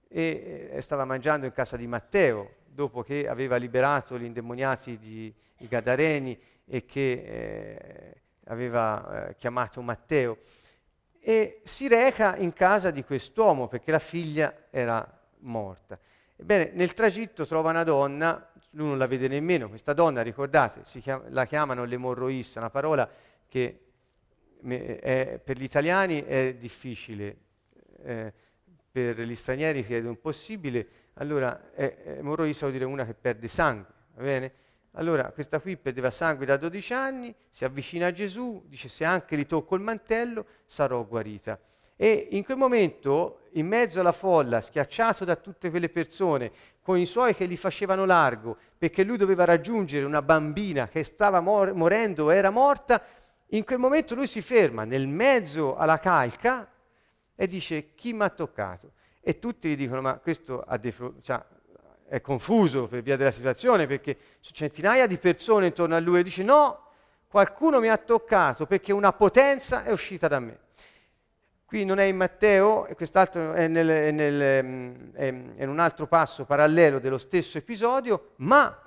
e, 0.07 0.69
e, 0.71 0.81
stava 0.81 1.05
mangiando 1.05 1.45
in 1.45 1.53
casa 1.53 1.77
di 1.77 1.87
Matteo 1.87 2.55
dopo 2.65 3.03
che 3.03 3.27
aveva 3.27 3.55
liberato 3.57 4.17
gli 4.17 4.23
indemoniati 4.23 4.97
di, 4.97 5.33
di 5.55 5.67
Gadareni 5.67 6.39
e 6.65 6.85
che 6.85 7.11
eh, 7.11 8.21
aveva 8.45 9.29
eh, 9.29 9.35
chiamato 9.35 9.81
Matteo 9.81 10.39
e 11.27 11.59
si 11.65 11.89
reca 11.89 12.37
in 12.37 12.53
casa 12.53 12.89
di 12.89 13.03
quest'uomo 13.03 13.67
perché 13.67 13.91
la 13.91 13.99
figlia 13.99 14.67
era 14.69 15.05
morta. 15.39 15.99
Ebbene, 16.37 16.71
nel 16.73 16.93
tragitto 16.93 17.45
trova 17.45 17.71
una 17.71 17.83
donna 17.83 18.49
lui 18.69 18.87
non 18.87 18.97
la 18.97 19.07
vede 19.07 19.27
nemmeno, 19.27 19.67
questa 19.67 19.91
donna, 19.91 20.21
ricordate, 20.21 20.83
chiama- 21.01 21.25
la 21.27 21.43
chiamano 21.45 21.83
l'emorroissa, 21.83 22.59
una 22.59 22.69
parola 22.69 23.09
che 23.45 23.79
è- 24.61 25.41
per 25.43 25.57
gli 25.57 25.63
italiani 25.63 26.23
è 26.23 26.55
difficile, 26.55 27.37
eh, 28.03 28.31
per 28.89 29.19
gli 29.19 29.35
stranieri 29.35 29.83
credo 29.83 30.07
impossibile, 30.07 30.87
allora 31.15 31.73
emorroissa 31.73 32.67
vuol 32.67 32.71
dire 32.71 32.85
una 32.85 33.05
che 33.05 33.13
perde 33.13 33.49
sangue, 33.49 33.93
va 34.13 34.23
bene? 34.23 34.53
Allora 34.97 35.31
questa 35.31 35.59
qui 35.59 35.77
perdeva 35.77 36.09
sangue 36.09 36.47
da 36.47 36.57
12 36.57 36.93
anni, 36.93 37.33
si 37.51 37.63
avvicina 37.65 38.07
a 38.07 38.11
Gesù, 38.11 38.63
dice 38.65 38.89
se 38.89 39.05
anche 39.05 39.35
li 39.35 39.45
tocco 39.45 39.75
il 39.75 39.81
mantello 39.81 40.45
sarò 40.65 41.05
guarita. 41.05 41.59
E 41.95 42.29
in 42.31 42.43
quel 42.43 42.57
momento, 42.57 43.41
in 43.53 43.67
mezzo 43.67 43.99
alla 43.99 44.11
folla, 44.11 44.59
schiacciato 44.59 45.23
da 45.23 45.35
tutte 45.35 45.69
quelle 45.69 45.89
persone, 45.89 46.51
con 46.81 46.97
i 46.97 47.05
suoi 47.05 47.35
che 47.35 47.47
gli 47.47 47.57
facevano 47.57 48.05
largo, 48.05 48.57
perché 48.75 49.03
lui 49.03 49.17
doveva 49.17 49.45
raggiungere 49.45 50.03
una 50.03 50.23
bambina 50.23 50.87
che 50.87 51.03
stava 51.03 51.41
mor- 51.41 51.73
morendo, 51.73 52.31
era 52.31 52.49
morta, 52.49 53.03
in 53.51 53.63
quel 53.65 53.77
momento 53.77 54.15
lui 54.15 54.27
si 54.27 54.41
ferma 54.41 54.83
nel 54.83 55.07
mezzo 55.07 55.75
alla 55.75 55.99
calca 55.99 56.67
e 57.35 57.47
dice 57.47 57.93
chi 57.93 58.13
mi 58.13 58.23
ha 58.23 58.29
toccato? 58.29 58.93
E 59.21 59.37
tutti 59.37 59.69
gli 59.69 59.75
dicono 59.75 60.01
ma 60.01 60.17
questo 60.17 60.61
ha 60.61 60.77
dei 60.77 60.91
pro- 60.91 61.15
cioè, 61.21 61.43
è 62.07 62.21
confuso 62.21 62.87
per 62.87 63.01
via 63.01 63.17
della 63.17 63.31
situazione 63.31 63.85
perché 63.85 64.17
centinaia 64.39 65.07
di 65.07 65.17
persone 65.17 65.67
intorno 65.67 65.95
a 65.95 65.99
lui 65.99 66.19
e 66.19 66.23
dice 66.23 66.43
no, 66.43 66.85
qualcuno 67.27 67.79
mi 67.79 67.89
ha 67.89 67.97
toccato 67.97 68.65
perché 68.65 68.93
una 68.93 69.13
potenza 69.13 69.83
è 69.83 69.91
uscita 69.91 70.27
da 70.27 70.39
me. 70.39 70.59
Qui 71.65 71.83
non 71.83 71.99
è 71.99 72.03
in 72.05 72.15
Matteo, 72.15 72.85
e 72.85 72.95
quest'altro 72.95 73.51
è, 73.51 73.67
nel- 73.67 73.89
è 73.89 74.11
nel, 74.11 75.11
è 75.11 75.25
in 75.25 75.67
un 75.67 75.79
altro 75.79 76.07
passo 76.07 76.45
parallelo 76.45 76.99
dello 76.99 77.17
stesso 77.17 77.57
episodio, 77.57 78.31
ma 78.37 78.81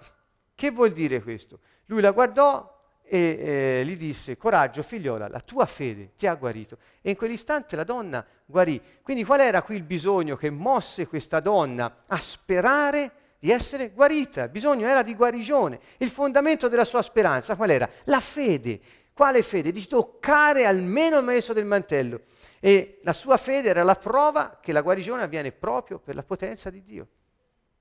che 0.54 0.70
vuol 0.70 0.90
dire 0.92 1.22
questo? 1.22 1.58
Lui 1.86 2.00
la 2.00 2.10
guardò 2.10 2.79
e 3.12 3.80
eh, 3.80 3.84
gli 3.84 3.96
disse, 3.96 4.36
coraggio 4.36 4.84
figliola, 4.84 5.26
la 5.26 5.40
tua 5.40 5.66
fede 5.66 6.12
ti 6.16 6.28
ha 6.28 6.34
guarito. 6.36 6.78
E 7.02 7.11
in 7.11 7.16
quell'istante 7.16 7.74
la 7.74 7.82
donna 7.82 8.24
guarì. 8.46 8.80
Quindi 9.02 9.24
qual 9.24 9.40
era 9.40 9.62
qui 9.62 9.74
il 9.74 9.82
bisogno 9.82 10.36
che 10.36 10.48
mosse 10.48 11.08
questa 11.08 11.40
donna 11.40 12.04
a 12.06 12.18
sperare 12.20 13.11
di 13.40 13.50
essere 13.50 13.90
guarita? 13.90 14.44
Il 14.44 14.50
bisogno 14.50 14.86
era 14.86 15.02
di 15.02 15.16
guarigione. 15.16 15.80
Il 15.96 16.08
fondamento 16.08 16.68
della 16.68 16.84
sua 16.84 17.02
speranza 17.02 17.56
qual 17.56 17.70
era? 17.70 17.90
La 18.04 18.20
fede. 18.20 18.80
Quale 19.12 19.42
fede? 19.42 19.72
Di 19.72 19.88
toccare 19.88 20.64
almeno 20.64 21.18
il 21.18 21.24
maestro 21.24 21.52
del 21.52 21.64
mantello. 21.64 22.20
E 22.61 23.00
la 23.02 23.12
sua 23.12 23.38
fede 23.38 23.70
era 23.70 23.82
la 23.82 23.96
prova 23.96 24.61
che 24.62 24.70
la 24.70 24.82
guarigione 24.82 25.24
avviene 25.24 25.50
proprio 25.50 25.98
per 25.98 26.14
la 26.14 26.22
potenza 26.22 26.70
di 26.70 26.84
Dio. 26.84 27.08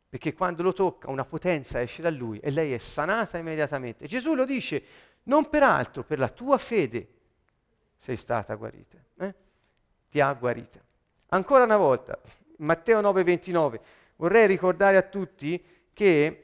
Perché 0.09 0.33
quando 0.33 0.63
lo 0.63 0.73
tocca 0.73 1.11
una 1.11 1.23
potenza 1.23 1.79
esce 1.79 2.01
da 2.01 2.09
lui 2.09 2.39
e 2.39 2.49
lei 2.49 2.73
è 2.73 2.79
sanata 2.79 3.37
immediatamente. 3.37 4.07
Gesù 4.07 4.33
lo 4.33 4.43
dice, 4.43 4.81
non 5.23 5.49
per 5.49 5.63
altro, 5.63 6.03
per 6.03 6.19
la 6.19 6.29
tua 6.29 6.57
fede 6.57 7.07
sei 7.97 8.15
stata 8.15 8.55
guarita. 8.55 8.97
eh? 9.19 9.35
Ti 10.09 10.19
ha 10.19 10.33
guarita. 10.33 10.79
Ancora 11.29 11.63
una 11.63 11.77
volta, 11.77 12.19
Matteo 12.57 13.01
9:29, 13.01 13.79
vorrei 14.15 14.47
ricordare 14.47 14.97
a 14.97 15.01
tutti 15.03 15.63
che 15.93 16.43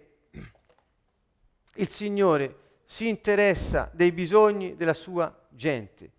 il 1.76 1.90
Signore 1.90 2.60
si 2.86 3.08
interessa 3.08 3.90
dei 3.94 4.12
bisogni 4.12 4.76
della 4.76 4.94
sua 4.94 5.34
gente. 5.50 6.12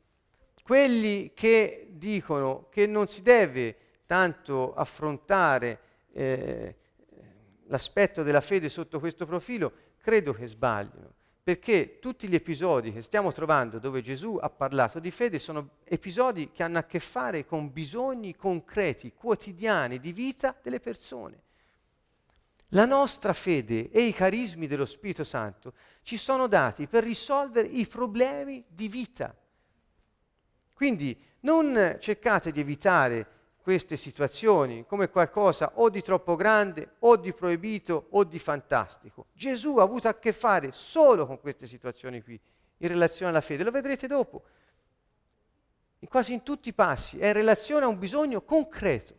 Quelli 0.63 1.33
che 1.33 1.89
dicono 1.91 2.67
che 2.71 2.87
non 2.87 3.07
si 3.07 3.23
deve 3.23 3.77
tanto 4.07 4.75
affrontare 4.75 5.81
eh, 6.13 6.77
l'aspetto 7.67 8.23
della 8.23 8.41
fede 8.41 8.69
sotto 8.69 8.99
questo 8.99 9.27
profilo, 9.27 9.73
credo 9.99 10.33
che 10.33 10.47
sbagliano, 10.47 11.13
perché 11.47 12.01
tutti 12.01 12.27
gli 12.27 12.35
episodi 12.35 12.93
che 12.93 13.03
stiamo 13.03 13.31
trovando 13.31 13.79
dove 13.79 14.03
Gesù 14.03 14.37
ha 14.43 14.51
parlato 14.51 14.99
di 14.99 15.13
fede 15.13 15.39
sono 15.39 15.77
episodi 15.85 16.51
che 16.51 16.65
hanno 16.65 16.79
a 16.79 16.83
che 16.83 16.99
fare 16.99 17.47
con 17.47 17.73
bisogni 17.73 18.35
concreti, 18.35 19.13
quotidiani, 19.15 20.01
di 20.01 20.13
vita 20.13 20.57
delle 20.61 20.81
persone. 20.81 21.41
La 22.71 22.85
nostra 22.85 23.33
fede 23.33 23.93
e 23.93 24.03
i 24.03 24.13
carismi 24.13 24.67
dello 24.67 24.87
Spirito 24.87 25.23
Santo 25.23 25.75
ci 26.03 26.17
sono 26.17 26.49
dati 26.49 26.89
per 26.89 27.05
risolvere 27.05 27.69
i 27.69 27.87
problemi 27.87 28.65
di 28.67 28.89
vita. 28.89 29.33
Quindi 30.75 31.17
non 31.43 31.97
cercate 32.01 32.51
di 32.51 32.59
evitare 32.59 33.25
queste 33.67 33.97
situazioni 33.97 34.87
come 34.87 35.11
qualcosa 35.11 35.73
o 35.75 35.91
di 35.91 36.01
troppo 36.01 36.37
grande 36.37 36.91
o 37.01 37.17
di 37.17 37.33
proibito 37.33 38.07
o 38.11 38.23
di 38.23 38.39
fantastico. 38.39 39.27
Gesù 39.33 39.79
ha 39.79 39.83
avuto 39.83 40.07
a 40.07 40.14
che 40.14 40.33
fare 40.33 40.71
solo 40.71 41.27
con 41.27 41.41
queste 41.41 41.67
situazioni 41.67 42.23
qui 42.23 42.39
in 42.77 42.87
relazione 42.87 43.33
alla 43.33 43.41
fede, 43.41 43.64
lo 43.64 43.73
vedrete 43.73 44.07
dopo. 44.07 44.45
In 45.99 46.07
quasi 46.07 46.33
in 46.33 46.45
tutti 46.45 46.69
i 46.69 46.75
passi 46.75 47.19
è 47.19 47.27
in 47.27 47.33
relazione 47.33 47.87
a 47.87 47.89
un 47.89 47.99
bisogno 47.99 48.43
concreto. 48.43 49.14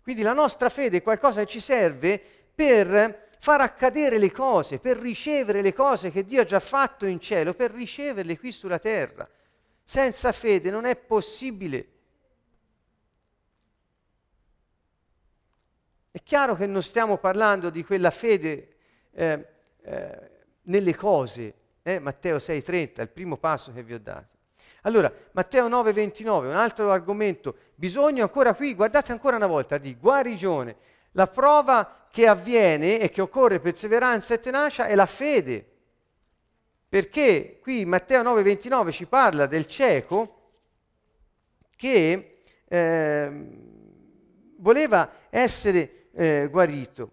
Quindi 0.00 0.22
la 0.22 0.32
nostra 0.32 0.70
fede 0.70 0.96
è 0.96 1.02
qualcosa 1.02 1.40
che 1.40 1.48
ci 1.48 1.60
serve 1.60 2.18
per 2.54 3.26
far 3.38 3.60
accadere 3.60 4.16
le 4.16 4.32
cose, 4.32 4.78
per 4.78 4.96
ricevere 4.96 5.60
le 5.60 5.74
cose 5.74 6.10
che 6.10 6.24
Dio 6.24 6.40
ha 6.40 6.46
già 6.46 6.60
fatto 6.60 7.04
in 7.04 7.20
cielo, 7.20 7.52
per 7.52 7.72
riceverle 7.72 8.38
qui 8.38 8.50
sulla 8.52 8.78
terra. 8.78 9.28
Senza 9.84 10.32
fede 10.32 10.70
non 10.70 10.86
è 10.86 10.96
possibile. 10.96 11.98
È 16.12 16.20
chiaro 16.24 16.56
che 16.56 16.66
non 16.66 16.82
stiamo 16.82 17.18
parlando 17.18 17.70
di 17.70 17.84
quella 17.84 18.10
fede 18.10 18.68
eh, 19.12 19.46
eh, 19.82 20.30
nelle 20.62 20.96
cose, 20.96 21.54
eh? 21.82 22.00
Matteo 22.00 22.36
6,30, 22.36 23.00
il 23.02 23.08
primo 23.08 23.36
passo 23.36 23.72
che 23.72 23.84
vi 23.84 23.94
ho 23.94 24.00
dato. 24.00 24.38
Allora, 24.82 25.12
Matteo 25.32 25.68
9,29, 25.68 26.46
un 26.46 26.56
altro 26.56 26.90
argomento, 26.90 27.54
bisogno 27.76 28.24
ancora 28.24 28.54
qui, 28.54 28.74
guardate 28.74 29.12
ancora 29.12 29.36
una 29.36 29.46
volta, 29.46 29.78
di 29.78 29.94
guarigione. 29.94 30.76
La 31.12 31.28
prova 31.28 32.06
che 32.10 32.26
avviene 32.26 32.98
e 32.98 33.08
che 33.10 33.20
occorre 33.20 33.60
perseveranza 33.60 34.34
e 34.34 34.40
tenacia 34.40 34.86
è 34.86 34.96
la 34.96 35.06
fede. 35.06 35.64
Perché 36.88 37.60
qui 37.62 37.84
Matteo 37.84 38.22
9,29 38.22 38.90
ci 38.90 39.06
parla 39.06 39.46
del 39.46 39.66
cieco 39.66 40.38
che 41.76 42.40
eh, 42.66 43.46
voleva 44.56 45.10
essere 45.30 45.99
eh, 46.12 46.48
guarito, 46.50 47.10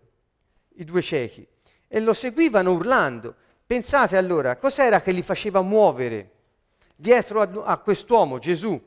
i 0.76 0.84
due 0.84 1.02
ciechi, 1.02 1.48
e 1.88 2.00
lo 2.00 2.14
seguivano 2.14 2.72
urlando. 2.72 3.36
Pensate 3.66 4.18
allora, 4.18 4.56
cos'era 4.58 5.02
che 5.02 5.12
li 5.12 5.22
faceva 5.22 5.62
muovere 5.62 6.32
dietro 6.96 7.42
a, 7.42 7.50
a 7.64 7.78
quest'uomo, 7.78 8.40
Gesù? 8.40 8.82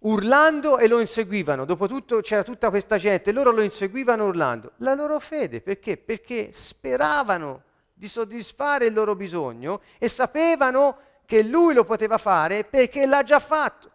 Urlando 0.00 0.78
e 0.78 0.88
lo 0.88 1.00
inseguivano. 1.00 1.64
Dopotutto 1.64 2.20
c'era 2.20 2.42
tutta 2.42 2.70
questa 2.70 2.98
gente, 2.98 3.30
loro 3.30 3.52
lo 3.52 3.62
inseguivano 3.62 4.26
urlando. 4.26 4.72
La 4.78 4.94
loro 4.94 5.18
fede, 5.20 5.60
perché? 5.60 5.96
Perché 5.96 6.50
speravano 6.52 7.62
di 7.92 8.08
soddisfare 8.08 8.86
il 8.86 8.94
loro 8.94 9.14
bisogno 9.14 9.80
e 9.98 10.08
sapevano 10.08 10.96
che 11.24 11.42
lui 11.42 11.72
lo 11.72 11.84
poteva 11.84 12.18
fare 12.18 12.64
perché 12.64 13.06
l'ha 13.06 13.22
già 13.22 13.38
fatto. 13.38 13.90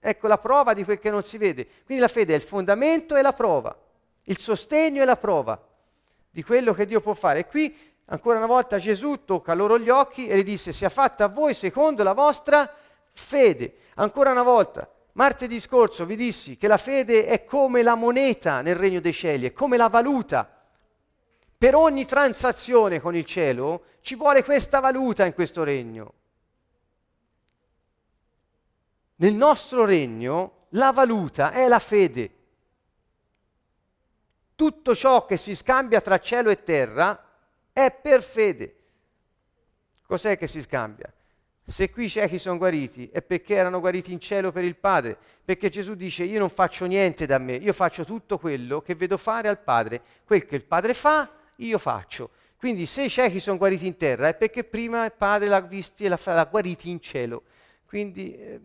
Ecco 0.00 0.26
la 0.26 0.38
prova 0.38 0.74
di 0.74 0.84
quel 0.84 0.98
che 0.98 1.10
non 1.10 1.22
si 1.22 1.38
vede. 1.38 1.66
Quindi 1.84 2.02
la 2.02 2.08
fede 2.08 2.32
è 2.32 2.36
il 2.36 2.42
fondamento 2.42 3.14
e 3.16 3.22
la 3.22 3.32
prova, 3.32 3.76
il 4.28 4.38
sostegno 4.38 5.02
e 5.02 5.04
la 5.04 5.16
prova 5.16 5.60
di 6.30 6.42
quello 6.42 6.72
che 6.72 6.86
Dio 6.86 7.00
può 7.00 7.14
fare. 7.14 7.40
E 7.40 7.46
qui 7.46 7.76
ancora 8.06 8.38
una 8.38 8.46
volta 8.46 8.78
Gesù 8.78 9.24
tocca 9.24 9.54
loro 9.54 9.78
gli 9.78 9.88
occhi 9.88 10.26
e 10.26 10.36
gli 10.38 10.44
disse 10.44 10.72
sia 10.72 10.88
fatta 10.88 11.24
a 11.24 11.28
voi 11.28 11.54
secondo 11.54 12.02
la 12.02 12.12
vostra 12.12 12.70
fede. 13.10 13.74
Ancora 13.94 14.30
una 14.30 14.42
volta, 14.42 14.90
martedì 15.12 15.58
scorso 15.58 16.04
vi 16.04 16.16
dissi 16.16 16.56
che 16.56 16.68
la 16.68 16.78
fede 16.78 17.26
è 17.26 17.44
come 17.44 17.82
la 17.82 17.94
moneta 17.94 18.60
nel 18.60 18.76
regno 18.76 19.00
dei 19.00 19.12
cieli, 19.12 19.46
è 19.46 19.52
come 19.52 19.76
la 19.76 19.88
valuta. 19.88 20.48
Per 21.58 21.74
ogni 21.74 22.04
transazione 22.04 23.00
con 23.00 23.16
il 23.16 23.24
cielo 23.24 23.82
ci 24.00 24.14
vuole 24.14 24.44
questa 24.44 24.78
valuta 24.78 25.24
in 25.24 25.34
questo 25.34 25.64
regno. 25.64 26.12
Nel 29.16 29.34
nostro 29.34 29.84
regno 29.84 30.66
la 30.70 30.92
valuta 30.92 31.50
è 31.50 31.66
la 31.66 31.80
fede. 31.80 32.37
Tutto 34.58 34.92
ciò 34.92 35.24
che 35.24 35.36
si 35.36 35.54
scambia 35.54 36.00
tra 36.00 36.18
cielo 36.18 36.50
e 36.50 36.64
terra 36.64 37.24
è 37.72 37.92
per 37.92 38.20
fede. 38.24 38.74
Cos'è 40.04 40.36
che 40.36 40.48
si 40.48 40.60
scambia? 40.60 41.14
Se 41.64 41.90
qui 41.90 42.06
i 42.06 42.10
ciechi 42.10 42.40
sono 42.40 42.58
guariti 42.58 43.08
è 43.12 43.22
perché 43.22 43.54
erano 43.54 43.78
guariti 43.78 44.10
in 44.10 44.18
cielo 44.18 44.50
per 44.50 44.64
il 44.64 44.74
Padre, 44.74 45.16
perché 45.44 45.68
Gesù 45.68 45.94
dice 45.94 46.24
io 46.24 46.40
non 46.40 46.48
faccio 46.48 46.86
niente 46.86 47.24
da 47.24 47.38
me, 47.38 47.54
io 47.54 47.72
faccio 47.72 48.04
tutto 48.04 48.36
quello 48.36 48.80
che 48.80 48.96
vedo 48.96 49.16
fare 49.16 49.46
al 49.46 49.60
Padre, 49.60 50.02
quel 50.24 50.44
che 50.44 50.56
il 50.56 50.64
Padre 50.64 50.92
fa 50.92 51.30
io 51.58 51.78
faccio. 51.78 52.30
Quindi 52.56 52.84
se 52.86 53.04
i 53.04 53.10
ciechi 53.10 53.38
sono 53.38 53.58
guariti 53.58 53.86
in 53.86 53.96
terra 53.96 54.26
è 54.26 54.34
perché 54.34 54.64
prima 54.64 55.04
il 55.04 55.12
Padre 55.12 55.46
l'ha 55.46 55.60
visti 55.60 56.04
e 56.04 56.08
l'ha, 56.08 56.18
l'ha 56.24 56.48
guariti 56.50 56.90
in 56.90 57.00
cielo. 57.00 57.44
Quindi 57.86 58.36
eh, 58.36 58.60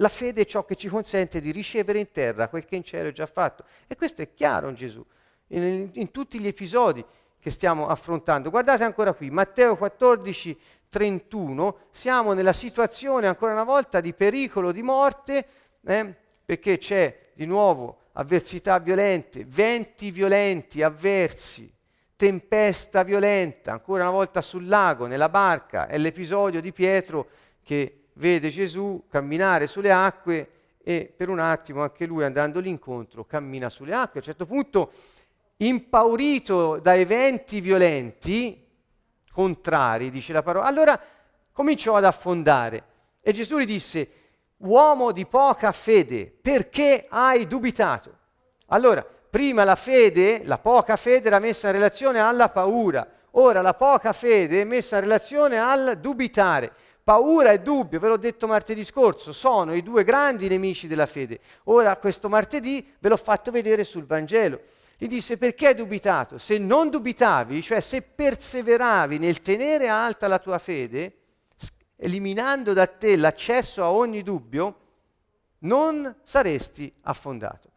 la 0.00 0.08
fede 0.08 0.42
è 0.42 0.44
ciò 0.46 0.64
che 0.64 0.76
ci 0.76 0.88
consente 0.88 1.40
di 1.40 1.50
ricevere 1.52 2.00
in 2.00 2.10
terra 2.10 2.48
quel 2.48 2.64
che 2.64 2.76
in 2.76 2.84
cielo 2.84 3.08
è 3.08 3.12
già 3.12 3.26
fatto. 3.26 3.64
E 3.86 3.96
questo 3.96 4.22
è 4.22 4.32
chiaro 4.34 4.68
in 4.68 4.74
Gesù, 4.74 5.04
in, 5.48 5.90
in 5.92 6.10
tutti 6.10 6.40
gli 6.40 6.46
episodi 6.46 7.04
che 7.38 7.50
stiamo 7.50 7.86
affrontando. 7.86 8.50
Guardate 8.50 8.84
ancora 8.84 9.12
qui, 9.12 9.30
Matteo 9.30 9.76
14, 9.76 10.58
31, 10.88 11.76
siamo 11.90 12.32
nella 12.32 12.52
situazione 12.52 13.26
ancora 13.26 13.52
una 13.52 13.64
volta 13.64 14.00
di 14.00 14.12
pericolo 14.14 14.72
di 14.72 14.82
morte, 14.82 15.46
eh, 15.84 16.14
perché 16.44 16.78
c'è 16.78 17.30
di 17.34 17.46
nuovo 17.46 17.98
avversità 18.12 18.78
violente, 18.78 19.44
venti 19.46 20.10
violenti, 20.10 20.82
avversi, 20.82 21.72
tempesta 22.16 23.02
violenta, 23.02 23.72
ancora 23.72 24.02
una 24.02 24.12
volta 24.12 24.42
sul 24.42 24.66
lago, 24.66 25.06
nella 25.06 25.28
barca, 25.28 25.86
è 25.86 25.96
l'episodio 25.96 26.60
di 26.60 26.72
Pietro 26.72 27.28
che 27.62 27.99
vede 28.14 28.50
Gesù 28.50 29.04
camminare 29.08 29.66
sulle 29.66 29.92
acque 29.92 30.50
e 30.82 31.12
per 31.14 31.28
un 31.28 31.38
attimo 31.38 31.82
anche 31.82 32.06
lui 32.06 32.24
andando 32.24 32.60
l'incontro 32.60 33.24
cammina 33.24 33.68
sulle 33.68 33.94
acque. 33.94 34.20
A 34.20 34.22
un 34.22 34.22
certo 34.22 34.46
punto, 34.46 34.92
impaurito 35.58 36.78
da 36.78 36.94
eventi 36.94 37.60
violenti, 37.60 38.66
contrari, 39.30 40.10
dice 40.10 40.32
la 40.32 40.42
parola, 40.42 40.66
allora 40.66 41.00
cominciò 41.52 41.96
ad 41.96 42.04
affondare 42.04 42.84
e 43.20 43.32
Gesù 43.32 43.58
gli 43.58 43.66
disse, 43.66 44.10
uomo 44.58 45.12
di 45.12 45.26
poca 45.26 45.72
fede, 45.72 46.32
perché 46.40 47.06
hai 47.08 47.46
dubitato? 47.46 48.16
Allora, 48.68 49.04
prima 49.04 49.64
la 49.64 49.76
fede, 49.76 50.42
la 50.44 50.58
poca 50.58 50.96
fede 50.96 51.28
era 51.28 51.38
messa 51.38 51.68
in 51.68 51.74
relazione 51.74 52.18
alla 52.18 52.48
paura, 52.48 53.06
ora 53.32 53.60
la 53.60 53.74
poca 53.74 54.12
fede 54.12 54.62
è 54.62 54.64
messa 54.64 54.96
in 54.96 55.02
relazione 55.02 55.58
al 55.58 55.98
dubitare. 56.00 56.72
Paura 57.02 57.52
e 57.52 57.60
dubbio, 57.60 57.98
ve 57.98 58.08
l'ho 58.08 58.16
detto 58.16 58.46
martedì 58.46 58.84
scorso, 58.84 59.32
sono 59.32 59.74
i 59.74 59.82
due 59.82 60.04
grandi 60.04 60.48
nemici 60.48 60.86
della 60.86 61.06
fede. 61.06 61.40
Ora 61.64 61.96
questo 61.96 62.28
martedì 62.28 62.94
ve 62.98 63.08
l'ho 63.08 63.16
fatto 63.16 63.50
vedere 63.50 63.84
sul 63.84 64.06
Vangelo. 64.06 64.60
Gli 64.98 65.06
disse 65.06 65.38
perché 65.38 65.68
hai 65.68 65.74
dubitato? 65.74 66.36
Se 66.36 66.58
non 66.58 66.90
dubitavi, 66.90 67.62
cioè 67.62 67.80
se 67.80 68.02
perseveravi 68.02 69.18
nel 69.18 69.40
tenere 69.40 69.88
alta 69.88 70.28
la 70.28 70.38
tua 70.38 70.58
fede, 70.58 71.14
eliminando 71.96 72.74
da 72.74 72.86
te 72.86 73.16
l'accesso 73.16 73.82
a 73.82 73.90
ogni 73.90 74.22
dubbio, 74.22 74.76
non 75.60 76.14
saresti 76.22 76.92
affondato. 77.02 77.69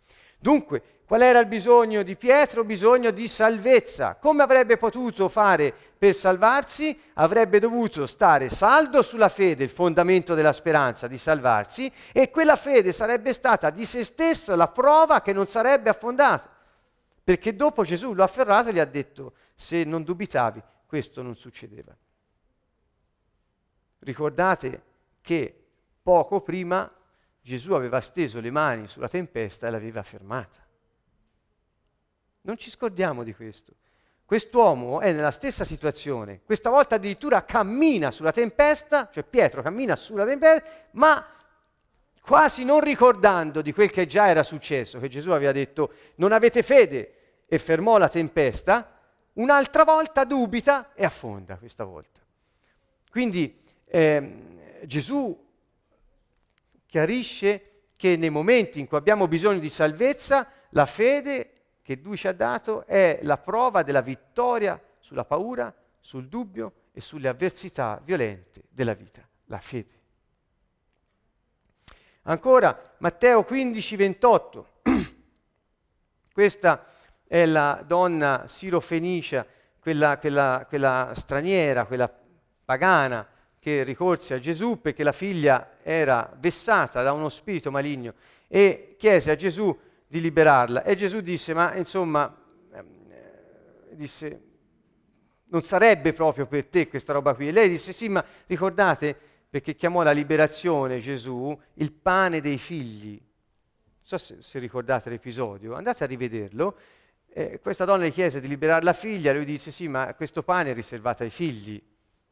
Dunque, 0.44 0.84
qual 1.06 1.22
era 1.22 1.40
il 1.40 1.46
bisogno 1.46 2.04
di 2.04 2.18
Pietro? 2.18 2.66
Bisogno 2.66 3.12
di 3.12 3.30
salvezza. 3.30 4.16
Come 4.16 4.44
avrebbe 4.44 4.76
potuto 4.76 5.30
fare 5.30 5.74
per 5.98 6.14
salvarsi? 6.14 7.00
Avrebbe 7.14 7.60
dovuto 7.60 8.06
stare 8.06 8.50
saldo 8.50 9.02
sulla 9.02 9.30
fede, 9.30 9.64
il 9.64 9.70
fondamento 9.70 10.34
della 10.34 10.52
speranza 10.52 11.08
di 11.08 11.18
salvarsi, 11.18 11.90
e 12.12 12.30
quella 12.30 12.58
fede 12.58 12.92
sarebbe 12.92 13.32
stata 13.32 13.70
di 13.70 13.86
se 13.86 14.04
stessa 14.04 14.58
la 14.58 14.68
prova 14.68 15.22
che 15.22 15.32
non 15.32 15.48
sarebbe 15.48 15.90
affondato. 15.90 16.50
Perché 17.24 17.56
dopo 17.56 17.86
Gesù 17.86 18.14
lo 18.14 18.22
ha 18.22 18.26
afferrato 18.26 18.68
e 18.68 18.74
gli 18.74 18.80
ha 18.80 18.86
detto, 18.86 19.36
se 19.56 19.86
non 19.86 20.04
dubitavi, 20.04 20.62
questo 20.86 21.22
non 21.22 21.38
succedeva. 21.38 21.96
Ricordate 24.00 24.84
che 25.22 25.64
poco 26.04 26.42
prima 26.42 26.92
Gesù 27.44 27.74
aveva 27.74 28.00
steso 28.00 28.40
le 28.40 28.52
mani 28.52 28.88
sulla 28.88 29.10
tempesta 29.10 29.68
e 29.68 29.70
l'aveva 29.70 30.02
fermata. 30.02 30.66
Non 32.42 32.58
ci 32.58 32.70
scordiamo 32.70 33.24
di 33.24 33.36
questo. 33.36 33.74
Quest'uomo 34.24 35.02
è 35.02 35.12
nella 35.12 35.32
stessa 35.32 35.66
situazione, 35.66 36.42
questa 36.46 36.70
volta 36.70 36.96
addirittura 36.96 37.44
cammina 37.44 38.10
sulla 38.12 38.32
tempesta, 38.32 39.10
cioè 39.12 39.24
Pietro 39.24 39.62
cammina 39.62 39.98
sulla 39.98 40.26
tempesta, 40.26 40.70
ma 40.92 41.28
quasi 42.22 42.64
non 42.64 42.80
ricordando 42.80 43.62
di 43.62 43.74
quel 43.74 43.92
che 43.92 44.06
già 44.06 44.30
era 44.30 44.44
successo, 44.44 45.00
che 45.00 45.10
Gesù 45.10 45.32
aveva 45.32 45.52
detto 45.52 45.92
non 46.16 46.32
avete 46.32 46.64
fede 46.64 47.44
e 47.46 47.60
fermò 47.60 47.98
la 47.98 48.08
tempesta, 48.08 49.02
un'altra 49.34 49.84
volta 49.84 50.24
dubita 50.24 50.94
e 50.94 51.04
affonda 51.04 51.58
questa 51.58 51.84
volta. 51.84 52.22
Quindi 53.12 53.62
eh, 53.86 54.82
Gesù 54.86 55.43
chiarisce 56.94 57.88
che 57.96 58.18
nei 58.18 58.30
momenti 58.30 58.80
in 58.80 58.86
cui 58.86 58.98
abbiamo 58.98 59.28
bisogno 59.28 59.58
di 59.58 59.70
salvezza, 59.70 60.48
la 60.70 60.86
fede 60.86 61.54
che 61.82 62.00
Lui 62.04 62.16
ci 62.16 62.28
ha 62.28 62.34
dato 62.34 62.86
è 62.86 63.18
la 63.24 63.40
prova 63.40 63.82
della 63.82 64.02
vittoria 64.02 64.80
sulla 65.00 65.26
paura, 65.26 65.74
sul 66.00 66.28
dubbio 66.28 66.74
e 66.92 67.02
sulle 67.02 67.30
avversità 67.30 68.00
violente 68.04 68.66
della 68.70 68.94
vita, 68.94 69.28
la 69.46 69.58
fede. 69.58 70.02
Ancora 72.26 72.80
Matteo 73.00 73.44
15, 73.44 73.96
28. 73.96 74.68
Questa 76.32 76.86
è 77.26 77.44
la 77.48 77.84
donna 77.84 78.44
sirofenicia, 78.48 79.44
quella, 79.80 80.20
quella, 80.20 80.64
quella 80.70 81.12
straniera, 81.16 81.86
quella 81.86 82.08
pagana 82.64 83.28
che 83.64 83.84
ricorse 83.84 84.34
a 84.34 84.40
Gesù 84.40 84.82
perché 84.82 85.04
la 85.04 85.14
figlia 85.14 85.78
era 85.84 86.30
vessata 86.38 87.02
da 87.02 87.14
uno 87.14 87.30
spirito 87.30 87.72
maligno 87.72 88.14
e 88.50 88.96
chiese 88.98 89.32
a 89.32 89.38
Gesù 89.38 89.74
di 90.06 90.20
liberarla. 90.20 90.84
E 90.84 90.96
Gesù 90.96 91.22
disse, 91.22 91.54
ma 91.54 91.74
insomma, 91.76 92.26
ehm, 92.74 92.88
eh, 93.10 93.96
disse, 93.96 94.42
non 95.46 95.64
sarebbe 95.64 96.12
proprio 96.12 96.46
per 96.46 96.66
te 96.66 96.90
questa 96.90 97.14
roba 97.14 97.34
qui. 97.36 97.48
E 97.48 97.52
lei 97.54 97.70
disse, 97.70 97.94
sì, 97.94 98.10
ma 98.10 98.22
ricordate, 98.48 99.18
perché 99.50 99.76
chiamò 99.76 100.04
la 100.04 100.12
liberazione 100.12 101.00
Gesù 101.00 101.58
il 101.76 101.94
pane 101.94 102.42
dei 102.42 102.58
figli. 102.58 103.12
Non 103.12 104.02
so 104.02 104.18
se, 104.18 104.38
se 104.42 104.60
ricordate 104.60 105.10
l'episodio, 105.10 105.74
andate 105.74 106.04
a 106.04 106.08
rivederlo. 106.08 106.78
Eh, 107.30 107.62
questa 107.62 107.86
donna 107.86 108.04
le 108.04 108.12
chiese 108.12 108.42
di 108.42 108.50
liberare 108.50 108.84
la 108.84 108.92
figlia, 108.92 109.32
lui 109.32 109.46
disse, 109.46 109.72
sì, 109.72 109.88
ma 109.88 110.14
questo 110.16 110.44
pane 110.44 110.72
è 110.72 110.74
riservato 110.74 111.24
ai 111.24 111.30
figli. 111.30 111.82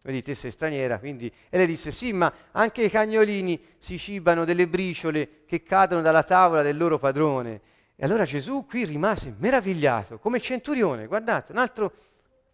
Vedete, 0.04 0.34
sei 0.34 0.50
straniera, 0.50 0.98
quindi... 0.98 1.32
E 1.50 1.58
lei 1.58 1.68
disse, 1.68 1.92
sì, 1.92 2.12
ma 2.12 2.34
anche 2.52 2.84
i 2.84 2.90
cagnolini 2.90 3.62
si 3.78 4.00
cibano 4.00 4.46
delle 4.46 4.68
briciole 4.68 5.44
che 5.46 5.62
cadono 5.62 6.02
dalla 6.02 6.24
tavola 6.24 6.64
del 6.64 6.76
loro 6.76 6.98
padrone. 6.98 7.62
E 7.96 8.04
allora 8.04 8.24
Gesù 8.24 8.66
qui 8.66 8.84
rimase 8.86 9.36
meravigliato, 9.38 10.18
come 10.18 10.40
centurione, 10.40 11.06
guardate, 11.06 11.52
un 11.52 11.60
altro, 11.60 11.94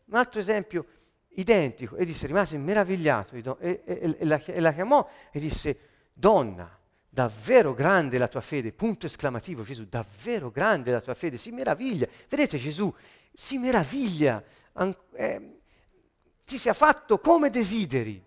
un 0.05 0.15
altro 0.15 0.41
esempio 0.41 0.85
identico, 1.35 1.95
e 1.95 2.03
disse, 2.03 2.27
rimase 2.27 2.57
meravigliato, 2.57 3.35
e, 3.59 3.81
e, 3.85 4.15
e, 4.19 4.25
la, 4.25 4.43
e 4.43 4.59
la 4.59 4.73
chiamò 4.73 5.07
e 5.31 5.39
disse, 5.39 5.79
donna, 6.11 6.77
davvero 7.07 7.73
grande 7.73 8.17
la 8.17 8.27
tua 8.27 8.41
fede, 8.41 8.73
punto 8.73 9.05
esclamativo, 9.05 9.63
Gesù, 9.63 9.85
davvero 9.85 10.51
grande 10.51 10.91
la 10.91 10.99
tua 10.99 11.13
fede, 11.13 11.37
si 11.37 11.51
meraviglia. 11.51 12.07
Vedete 12.27 12.57
Gesù, 12.57 12.93
si 13.31 13.57
meraviglia. 13.57 14.43
An- 14.73 14.95
eh, 15.13 15.56
ti 16.47 16.57
sia 16.57 16.73
fatto 16.73 17.19
come 17.19 17.49
desideri. 17.49 18.23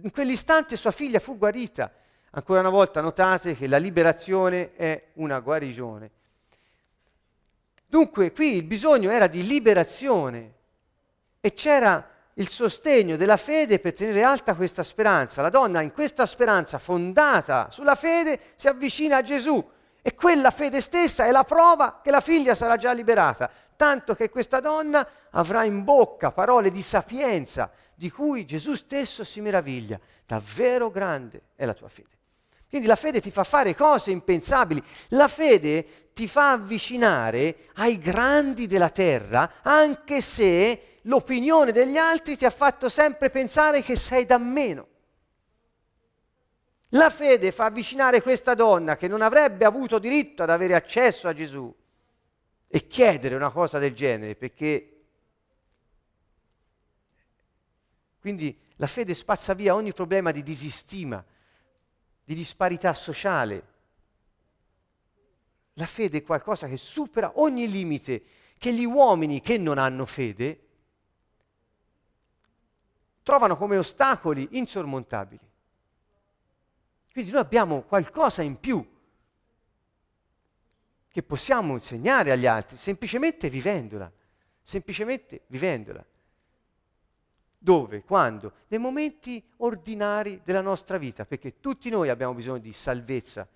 In 0.00 0.10
quell'istante 0.10 0.76
sua 0.76 0.92
figlia 0.92 1.18
fu 1.18 1.36
guarita. 1.36 1.92
Ancora 2.30 2.60
una 2.60 2.70
volta 2.70 3.02
notate 3.02 3.54
che 3.54 3.66
la 3.66 3.76
liberazione 3.76 4.74
è 4.74 5.08
una 5.14 5.38
guarigione. 5.40 6.10
Dunque 7.84 8.32
qui 8.32 8.54
il 8.54 8.62
bisogno 8.62 9.10
era 9.10 9.26
di 9.26 9.46
liberazione 9.46 10.54
e 11.42 11.52
c'era 11.52 12.08
il 12.32 12.48
sostegno 12.48 13.18
della 13.18 13.36
fede 13.36 13.78
per 13.78 13.94
tenere 13.94 14.22
alta 14.22 14.54
questa 14.54 14.82
speranza. 14.82 15.42
La 15.42 15.50
donna 15.50 15.82
in 15.82 15.92
questa 15.92 16.24
speranza 16.24 16.78
fondata 16.78 17.70
sulla 17.70 17.94
fede 17.94 18.40
si 18.56 18.68
avvicina 18.68 19.18
a 19.18 19.22
Gesù 19.22 19.62
e 20.02 20.14
quella 20.14 20.50
fede 20.50 20.80
stessa 20.80 21.26
è 21.26 21.30
la 21.30 21.44
prova 21.44 22.00
che 22.02 22.10
la 22.10 22.20
figlia 22.20 22.54
sarà 22.54 22.76
già 22.76 22.92
liberata, 22.92 23.50
tanto 23.76 24.14
che 24.14 24.30
questa 24.30 24.60
donna 24.60 25.06
avrà 25.30 25.64
in 25.64 25.84
bocca 25.84 26.32
parole 26.32 26.70
di 26.70 26.82
sapienza 26.82 27.70
di 27.94 28.10
cui 28.10 28.44
Gesù 28.44 28.74
stesso 28.74 29.24
si 29.24 29.40
meraviglia. 29.40 29.98
Davvero 30.24 30.90
grande 30.90 31.42
è 31.56 31.64
la 31.64 31.74
tua 31.74 31.88
fede. 31.88 32.16
Quindi 32.68 32.86
la 32.86 32.96
fede 32.96 33.20
ti 33.20 33.30
fa 33.30 33.44
fare 33.44 33.74
cose 33.74 34.10
impensabili, 34.10 34.82
la 35.08 35.26
fede 35.26 36.10
ti 36.12 36.28
fa 36.28 36.52
avvicinare 36.52 37.56
ai 37.76 37.98
grandi 37.98 38.66
della 38.66 38.90
terra, 38.90 39.54
anche 39.62 40.20
se 40.20 40.98
l'opinione 41.02 41.72
degli 41.72 41.96
altri 41.96 42.36
ti 42.36 42.44
ha 42.44 42.50
fatto 42.50 42.90
sempre 42.90 43.30
pensare 43.30 43.82
che 43.82 43.96
sei 43.96 44.26
da 44.26 44.36
meno. 44.36 44.86
La 46.92 47.10
fede 47.10 47.52
fa 47.52 47.66
avvicinare 47.66 48.22
questa 48.22 48.54
donna 48.54 48.96
che 48.96 49.08
non 49.08 49.20
avrebbe 49.20 49.66
avuto 49.66 49.98
diritto 49.98 50.42
ad 50.42 50.50
avere 50.50 50.74
accesso 50.74 51.28
a 51.28 51.34
Gesù 51.34 51.74
e 52.66 52.86
chiedere 52.86 53.34
una 53.34 53.50
cosa 53.50 53.78
del 53.78 53.94
genere, 53.94 54.36
perché 54.36 54.92
quindi 58.20 58.58
la 58.76 58.86
fede 58.86 59.14
spazza 59.14 59.54
via 59.54 59.74
ogni 59.74 59.92
problema 59.92 60.30
di 60.30 60.42
disistima, 60.42 61.22
di 62.24 62.34
disparità 62.34 62.94
sociale. 62.94 63.66
La 65.74 65.86
fede 65.86 66.18
è 66.18 66.22
qualcosa 66.22 66.68
che 66.68 66.76
supera 66.76 67.32
ogni 67.36 67.70
limite 67.70 68.22
che 68.58 68.72
gli 68.72 68.84
uomini 68.84 69.40
che 69.40 69.58
non 69.58 69.78
hanno 69.78 70.06
fede 70.06 70.66
trovano 73.22 73.56
come 73.56 73.76
ostacoli 73.76 74.48
insormontabili. 74.52 75.47
Quindi 77.18 77.34
noi 77.34 77.44
abbiamo 77.44 77.82
qualcosa 77.82 78.42
in 78.42 78.60
più 78.60 78.88
che 81.08 81.22
possiamo 81.24 81.72
insegnare 81.72 82.30
agli 82.30 82.46
altri, 82.46 82.76
semplicemente 82.76 83.50
vivendola, 83.50 84.08
semplicemente 84.62 85.40
vivendola. 85.48 86.06
Dove? 87.58 88.04
Quando? 88.04 88.52
Nei 88.68 88.78
momenti 88.78 89.44
ordinari 89.56 90.42
della 90.44 90.60
nostra 90.60 90.96
vita, 90.96 91.26
perché 91.26 91.58
tutti 91.58 91.90
noi 91.90 92.08
abbiamo 92.08 92.34
bisogno 92.34 92.58
di 92.58 92.72
salvezza. 92.72 93.48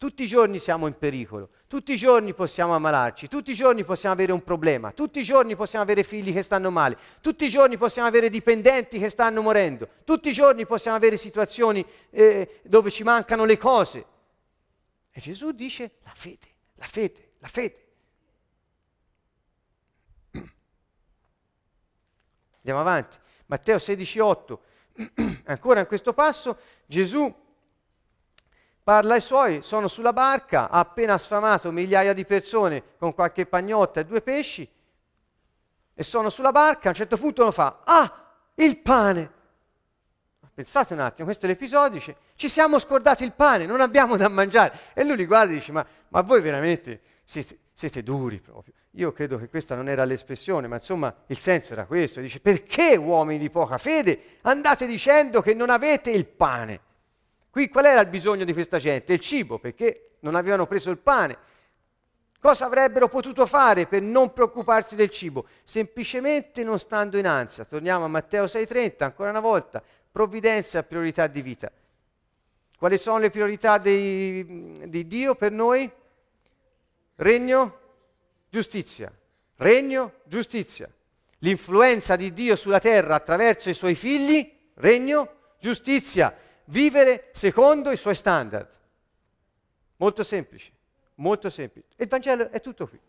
Tutti 0.00 0.22
i 0.22 0.26
giorni 0.26 0.56
siamo 0.56 0.86
in 0.86 0.96
pericolo, 0.96 1.50
tutti 1.66 1.92
i 1.92 1.96
giorni 1.96 2.32
possiamo 2.32 2.74
ammalarci, 2.74 3.28
tutti 3.28 3.50
i 3.50 3.54
giorni 3.54 3.84
possiamo 3.84 4.14
avere 4.14 4.32
un 4.32 4.42
problema, 4.42 4.92
tutti 4.92 5.20
i 5.20 5.22
giorni 5.22 5.54
possiamo 5.56 5.84
avere 5.84 6.04
figli 6.04 6.32
che 6.32 6.40
stanno 6.40 6.70
male, 6.70 6.96
tutti 7.20 7.44
i 7.44 7.50
giorni 7.50 7.76
possiamo 7.76 8.08
avere 8.08 8.30
dipendenti 8.30 8.98
che 8.98 9.10
stanno 9.10 9.42
morendo, 9.42 9.86
tutti 10.04 10.30
i 10.30 10.32
giorni 10.32 10.64
possiamo 10.64 10.96
avere 10.96 11.18
situazioni 11.18 11.84
eh, 12.08 12.60
dove 12.62 12.90
ci 12.90 13.02
mancano 13.02 13.44
le 13.44 13.58
cose. 13.58 14.06
E 15.10 15.20
Gesù 15.20 15.50
dice 15.52 15.96
la 16.02 16.14
fede, 16.14 16.46
la 16.76 16.86
fede, 16.86 17.32
la 17.38 17.48
fede. 17.48 17.84
Andiamo 22.56 22.80
avanti. 22.80 23.18
Matteo 23.44 23.76
16,8. 23.76 24.58
Ancora 25.44 25.80
in 25.80 25.86
questo 25.86 26.14
passo 26.14 26.56
Gesù 26.86 27.48
parla 28.90 29.14
ai 29.14 29.20
suoi, 29.20 29.62
sono 29.62 29.86
sulla 29.86 30.12
barca, 30.12 30.68
ha 30.68 30.80
appena 30.80 31.16
sfamato 31.16 31.70
migliaia 31.70 32.12
di 32.12 32.24
persone 32.24 32.82
con 32.98 33.14
qualche 33.14 33.46
pagnotta 33.46 34.00
e 34.00 34.04
due 34.04 34.20
pesci 34.20 34.68
e 35.94 36.02
sono 36.02 36.28
sulla 36.28 36.50
barca, 36.50 36.86
a 36.86 36.88
un 36.88 36.96
certo 36.96 37.16
punto 37.16 37.42
uno 37.42 37.52
fa, 37.52 37.82
ah, 37.84 38.32
il 38.56 38.78
pane. 38.78 39.32
Pensate 40.52 40.94
un 40.94 40.98
attimo, 40.98 41.26
questo 41.26 41.46
è 41.46 41.48
l'episodio, 41.48 42.00
dice, 42.00 42.16
ci 42.34 42.48
siamo 42.48 42.80
scordati 42.80 43.22
il 43.22 43.32
pane, 43.32 43.64
non 43.64 43.80
abbiamo 43.80 44.16
da 44.16 44.28
mangiare. 44.28 44.76
E 44.92 45.04
lui 45.04 45.14
li 45.14 45.26
guarda 45.26 45.52
e 45.52 45.54
dice, 45.54 45.70
ma, 45.70 45.86
ma 46.08 46.22
voi 46.22 46.40
veramente 46.40 47.00
siete, 47.22 47.58
siete 47.72 48.02
duri 48.02 48.40
proprio. 48.40 48.74
Io 48.94 49.12
credo 49.12 49.38
che 49.38 49.48
questa 49.48 49.76
non 49.76 49.88
era 49.88 50.02
l'espressione, 50.04 50.66
ma 50.66 50.74
insomma 50.74 51.14
il 51.28 51.38
senso 51.38 51.74
era 51.74 51.86
questo. 51.86 52.20
Dice, 52.20 52.40
perché 52.40 52.96
uomini 52.96 53.38
di 53.38 53.50
poca 53.50 53.78
fede 53.78 54.38
andate 54.40 54.88
dicendo 54.88 55.42
che 55.42 55.54
non 55.54 55.70
avete 55.70 56.10
il 56.10 56.26
pane? 56.26 56.88
Qui 57.50 57.68
qual 57.68 57.84
era 57.84 58.00
il 58.00 58.06
bisogno 58.06 58.44
di 58.44 58.52
questa 58.52 58.78
gente? 58.78 59.12
Il 59.12 59.20
cibo, 59.20 59.58
perché 59.58 60.12
non 60.20 60.36
avevano 60.36 60.66
preso 60.66 60.90
il 60.90 60.98
pane. 60.98 61.48
Cosa 62.40 62.64
avrebbero 62.64 63.08
potuto 63.08 63.44
fare 63.44 63.86
per 63.86 64.00
non 64.00 64.32
preoccuparsi 64.32 64.96
del 64.96 65.10
cibo? 65.10 65.46
Semplicemente 65.62 66.64
non 66.64 66.78
stando 66.78 67.18
in 67.18 67.26
ansia. 67.26 67.64
Torniamo 67.64 68.06
a 68.06 68.08
Matteo 68.08 68.44
6:30, 68.44 69.04
ancora 69.04 69.30
una 69.30 69.40
volta, 69.40 69.82
provvidenza 70.10 70.82
priorità 70.82 71.26
di 71.26 71.42
vita. 71.42 71.70
Quali 72.78 72.96
sono 72.96 73.18
le 73.18 73.28
priorità 73.28 73.76
di, 73.76 74.88
di 74.88 75.06
Dio 75.06 75.34
per 75.34 75.52
noi? 75.52 75.90
Regno, 77.16 77.78
giustizia. 78.48 79.12
Regno, 79.56 80.14
giustizia. 80.24 80.90
L'influenza 81.40 82.16
di 82.16 82.32
Dio 82.32 82.56
sulla 82.56 82.80
terra 82.80 83.16
attraverso 83.16 83.68
i 83.68 83.74
suoi 83.74 83.94
figli, 83.94 84.50
regno, 84.76 85.34
giustizia. 85.58 86.34
Vivere 86.70 87.30
secondo 87.32 87.90
i 87.90 87.96
suoi 87.96 88.14
standard. 88.14 88.68
Molto 89.96 90.22
semplice, 90.22 90.70
molto 91.16 91.50
semplice. 91.50 91.88
Il 91.96 92.06
Vangelo 92.06 92.48
è 92.50 92.60
tutto 92.60 92.86
qui. 92.86 93.00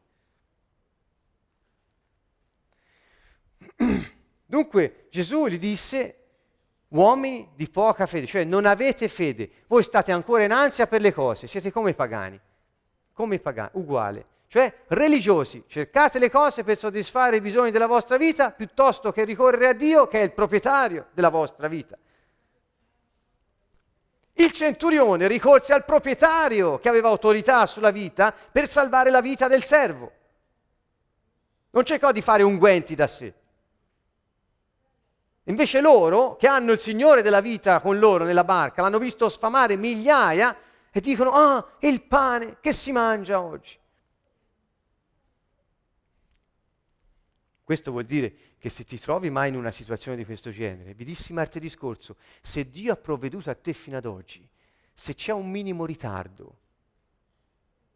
Dunque 4.46 5.08
Gesù 5.12 5.46
gli 5.46 5.60
disse, 5.60 6.18
uomini 6.90 7.52
di 7.56 7.70
poca 7.70 8.08
fede, 8.08 8.26
cioè 8.26 8.44
non 8.44 8.66
avete 8.66 9.08
fede, 9.08 9.50
voi 9.68 9.84
state 9.84 10.12
ancora 10.12 10.44
in 10.44 10.52
ansia 10.52 10.88
per 10.88 11.02
le 11.02 11.14
cose, 11.14 11.46
siete 11.46 11.72
come 11.72 11.92
i 11.92 11.96
pagani, 11.96 12.40
come 13.14 13.36
i 13.36 13.40
pagani, 13.40 13.70
uguale. 13.74 14.26
Cioè 14.48 14.74
religiosi, 14.88 15.64
cercate 15.68 16.18
le 16.18 16.32
cose 16.32 16.64
per 16.64 16.78
soddisfare 16.78 17.38
i 17.38 17.42
bisogni 17.42 17.72
della 17.72 17.88
vostra 17.88 18.18
vita 18.18 18.52
piuttosto 18.52 19.12
che 19.12 19.24
ricorrere 19.24 19.68
a 19.68 19.74
Dio 19.74 20.08
che 20.08 20.20
è 20.20 20.24
il 20.24 20.34
proprietario 20.34 21.10
della 21.14 21.30
vostra 21.30 21.68
vita. 21.70 21.98
Il 24.34 24.52
centurione 24.52 25.28
ricorse 25.28 25.74
al 25.74 25.86
proprietario 25.86 26.80
che 26.80 26.90
aveva 26.90 27.10
autorità 27.10 27.66
sulla 27.66 27.92
vita 27.92 28.34
per 28.34 28.68
salvare 28.68 29.10
la 29.10 29.22
vita 29.22 29.48
del 29.48 29.64
servo. 29.64 30.12
Non 31.72 31.86
cercò 31.86 32.12
di 32.12 32.22
fare 32.22 32.44
unguenti 32.44 32.96
da 32.96 33.08
sé. 33.08 33.34
Invece 35.46 35.82
loro, 35.82 36.36
che 36.36 36.48
hanno 36.48 36.72
il 36.72 36.80
Signore 36.80 37.22
della 37.22 37.42
vita 37.42 37.80
con 37.82 37.98
loro 38.00 38.24
nella 38.24 38.44
barca, 38.44 38.82
l'hanno 38.82 39.00
visto 39.00 39.28
sfamare 39.28 39.76
migliaia 39.76 40.56
e 40.92 41.00
dicono, 41.00 41.32
ah, 41.32 41.66
il 41.80 42.04
pane 42.04 42.58
che 42.62 42.74
si 42.74 42.92
mangia 42.92 43.42
oggi. 43.42 43.80
Questo 47.64 47.92
vuol 47.92 48.04
dire 48.04 48.34
che 48.62 48.70
se 48.70 48.84
ti 48.84 49.00
trovi 49.00 49.32
mai 49.32 49.50
in 49.50 49.56
una 49.56 49.72
situazione 49.72 50.16
di 50.16 50.24
questo 50.24 50.52
genere, 50.52 50.94
vi 50.94 51.04
dissi 51.04 51.34
martedì 51.34 51.68
scorso, 51.68 52.18
se 52.42 52.70
Dio 52.70 52.94
ha 52.94 52.96
provveduto 52.96 53.50
a 53.50 53.56
te 53.56 53.74
fino 53.74 53.98
ad 53.98 54.06
oggi, 54.06 54.48
se 54.94 55.16
c'è 55.16 55.32
un 55.32 55.50
minimo 55.50 55.84
ritardo, 55.84 56.58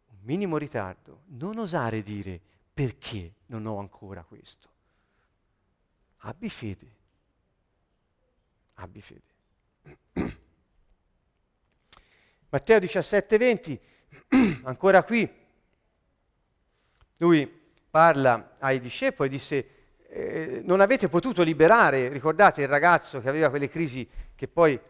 un 0.08 0.18
minimo 0.22 0.56
ritardo, 0.56 1.22
non 1.26 1.58
osare 1.58 2.02
dire 2.02 2.40
perché 2.74 3.34
non 3.46 3.64
ho 3.64 3.78
ancora 3.78 4.24
questo. 4.24 4.68
Abbi 6.16 6.50
fede. 6.50 6.96
Abbi 8.74 9.00
fede. 9.02 9.34
Matteo 12.48 12.78
17, 12.80 13.38
20, 13.38 13.80
ancora 14.64 15.04
qui, 15.04 15.32
lui 17.18 17.46
parla 17.88 18.56
ai 18.58 18.80
discepoli, 18.80 19.28
disse, 19.28 19.75
eh, 20.16 20.62
non 20.64 20.80
avete 20.80 21.08
potuto 21.08 21.42
liberare, 21.42 22.08
ricordate 22.08 22.62
il 22.62 22.68
ragazzo 22.68 23.20
che 23.20 23.28
aveva 23.28 23.50
quelle 23.50 23.68
crisi 23.68 24.08
che 24.34 24.48
poi 24.48 24.80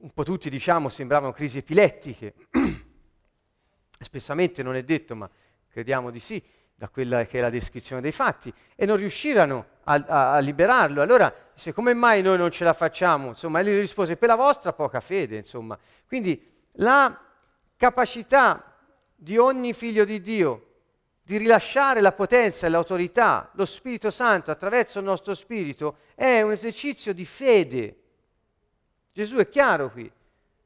un 0.00 0.10
po' 0.12 0.24
tutti 0.24 0.50
diciamo 0.50 0.88
sembravano 0.88 1.32
crisi 1.32 1.58
epilettiche, 1.58 2.34
spessamente 4.00 4.64
non 4.64 4.74
è 4.74 4.82
detto, 4.82 5.14
ma 5.14 5.30
crediamo 5.68 6.10
di 6.10 6.18
sì, 6.18 6.42
da 6.74 6.88
quella 6.88 7.24
che 7.24 7.38
è 7.38 7.40
la 7.40 7.50
descrizione 7.50 8.02
dei 8.02 8.10
fatti, 8.10 8.52
e 8.74 8.84
non 8.84 8.96
riuscirono 8.96 9.66
a, 9.84 9.94
a, 9.94 10.32
a 10.34 10.38
liberarlo. 10.40 11.00
Allora, 11.00 11.32
se 11.54 11.72
come 11.72 11.94
mai 11.94 12.20
noi 12.20 12.36
non 12.36 12.50
ce 12.50 12.64
la 12.64 12.72
facciamo? 12.72 13.28
Insomma, 13.28 13.60
egli 13.60 13.76
rispose, 13.76 14.16
per 14.16 14.28
la 14.28 14.34
vostra 14.34 14.72
poca 14.72 14.98
fede, 14.98 15.36
insomma. 15.36 15.78
Quindi 16.06 16.52
la 16.78 17.16
capacità 17.76 18.76
di 19.14 19.38
ogni 19.38 19.72
figlio 19.72 20.04
di 20.04 20.20
Dio 20.20 20.73
di 21.26 21.38
rilasciare 21.38 22.02
la 22.02 22.12
potenza 22.12 22.66
e 22.66 22.68
l'autorità, 22.68 23.50
lo 23.54 23.64
Spirito 23.64 24.10
Santo 24.10 24.50
attraverso 24.50 24.98
il 24.98 25.06
nostro 25.06 25.32
spirito, 25.34 25.96
è 26.14 26.42
un 26.42 26.52
esercizio 26.52 27.14
di 27.14 27.24
fede. 27.24 27.96
Gesù 29.10 29.38
è 29.38 29.48
chiaro 29.48 29.90
qui. 29.90 30.10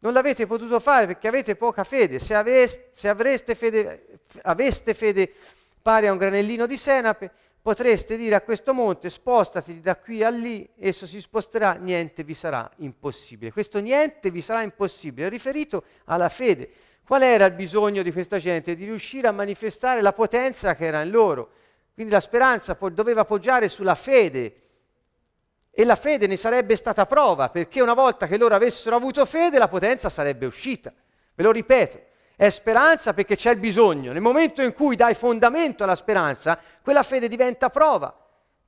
Non 0.00 0.12
l'avete 0.12 0.46
potuto 0.46 0.80
fare 0.80 1.06
perché 1.06 1.28
avete 1.28 1.54
poca 1.54 1.84
fede. 1.84 2.18
Se, 2.18 2.34
aveste, 2.34 2.88
se 2.92 3.08
avreste 3.08 3.54
fede, 3.54 4.20
aveste 4.42 4.94
fede 4.94 5.32
pari 5.80 6.08
a 6.08 6.12
un 6.12 6.18
granellino 6.18 6.66
di 6.66 6.76
senape, 6.76 7.30
potreste 7.62 8.16
dire 8.16 8.34
a 8.34 8.40
questo 8.40 8.74
monte 8.74 9.10
spostati 9.10 9.80
da 9.80 9.96
qui 9.96 10.24
a 10.24 10.30
lì, 10.30 10.68
esso 10.76 11.06
si 11.06 11.20
sposterà, 11.20 11.74
niente 11.74 12.24
vi 12.24 12.34
sarà 12.34 12.68
impossibile. 12.78 13.52
Questo 13.52 13.78
niente 13.78 14.30
vi 14.32 14.42
sarà 14.42 14.62
impossibile 14.62 15.28
è 15.28 15.30
riferito 15.30 15.84
alla 16.06 16.28
fede. 16.28 16.68
Qual 17.08 17.22
era 17.22 17.46
il 17.46 17.54
bisogno 17.54 18.02
di 18.02 18.12
questa 18.12 18.36
gente? 18.36 18.76
Di 18.76 18.84
riuscire 18.84 19.28
a 19.28 19.32
manifestare 19.32 20.02
la 20.02 20.12
potenza 20.12 20.74
che 20.74 20.84
era 20.84 21.00
in 21.00 21.08
loro. 21.08 21.52
Quindi 21.94 22.12
la 22.12 22.20
speranza 22.20 22.74
po- 22.74 22.90
doveva 22.90 23.24
poggiare 23.24 23.70
sulla 23.70 23.94
fede 23.94 24.56
e 25.70 25.84
la 25.86 25.96
fede 25.96 26.26
ne 26.26 26.36
sarebbe 26.36 26.76
stata 26.76 27.06
prova, 27.06 27.48
perché 27.48 27.80
una 27.80 27.94
volta 27.94 28.26
che 28.26 28.36
loro 28.36 28.54
avessero 28.54 28.94
avuto 28.94 29.24
fede 29.24 29.56
la 29.56 29.68
potenza 29.68 30.10
sarebbe 30.10 30.44
uscita. 30.44 30.92
Ve 31.34 31.42
lo 31.42 31.50
ripeto, 31.50 31.98
è 32.36 32.50
speranza 32.50 33.14
perché 33.14 33.36
c'è 33.36 33.52
il 33.52 33.58
bisogno. 33.58 34.12
Nel 34.12 34.20
momento 34.20 34.60
in 34.60 34.74
cui 34.74 34.94
dai 34.94 35.14
fondamento 35.14 35.84
alla 35.84 35.96
speranza, 35.96 36.60
quella 36.82 37.02
fede 37.02 37.26
diventa 37.26 37.70
prova. 37.70 38.14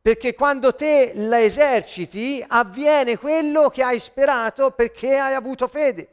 Perché 0.01 0.33
quando 0.33 0.75
te 0.75 1.13
la 1.15 1.43
eserciti 1.43 2.43
avviene 2.49 3.19
quello 3.19 3.69
che 3.69 3.83
hai 3.83 3.99
sperato 3.99 4.71
perché 4.71 5.19
hai 5.19 5.35
avuto 5.35 5.69
fede. 5.69 6.09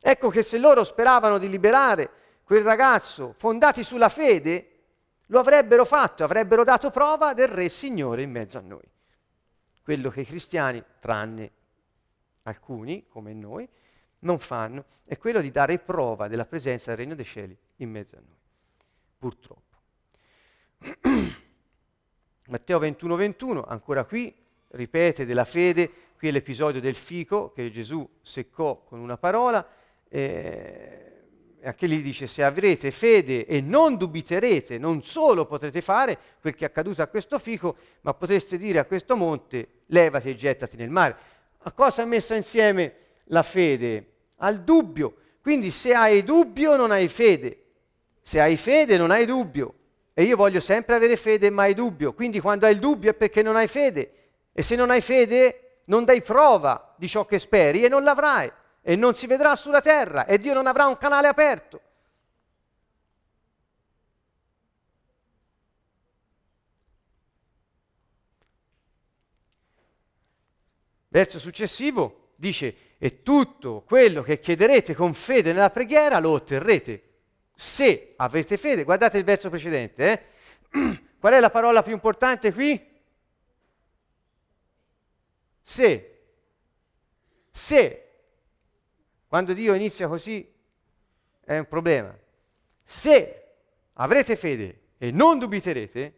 Ecco 0.00 0.30
che 0.30 0.42
se 0.42 0.58
loro 0.58 0.84
speravano 0.84 1.38
di 1.38 1.48
liberare 1.48 2.10
quel 2.44 2.62
ragazzo 2.62 3.34
fondati 3.36 3.82
sulla 3.82 4.08
fede, 4.08 4.72
lo 5.26 5.40
avrebbero 5.40 5.84
fatto, 5.84 6.24
avrebbero 6.24 6.64
dato 6.64 6.90
prova 6.90 7.34
del 7.34 7.48
Re 7.48 7.68
Signore 7.68 8.22
in 8.22 8.30
mezzo 8.30 8.58
a 8.58 8.62
noi. 8.62 8.88
Quello 9.82 10.10
che 10.10 10.22
i 10.22 10.26
cristiani, 10.26 10.82
tranne 11.00 11.50
alcuni 12.42 13.06
come 13.08 13.34
noi, 13.34 13.68
non 14.20 14.38
fanno 14.38 14.86
è 15.06 15.16
quello 15.16 15.40
di 15.40 15.50
dare 15.50 15.78
prova 15.78 16.28
della 16.28 16.46
presenza 16.46 16.90
del 16.90 16.98
Regno 16.98 17.14
dei 17.14 17.24
Cieli 17.24 17.56
in 17.76 17.90
mezzo 17.90 18.16
a 18.16 18.20
noi. 18.20 18.36
Purtroppo. 19.18 19.76
Matteo 22.48 22.78
21, 22.78 23.16
21, 23.16 23.64
ancora 23.64 24.04
qui, 24.04 24.34
ripete 24.68 25.26
della 25.26 25.44
fede, 25.44 25.90
qui 26.16 26.28
è 26.28 26.30
l'episodio 26.30 26.80
del 26.80 26.94
fico 26.94 27.52
che 27.52 27.70
Gesù 27.70 28.08
seccò 28.22 28.82
con 28.84 29.00
una 29.00 29.18
parola, 29.18 29.66
eh, 30.08 31.08
anche 31.62 31.86
lì 31.86 32.02
dice 32.02 32.26
se 32.26 32.42
avrete 32.42 32.90
fede 32.90 33.46
e 33.46 33.60
non 33.60 33.96
dubiterete, 33.96 34.78
non 34.78 35.02
solo 35.02 35.46
potrete 35.46 35.80
fare 35.80 36.16
quel 36.40 36.54
che 36.54 36.64
è 36.64 36.68
accaduto 36.68 37.02
a 37.02 37.06
questo 37.06 37.38
fico, 37.38 37.76
ma 38.02 38.14
potreste 38.14 38.56
dire 38.56 38.78
a 38.78 38.84
questo 38.84 39.16
monte 39.16 39.68
levati 39.86 40.30
e 40.30 40.34
gettati 40.34 40.76
nel 40.76 40.90
mare. 40.90 41.16
A 41.62 41.72
cosa 41.72 42.02
è 42.02 42.04
messa 42.04 42.34
insieme 42.34 42.94
la 43.24 43.42
fede? 43.42 44.12
Al 44.36 44.62
dubbio. 44.62 45.14
Quindi 45.42 45.70
se 45.70 45.94
hai 45.94 46.22
dubbio 46.22 46.76
non 46.76 46.90
hai 46.90 47.08
fede. 47.08 47.64
Se 48.22 48.40
hai 48.40 48.56
fede 48.56 48.96
non 48.96 49.10
hai 49.10 49.26
dubbio. 49.26 49.74
E 50.14 50.22
io 50.22 50.36
voglio 50.36 50.60
sempre 50.60 50.94
avere 50.94 51.16
fede 51.16 51.50
mai 51.50 51.74
dubbio. 51.74 52.12
Quindi 52.12 52.40
quando 52.40 52.66
hai 52.66 52.72
il 52.72 52.78
dubbio 52.78 53.10
è 53.10 53.14
perché 53.14 53.42
non 53.42 53.56
hai 53.56 53.68
fede. 53.68 54.12
E 54.52 54.62
se 54.62 54.76
non 54.76 54.90
hai 54.90 55.00
fede 55.00 55.80
non 55.86 56.04
dai 56.04 56.22
prova 56.22 56.94
di 56.96 57.08
ciò 57.08 57.24
che 57.24 57.38
speri 57.38 57.84
e 57.84 57.88
non 57.88 58.02
l'avrai. 58.02 58.50
E 58.88 58.96
non 58.96 59.14
si 59.14 59.26
vedrà 59.26 59.54
sulla 59.54 59.82
terra 59.82 60.24
e 60.24 60.38
Dio 60.38 60.54
non 60.54 60.66
avrà 60.66 60.86
un 60.86 60.96
canale 60.96 61.28
aperto. 61.28 61.80
Verso 71.08 71.38
successivo 71.38 72.30
dice, 72.34 72.94
e 72.96 73.22
tutto 73.22 73.82
quello 73.82 74.22
che 74.22 74.38
chiederete 74.38 74.94
con 74.94 75.12
fede 75.12 75.52
nella 75.52 75.68
preghiera 75.68 76.18
lo 76.18 76.30
otterrete. 76.30 77.02
Se 77.54 78.14
avete 78.16 78.56
fede, 78.56 78.84
guardate 78.84 79.18
il 79.18 79.24
verso 79.24 79.50
precedente, 79.50 80.32
eh? 80.72 81.08
qual 81.20 81.34
è 81.34 81.40
la 81.40 81.50
parola 81.50 81.82
più 81.82 81.92
importante 81.92 82.54
qui? 82.54 82.82
Se. 85.60 86.20
Se. 87.50 88.07
Quando 89.28 89.52
Dio 89.52 89.74
inizia 89.74 90.08
così 90.08 90.50
è 91.44 91.58
un 91.58 91.68
problema. 91.68 92.16
Se 92.82 93.44
avrete 93.92 94.36
fede 94.36 94.80
e 94.98 95.10
non 95.10 95.38
dubiterete, 95.38 96.14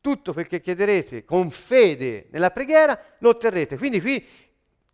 tutto 0.00 0.32
quel 0.32 0.46
che 0.46 0.60
chiederete 0.60 1.26
con 1.26 1.50
fede 1.50 2.28
nella 2.30 2.50
preghiera 2.50 2.98
lo 3.18 3.28
otterrete. 3.28 3.76
Quindi 3.76 4.00
qui 4.00 4.26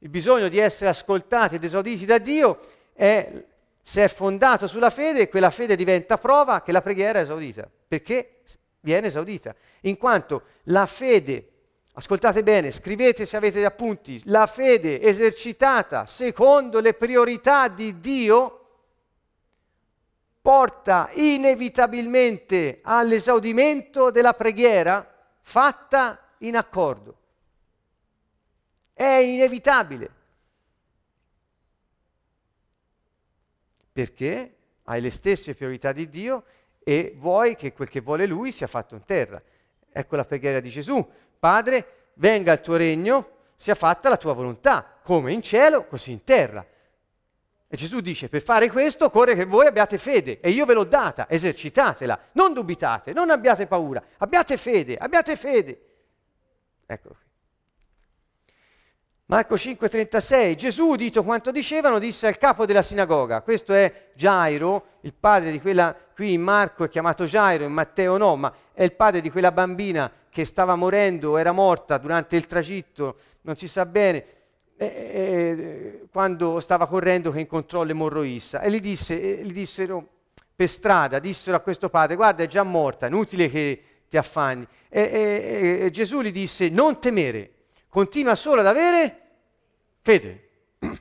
il 0.01 0.09
bisogno 0.09 0.49
di 0.49 0.59
essere 0.59 0.91
ascoltati 0.91 1.55
ed 1.55 1.65
esauditi 1.65 2.05
da 2.05 2.19
Dio 2.19 2.59
è, 2.93 3.45
se 3.83 4.05
è 4.05 4.09
fondato 4.09 4.67
sulla 4.67 4.91
fede, 4.91 5.29
quella 5.29 5.51
fede 5.51 5.77
diventa 5.77 6.19
prova 6.19 6.61
che 6.61 6.73
la 6.73 6.83
preghiera 6.83 7.21
è 7.21 7.23
esaudita, 7.23 7.71
perché 7.87 8.41
viene 8.81 9.07
esaudita, 9.07 9.55
in 9.83 9.97
quanto 9.97 10.43
la 10.65 10.87
fede, 10.87 11.51
ascoltate 11.99 12.43
bene, 12.43 12.71
scrivete 12.71 13.25
se 13.25 13.37
avete 13.37 13.61
gli 13.61 13.65
appunti, 13.65 14.21
la 14.27 14.47
fede 14.47 15.01
esercitata 15.01 16.07
secondo 16.07 16.81
le 16.81 16.93
priorità 16.93 17.69
di 17.69 17.99
Dio 18.01 18.61
porta 20.43 21.09
inevitabilmente 21.15 22.81
all'esaudimento 22.83 24.11
della 24.11 24.35
preghiera 24.35 25.11
fatta 25.41 26.21
in 26.39 26.57
accordo. 26.57 27.17
È 28.93 29.05
inevitabile. 29.05 30.11
Perché 33.91 34.57
hai 34.85 35.01
le 35.01 35.11
stesse 35.11 35.55
priorità 35.55 35.93
di 35.93 36.09
Dio 36.11 36.45
e 36.85 37.15
vuoi 37.17 37.57
che 37.57 37.73
quel 37.73 37.89
che 37.89 38.01
vuole 38.01 38.27
Lui 38.27 38.53
sia 38.53 38.67
fatto 38.67 38.95
in 38.95 39.05
terra. 39.05 39.43
Ecco 39.91 40.15
la 40.15 40.27
preghiera 40.27 40.61
di 40.61 40.69
Gesù. 40.69 41.05
Padre, 41.47 42.11
venga 42.15 42.53
il 42.53 42.61
tuo 42.61 42.75
regno, 42.75 43.29
sia 43.55 43.77
fatta 43.77 44.09
la 44.09 44.17
tua 44.17 44.33
volontà, 44.33 44.99
come 45.05 45.33
in 45.33 45.43
cielo, 45.43 45.87
così 45.87 46.11
in 46.11 46.25
terra. 46.25 46.67
E 47.69 47.77
Gesù 47.77 48.01
dice, 48.01 48.29
per 48.29 48.43
fare 48.43 48.69
questo 48.69 49.05
occorre 49.05 49.37
che 49.37 49.45
voi 49.45 49.69
abbiate 49.69 49.97
fede 49.97 50.41
e 50.41 50.51
io 50.51 50.65
ve 50.65 50.75
l'ho 50.75 50.83
data, 50.83 51.31
esercitatela, 51.31 52.19
non 52.33 52.53
dubitate, 52.53 53.13
non 53.13 53.31
abbiate 53.31 53.69
paura, 53.69 54.03
abbiate 54.19 54.57
fede, 54.57 54.97
abbiate 54.97 55.37
fede. 55.37 55.81
Qui. 56.85 57.26
Marco 59.29 59.57
5:36, 59.57 60.55
Gesù, 60.55 60.91
udito 60.91 61.25
quanto 61.25 61.51
dicevano, 61.51 61.99
disse 61.99 62.29
al 62.29 62.39
capo 62.39 62.65
della 62.65 62.83
sinagoga, 62.83 63.43
questo 63.43 63.73
è 63.73 64.11
Gairo, 64.15 64.99
il 65.01 65.15
padre 65.15 65.51
di 65.51 65.61
quella, 65.61 65.97
qui 66.15 66.35
in 66.35 66.43
Marco 66.43 66.85
è 66.85 66.89
chiamato 66.89 67.25
Gairo, 67.25 67.65
in 67.65 67.73
Matteo 67.73 68.19
no, 68.19 68.37
ma 68.37 68.55
è 68.73 68.85
il 68.85 68.93
padre 68.93 69.21
di 69.21 69.29
quella 69.33 69.51
bambina 69.51 70.09
che 70.29 70.45
stava 70.45 70.77
morendo, 70.77 71.39
era 71.39 71.51
morta 71.51 71.99
durante 71.99 72.37
il 72.37 72.47
tragitto, 72.47 73.17
non 73.41 73.57
si 73.57 73.67
sa 73.67 73.85
bene, 73.85 74.25
e, 74.77 74.87
e, 74.87 76.07
quando 76.13 76.61
stava 76.61 76.87
correndo 76.87 77.33
che 77.33 77.41
incontrò 77.41 77.83
l'emorroissa 77.83 78.61
e 78.61 78.71
gli, 78.71 78.81
disse, 78.81 79.41
e 79.41 79.45
gli 79.45 79.53
dissero 79.53 80.07
per 80.55 80.69
strada, 80.69 81.19
dissero 81.19 81.57
a 81.57 81.61
questo 81.61 81.89
padre, 81.89 82.15
guarda 82.15 82.45
è 82.45 82.47
già 82.47 82.63
morta, 82.63 83.09
inutile 83.09 83.51
che 83.51 83.83
ti 84.09 84.17
affanni. 84.17 84.65
E, 84.89 85.81
e 85.83 85.91
Gesù 85.91 86.21
gli 86.21 86.31
disse, 86.31 86.69
non 86.69 87.01
temere, 87.01 87.55
continua 87.97 88.35
solo 88.35 88.61
ad 88.61 88.67
avere 88.67 89.21
fede. 90.03 90.49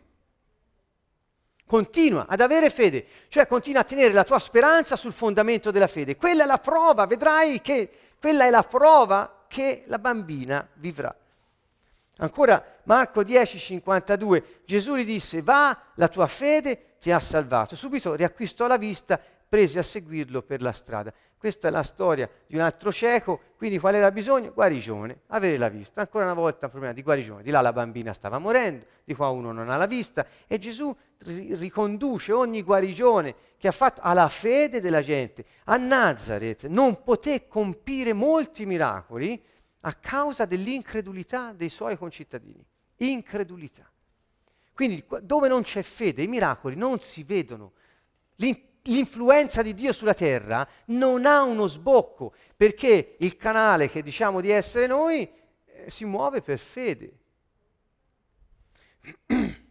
Continua 1.68 2.26
ad 2.26 2.40
avere 2.40 2.70
fede, 2.70 3.06
cioè 3.28 3.48
continua 3.48 3.82
a 3.82 3.84
tenere 3.84 4.14
la 4.14 4.24
tua 4.24 4.40
speranza 4.40 4.96
sul 4.96 5.12
fondamento 5.12 5.72
della 5.72 5.88
fede. 5.88 6.16
Quella 6.16 6.44
è 6.44 6.46
la 6.46 6.60
prova, 6.60 7.06
vedrai 7.06 7.60
che 7.60 7.90
quella 8.18 8.46
è 8.46 8.50
la 8.50 8.64
prova 8.64 9.44
che 9.50 9.84
la 9.88 10.00
bambina 10.00 10.66
vivrà. 10.76 11.14
Ancora 12.18 12.64
Marco 12.84 13.24
10, 13.24 13.60
52, 13.60 14.62
Gesù 14.64 14.96
gli 14.96 15.04
disse, 15.04 15.42
va, 15.42 15.78
la 15.96 16.08
tua 16.08 16.28
fede 16.28 16.96
ti 16.98 17.12
ha 17.12 17.20
salvato. 17.20 17.76
Subito 17.76 18.16
riacquistò 18.16 18.68
la 18.68 18.78
vista, 18.78 19.20
prese 19.48 19.80
a 19.80 19.84
seguirlo 19.84 20.42
per 20.42 20.62
la 20.62 20.72
strada. 20.72 21.14
Questa 21.38 21.68
è 21.68 21.72
la 21.72 21.84
storia 21.84 22.30
di 22.48 22.56
un 22.56 22.62
altro 22.62 22.92
cieco, 22.92 23.40
quindi 23.58 23.78
qual 23.78 23.96
era 23.96 24.08
il 24.08 24.14
bisogno? 24.14 24.52
Guarigione, 24.52 25.22
avere 25.28 25.58
la 25.58 25.70
vista. 25.70 26.02
Ancora 26.02 26.26
una 26.26 26.34
volta 26.34 26.66
un 26.66 26.72
problema 26.72 26.94
di 26.94 27.04
guarigione. 27.04 27.44
Di 27.44 27.52
là 27.52 27.62
la 27.62 27.74
bambina 27.74 28.14
stava 28.14 28.40
morendo, 28.40 28.86
di 29.04 29.14
qua 29.14 29.30
uno 29.30 29.52
non 29.52 29.70
ha 29.70 29.78
la 29.78 29.86
vista 29.86 30.26
e 30.48 30.58
Gesù 30.58 30.96
riconduce 31.20 32.32
ogni 32.32 32.64
guarigione 32.64 33.36
che 33.58 33.68
ha 33.68 33.72
fatto 33.72 34.02
alla 34.02 34.28
fede 34.30 34.82
della 34.82 35.02
gente. 35.02 35.46
A 35.66 35.78
Nazareth 35.78 36.66
non 36.66 37.04
poté 37.04 37.48
compire 37.48 38.14
molti 38.14 38.66
miracoli, 38.66 39.42
a 39.82 39.94
causa 39.94 40.46
dell'incredulità 40.46 41.54
dei 41.54 41.70
suoi 41.70 41.96
concittadini. 41.96 42.66
Incredulità. 42.98 43.88
Quindi 44.74 45.06
dove 45.22 45.48
non 45.48 45.62
c'è 45.62 45.84
fede, 45.84 46.24
i 46.24 46.28
miracoli 46.28 46.76
non 46.76 47.00
si 47.00 47.24
vedono. 47.24 47.74
L'influenza 48.88 49.62
di 49.62 49.74
Dio 49.74 49.92
sulla 49.92 50.14
terra 50.14 50.68
non 50.88 51.26
ha 51.26 51.42
uno 51.42 51.66
sbocco, 51.66 52.34
perché 52.56 53.16
il 53.20 53.36
canale 53.36 53.90
che 53.90 54.04
diciamo 54.04 54.42
di 54.42 54.52
essere 54.52 54.86
noi 54.86 55.28
eh, 55.66 55.90
si 55.90 56.06
muove 56.06 56.42
per 56.42 56.60
fede. 56.60 57.14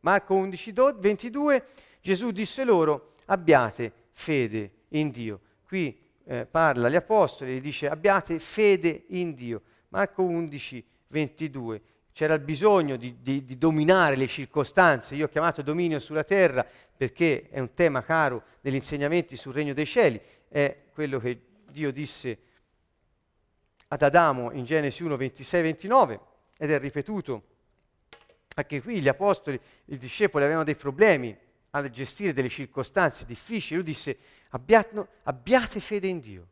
Marco 0.00 0.34
11, 0.34 0.72
22, 0.96 1.66
Gesù 2.00 2.30
disse 2.30 2.64
loro, 2.64 3.14
abbiate 3.26 3.92
fede 4.10 4.72
in 4.90 5.10
Dio. 5.10 5.40
Qui 5.64 5.96
eh, 6.24 6.46
parla 6.46 6.88
agli 6.88 6.96
apostoli 6.96 7.56
e 7.56 7.60
dice 7.60 7.88
abbiate 7.88 8.40
fede 8.40 9.04
in 9.08 9.34
Dio. 9.34 9.62
Marco 9.88 10.22
11, 10.22 10.84
22. 11.08 11.82
C'era 12.16 12.32
il 12.32 12.40
bisogno 12.40 12.96
di, 12.96 13.18
di, 13.20 13.44
di, 13.44 13.58
dominare 13.58 14.16
le 14.16 14.26
circostanze, 14.26 15.14
io 15.14 15.26
ho 15.26 15.28
chiamato 15.28 15.60
dominio 15.60 15.98
sulla 15.98 16.24
terra 16.24 16.66
perché 16.96 17.46
è 17.50 17.60
un 17.60 17.74
tema 17.74 18.02
caro 18.02 18.42
negli 18.62 18.76
insegnamenti 18.76 19.36
sul 19.36 19.52
regno 19.52 19.74
dei 19.74 19.84
cieli, 19.84 20.18
è 20.48 20.84
quello 20.94 21.18
che 21.18 21.38
Dio 21.70 21.92
disse 21.92 22.38
ad 23.88 24.00
Adamo 24.00 24.50
in 24.52 24.64
Genesi 24.64 25.02
1, 25.02 25.14
26, 25.14 25.60
29 25.60 26.20
ed 26.56 26.70
è 26.70 26.78
ripetuto 26.78 27.42
anche 28.54 28.80
qui. 28.80 29.02
Gli 29.02 29.08
apostoli, 29.08 29.60
i 29.84 29.98
discepoli 29.98 30.44
avevano 30.44 30.64
dei 30.64 30.74
problemi 30.74 31.36
a 31.72 31.90
gestire 31.90 32.32
delle 32.32 32.48
circostanze 32.48 33.26
difficili, 33.26 33.76
lui 33.76 33.84
disse 33.84 34.16
abbiate, 34.48 35.06
abbiate 35.24 35.80
fede 35.80 36.06
in 36.06 36.20
Dio. 36.20 36.46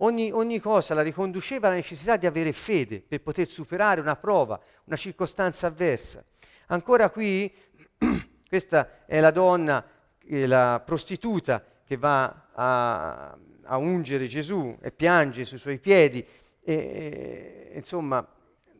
Ogni, 0.00 0.30
ogni, 0.30 0.60
cosa 0.60 0.94
la 0.94 1.02
riconduceva 1.02 1.66
alla 1.66 1.76
necessità 1.76 2.16
di 2.16 2.26
avere 2.26 2.52
fede 2.52 3.00
per 3.00 3.20
poter 3.20 3.48
superare 3.48 4.00
una 4.00 4.14
prova, 4.14 4.60
una 4.84 4.94
circostanza 4.96 5.66
avversa. 5.66 6.24
Ancora 6.66 7.10
qui, 7.10 7.52
questa 8.48 9.04
è 9.06 9.18
la 9.18 9.32
donna, 9.32 9.84
eh, 10.24 10.46
la 10.46 10.80
prostituta 10.84 11.64
che 11.84 11.96
va 11.96 12.48
a, 12.52 13.36
a, 13.62 13.76
ungere 13.76 14.28
Gesù 14.28 14.76
e 14.80 14.92
piange 14.92 15.44
sui 15.44 15.58
suoi 15.58 15.80
piedi. 15.80 16.24
E, 16.60 16.74
e, 17.72 17.72
insomma, 17.74 18.24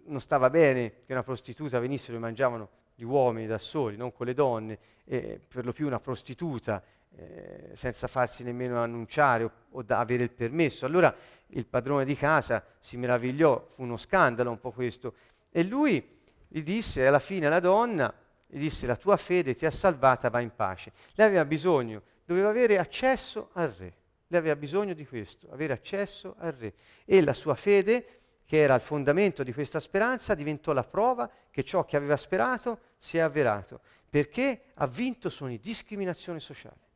non 0.05 0.21
stava 0.21 0.51
bene 0.51 1.03
che 1.05 1.13
una 1.13 1.25
prostituta 1.25 1.81
venisse 1.81 2.13
e 2.13 2.19
mangiavano 2.19 2.69
gli 2.95 3.03
uomini 3.03 3.47
da 3.49 3.59
soli, 3.59 3.97
non 3.97 4.13
con 4.13 4.27
le 4.27 4.35
donne, 4.35 4.79
e 5.05 5.41
per 5.47 5.65
lo 5.65 5.73
più 5.73 5.87
una 5.87 5.99
prostituta 5.99 6.81
eh, 7.17 7.71
senza 7.73 8.07
farsi 8.07 8.45
nemmeno 8.45 8.81
annunciare 8.83 9.45
o, 9.45 9.53
o 9.71 9.85
avere 9.89 10.23
il 10.23 10.31
permesso. 10.31 10.87
Allora 10.87 11.15
il 11.49 11.67
padrone 11.67 12.05
di 12.05 12.15
casa 12.15 12.65
si 12.79 12.97
meravigliò, 12.97 13.67
fu 13.69 13.83
uno 13.83 13.97
scandalo 13.97 14.51
un 14.51 14.61
po' 14.61 14.71
questo, 14.71 15.15
e 15.51 15.65
lui 15.65 16.17
gli 16.47 16.63
disse 16.63 17.07
alla 17.07 17.19
fine 17.19 17.47
alla 17.47 17.61
donna, 17.61 18.13
gli 18.47 18.59
disse 18.59 18.87
la 18.87 18.97
tua 18.97 19.17
fede 19.17 19.55
ti 19.55 19.67
ha 19.67 19.71
salvata, 19.71 20.31
va 20.31 20.41
in 20.41 20.55
pace. 20.55 20.93
Lei 21.15 21.27
aveva 21.27 21.45
bisogno, 21.45 22.03
doveva 22.25 22.49
avere 22.49 22.79
accesso 22.79 23.51
al 23.55 23.69
re. 23.71 23.95
Lei 24.29 24.41
aveva 24.41 24.57
bisogno 24.57 24.95
di 24.95 25.07
questo, 25.07 25.49
avere 25.51 25.73
accesso 25.73 26.35
al 26.39 26.53
re. 26.53 26.75
E 27.05 27.23
la 27.23 27.35
sua 27.35 27.55
fede, 27.55 28.21
che 28.45 28.59
era 28.59 28.75
il 28.75 28.81
fondamento 28.81 29.43
di 29.43 29.53
questa 29.53 29.81
speranza, 29.81 30.35
diventò 30.35 30.73
la 30.73 30.85
prova 30.85 31.31
che 31.51 31.65
ciò 31.65 31.85
che 31.85 31.97
aveva 31.97 32.17
sperato 32.17 32.81
si 32.97 33.19
è 33.19 33.21
avverato, 33.21 33.81
perché 34.09 34.63
ha 34.75 34.87
vinto 34.87 35.29
su 35.29 35.45
ogni 35.45 35.59
discriminazione 35.59 36.41
sociale. 36.41 36.88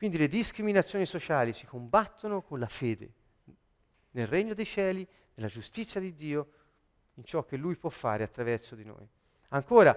Quindi 0.00 0.16
le 0.16 0.28
discriminazioni 0.28 1.04
sociali 1.04 1.52
si 1.52 1.66
combattono 1.66 2.40
con 2.40 2.58
la 2.58 2.68
fede 2.68 3.10
nel 4.12 4.26
regno 4.26 4.54
dei 4.54 4.64
cieli, 4.64 5.06
nella 5.34 5.50
giustizia 5.50 6.00
di 6.00 6.14
Dio, 6.14 6.48
in 7.16 7.24
ciò 7.24 7.44
che 7.44 7.58
Lui 7.58 7.76
può 7.76 7.90
fare 7.90 8.24
attraverso 8.24 8.74
di 8.74 8.82
noi. 8.82 9.06
Ancora, 9.48 9.94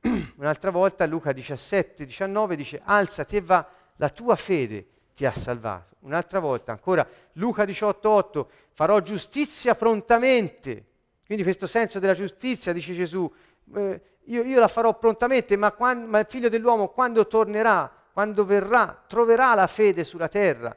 un'altra 0.38 0.72
volta, 0.72 1.06
Luca 1.06 1.30
17, 1.30 2.04
19 2.04 2.56
dice, 2.56 2.80
alzati 2.82 3.36
e 3.36 3.40
va, 3.40 3.64
la 3.98 4.08
tua 4.08 4.34
fede 4.34 4.84
ti 5.14 5.24
ha 5.24 5.32
salvato. 5.32 5.94
Un'altra 6.00 6.40
volta, 6.40 6.72
ancora, 6.72 7.08
Luca 7.34 7.64
18, 7.64 8.10
8, 8.10 8.50
farò 8.72 8.98
giustizia 8.98 9.76
prontamente. 9.76 10.86
Quindi 11.24 11.44
questo 11.44 11.68
senso 11.68 12.00
della 12.00 12.14
giustizia, 12.14 12.72
dice 12.72 12.94
Gesù, 12.94 13.32
eh, 13.76 14.00
io, 14.24 14.42
io, 14.42 14.58
la 14.58 14.66
farò 14.66 14.98
prontamente, 14.98 15.54
ma, 15.54 15.70
quando, 15.70 16.08
ma 16.08 16.18
il 16.18 16.26
figlio 16.28 16.48
dell'uomo 16.48 16.88
quando 16.88 17.28
tornerà, 17.28 18.02
quando 18.16 18.46
verrà, 18.46 19.04
troverà 19.06 19.54
la 19.54 19.66
fede 19.66 20.02
sulla 20.02 20.28
terra. 20.28 20.74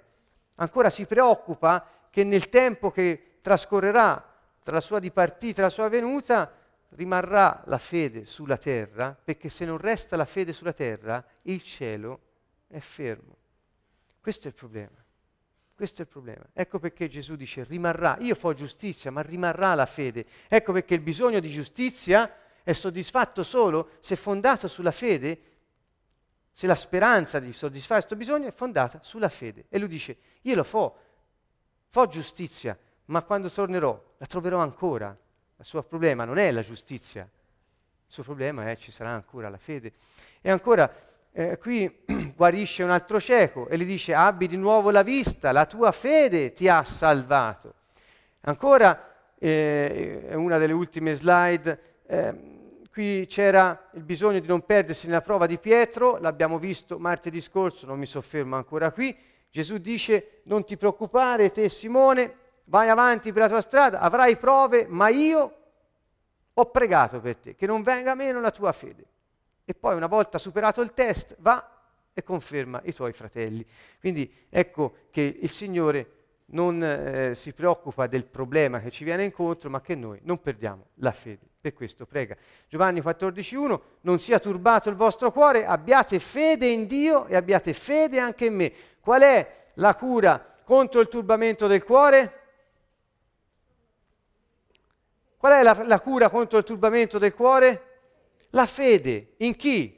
Ancora 0.55 0.89
si 0.89 1.05
preoccupa 1.05 1.87
che 2.09 2.25
nel 2.25 2.49
tempo 2.49 2.91
che 2.91 3.37
trascorrerà 3.39 4.21
tra 4.61 4.73
la 4.73 4.81
sua 4.81 4.99
dipartita 4.99 5.61
e 5.61 5.63
la 5.63 5.69
sua 5.69 5.87
venuta, 5.87 6.53
rimarrà 6.89 7.63
la 7.67 7.77
fede 7.77 8.25
sulla 8.25 8.57
terra, 8.57 9.17
perché 9.23 9.47
se 9.47 9.63
non 9.63 9.77
resta 9.77 10.17
la 10.17 10.25
fede 10.25 10.51
sulla 10.51 10.73
terra, 10.73 11.23
il 11.43 11.63
cielo 11.63 12.19
è 12.67 12.79
fermo. 12.79 13.37
Questo 14.19 14.47
è 14.47 14.49
il 14.49 14.55
problema. 14.55 15.01
Questo 15.73 16.01
è 16.01 16.03
il 16.03 16.11
problema. 16.11 16.45
Ecco 16.51 16.77
perché 16.77 17.07
Gesù 17.07 17.37
dice 17.37 17.63
rimarrà, 17.63 18.17
io 18.19 18.35
fo 18.35 18.53
giustizia, 18.53 19.11
ma 19.11 19.21
rimarrà 19.21 19.75
la 19.75 19.85
fede. 19.85 20.25
Ecco 20.49 20.73
perché 20.73 20.93
il 20.93 20.99
bisogno 20.99 21.39
di 21.39 21.49
giustizia 21.49 22.35
è 22.63 22.73
soddisfatto 22.73 23.43
solo 23.43 23.91
se 24.01 24.17
fondato 24.17 24.67
sulla 24.67 24.91
fede, 24.91 25.43
se 26.51 26.67
la 26.67 26.75
speranza 26.75 27.39
di 27.39 27.53
soddisfare 27.53 28.01
questo 28.01 28.15
bisogno 28.15 28.47
è 28.47 28.51
fondata 28.51 28.99
sulla 29.01 29.29
fede. 29.29 29.65
E 29.69 29.79
lui 29.79 29.87
dice, 29.87 30.17
io 30.41 30.55
lo 30.55 30.63
fo, 30.63 30.97
fo 31.87 32.07
giustizia, 32.07 32.77
ma 33.05 33.21
quando 33.23 33.49
tornerò 33.49 34.15
la 34.17 34.25
troverò 34.25 34.59
ancora. 34.59 35.15
Il 35.57 35.65
suo 35.65 35.83
problema 35.83 36.25
non 36.25 36.37
è 36.37 36.51
la 36.51 36.61
giustizia, 36.61 37.21
il 37.23 38.13
suo 38.13 38.23
problema 38.23 38.69
è 38.69 38.77
ci 38.77 38.91
sarà 38.91 39.09
ancora 39.09 39.49
la 39.49 39.57
fede. 39.57 39.93
E 40.41 40.49
ancora 40.49 40.91
eh, 41.31 41.57
qui 41.57 42.03
guarisce 42.35 42.83
un 42.83 42.89
altro 42.89 43.19
cieco 43.19 43.67
e 43.67 43.77
gli 43.77 43.85
dice 43.85 44.13
abbi 44.13 44.47
di 44.47 44.57
nuovo 44.57 44.89
la 44.89 45.03
vista, 45.03 45.51
la 45.51 45.65
tua 45.65 45.91
fede 45.91 46.53
ti 46.53 46.67
ha 46.67 46.83
salvato. 46.83 47.75
Ancora, 48.41 49.33
eh, 49.37 50.31
una 50.33 50.57
delle 50.57 50.73
ultime 50.73 51.13
slide, 51.13 52.01
eh, 52.07 52.58
qui 52.99 53.27
c'era 53.27 53.91
il 53.93 54.03
bisogno 54.03 54.39
di 54.39 54.47
non 54.47 54.65
perdersi 54.65 55.07
nella 55.07 55.21
prova 55.21 55.45
di 55.45 55.57
Pietro, 55.57 56.17
l'abbiamo 56.17 56.59
visto 56.59 56.99
martedì 56.99 57.39
scorso, 57.39 57.85
non 57.85 57.97
mi 57.97 58.05
soffermo 58.05 58.57
ancora 58.57 58.91
qui. 58.91 59.17
Gesù 59.49 59.77
dice 59.77 60.41
non 60.43 60.65
ti 60.65 60.75
preoccupare 60.75 61.49
te 61.49 61.69
Simone, 61.69 62.35
vai 62.65 62.89
avanti 62.89 63.31
per 63.31 63.43
la 63.43 63.47
tua 63.47 63.61
strada, 63.61 64.01
avrai 64.01 64.35
prove, 64.35 64.85
ma 64.89 65.07
io 65.07 65.57
ho 66.53 66.65
pregato 66.71 67.21
per 67.21 67.37
te, 67.37 67.55
che 67.55 67.65
non 67.65 67.83
venga 67.83 68.15
meno 68.15 68.41
la 68.41 68.51
tua 68.51 68.73
fede. 68.73 69.05
E 69.63 69.73
poi 69.73 69.95
una 69.95 70.07
volta 70.07 70.37
superato 70.37 70.81
il 70.81 70.91
test, 70.91 71.37
va 71.39 71.83
e 72.13 72.21
conferma 72.21 72.81
i 72.83 72.91
tuoi 72.91 73.13
fratelli. 73.13 73.65
Quindi 73.97 74.29
ecco 74.49 75.05
che 75.09 75.39
il 75.39 75.49
Signore 75.49 76.18
non 76.51 76.81
eh, 76.83 77.35
si 77.35 77.53
preoccupa 77.53 78.07
del 78.07 78.25
problema 78.25 78.79
che 78.79 78.89
ci 78.89 79.03
viene 79.03 79.23
incontro, 79.23 79.69
ma 79.69 79.81
che 79.81 79.95
noi 79.95 80.19
non 80.23 80.41
perdiamo 80.41 80.87
la 80.95 81.11
fede. 81.11 81.47
Per 81.59 81.73
questo 81.73 82.05
prega. 82.05 82.35
Giovanni 82.67 83.01
14,1 83.01 83.79
Non 84.01 84.19
sia 84.19 84.39
turbato 84.39 84.89
il 84.89 84.95
vostro 84.95 85.31
cuore, 85.31 85.65
abbiate 85.65 86.19
fede 86.19 86.67
in 86.67 86.87
Dio 86.87 87.25
e 87.27 87.35
abbiate 87.35 87.73
fede 87.73 88.19
anche 88.19 88.45
in 88.45 88.55
me. 88.55 88.71
Qual 88.99 89.21
è 89.21 89.71
la 89.75 89.95
cura 89.95 90.55
contro 90.63 91.01
il 91.01 91.07
turbamento 91.07 91.67
del 91.67 91.83
cuore? 91.83 92.33
Qual 95.37 95.53
è 95.53 95.63
la, 95.63 95.83
la 95.85 95.99
cura 95.99 96.29
contro 96.29 96.57
il 96.57 96.63
turbamento 96.63 97.17
del 97.17 97.33
cuore? 97.33 97.83
La 98.51 98.65
fede. 98.65 99.33
In 99.37 99.55
chi? 99.55 99.97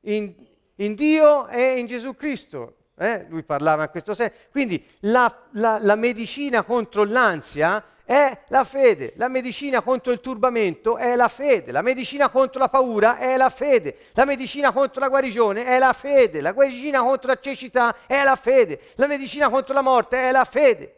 In, 0.00 0.34
in 0.76 0.94
Dio 0.94 1.48
e 1.48 1.78
in 1.78 1.86
Gesù 1.86 2.14
Cristo. 2.14 2.76
Eh? 3.02 3.26
Lui 3.28 3.42
parlava 3.42 3.84
in 3.84 3.90
questo 3.90 4.14
senso. 4.14 4.32
Quindi 4.50 4.84
la, 5.00 5.34
la, 5.52 5.78
la, 5.80 5.96
medicina 5.96 6.62
contro 6.62 7.04
l'ansia 7.04 7.84
è 8.04 8.42
la 8.48 8.62
fede, 8.64 9.14
la 9.16 9.28
medicina 9.28 9.80
contro 9.80 10.12
il 10.12 10.20
turbamento 10.20 10.96
è 10.96 11.16
la 11.16 11.28
fede, 11.28 11.72
la 11.72 11.82
medicina 11.82 12.28
contro 12.28 12.60
la 12.60 12.68
paura 12.68 13.18
è 13.18 13.36
la 13.36 13.48
fede, 13.48 13.96
la 14.12 14.24
medicina 14.24 14.72
contro 14.72 15.00
la 15.00 15.08
guarigione 15.08 15.64
è 15.64 15.78
la 15.78 15.92
fede, 15.92 16.40
la 16.40 16.52
medicina 16.52 17.00
contro 17.00 17.28
la 17.28 17.40
cecità 17.40 17.96
è 18.06 18.22
la 18.22 18.36
fede, 18.36 18.80
la 18.96 19.06
medicina 19.06 19.48
contro 19.48 19.74
la 19.74 19.82
morte 19.82 20.16
è 20.18 20.30
la 20.30 20.44
fede. 20.44 20.96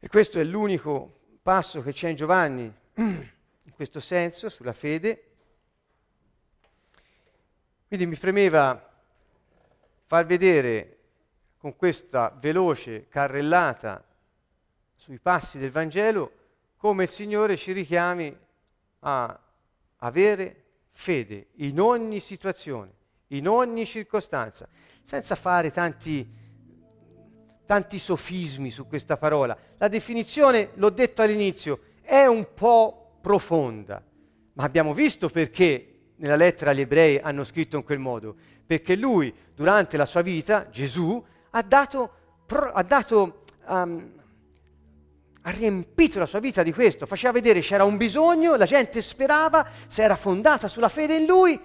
E 0.00 0.08
questo 0.08 0.38
è 0.38 0.44
l'unico 0.44 1.18
passo 1.42 1.82
che 1.82 1.92
c'è 1.92 2.10
in 2.10 2.16
Giovanni 2.16 2.72
questo 3.78 4.00
senso, 4.00 4.48
sulla 4.48 4.72
fede. 4.72 5.24
Quindi 7.86 8.06
mi 8.06 8.16
premeva 8.16 8.90
far 10.04 10.26
vedere 10.26 10.98
con 11.58 11.76
questa 11.76 12.36
veloce 12.40 13.06
carrellata 13.06 14.04
sui 14.96 15.20
passi 15.20 15.60
del 15.60 15.70
Vangelo 15.70 16.32
come 16.76 17.04
il 17.04 17.10
Signore 17.10 17.56
ci 17.56 17.70
richiami 17.70 18.36
a 18.98 19.40
avere 19.98 20.64
fede 20.90 21.50
in 21.58 21.78
ogni 21.78 22.18
situazione, 22.18 22.90
in 23.28 23.46
ogni 23.46 23.86
circostanza, 23.86 24.68
senza 25.04 25.36
fare 25.36 25.70
tanti 25.70 26.34
tanti 27.64 27.98
sofismi 27.98 28.72
su 28.72 28.88
questa 28.88 29.16
parola. 29.16 29.56
La 29.76 29.86
definizione, 29.86 30.70
l'ho 30.74 30.90
detto 30.90 31.22
all'inizio, 31.22 31.80
è 32.00 32.24
un 32.24 32.54
po' 32.54 33.07
profonda, 33.20 34.02
ma 34.54 34.64
abbiamo 34.64 34.94
visto 34.94 35.28
perché 35.28 35.98
nella 36.16 36.36
lettera 36.36 36.70
agli 36.70 36.80
ebrei 36.80 37.18
hanno 37.18 37.44
scritto 37.44 37.76
in 37.76 37.84
quel 37.84 37.98
modo, 37.98 38.34
perché 38.66 38.96
lui 38.96 39.32
durante 39.54 39.96
la 39.96 40.06
sua 40.06 40.22
vita, 40.22 40.68
Gesù, 40.70 41.24
ha 41.50 41.62
dato, 41.62 42.12
ha, 42.72 42.82
dato, 42.82 43.44
um, 43.66 44.12
ha 45.42 45.50
riempito 45.50 46.18
la 46.18 46.26
sua 46.26 46.40
vita 46.40 46.62
di 46.62 46.72
questo, 46.72 47.06
faceva 47.06 47.32
vedere 47.32 47.60
c'era 47.60 47.84
un 47.84 47.96
bisogno, 47.96 48.56
la 48.56 48.66
gente 48.66 49.00
sperava, 49.00 49.66
se 49.86 50.02
era 50.02 50.16
fondata 50.16 50.68
sulla 50.68 50.88
fede 50.88 51.16
in 51.16 51.26
lui, 51.26 51.60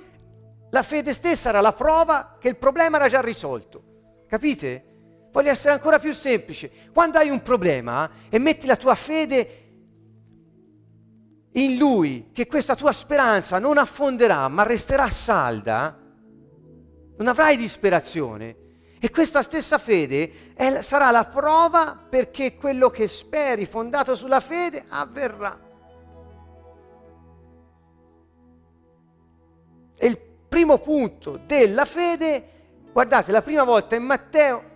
la 0.69 0.83
fede 0.83 1.13
stessa 1.13 1.49
era 1.49 1.61
la 1.61 1.73
prova 1.73 2.37
che 2.39 2.47
il 2.47 2.55
problema 2.55 2.97
era 2.97 3.07
già 3.07 3.21
risolto. 3.21 3.91
Capite? 4.27 4.83
Voglio 5.31 5.51
essere 5.51 5.73
ancora 5.73 5.99
più 5.99 6.13
semplice. 6.13 6.71
Quando 6.91 7.17
hai 7.17 7.29
un 7.29 7.41
problema 7.41 8.09
e 8.29 8.39
metti 8.39 8.65
la 8.65 8.75
tua 8.75 8.95
fede 8.95 9.62
in 11.53 11.77
Lui, 11.77 12.29
che 12.31 12.47
questa 12.47 12.75
tua 12.75 12.93
speranza 12.93 13.59
non 13.59 13.77
affonderà, 13.77 14.47
ma 14.47 14.63
resterà 14.63 15.09
salda, 15.09 15.97
non 17.17 17.27
avrai 17.27 17.57
disperazione. 17.57 18.61
E 18.99 19.09
questa 19.09 19.43
stessa 19.43 19.77
fede 19.77 20.53
è, 20.55 20.81
sarà 20.81 21.11
la 21.11 21.25
prova 21.25 21.97
perché 22.09 22.55
quello 22.55 22.89
che 22.89 23.07
speri, 23.07 23.65
fondato 23.65 24.15
sulla 24.15 24.39
fede, 24.39 24.85
avverrà. 24.87 25.59
E 29.97 30.07
il 30.07 30.17
primo 30.47 30.79
punto 30.79 31.39
della 31.45 31.85
fede, 31.85 32.49
guardate, 32.91 33.31
la 33.31 33.41
prima 33.41 33.63
volta 33.63 33.95
in 33.95 34.03
Matteo 34.03 34.71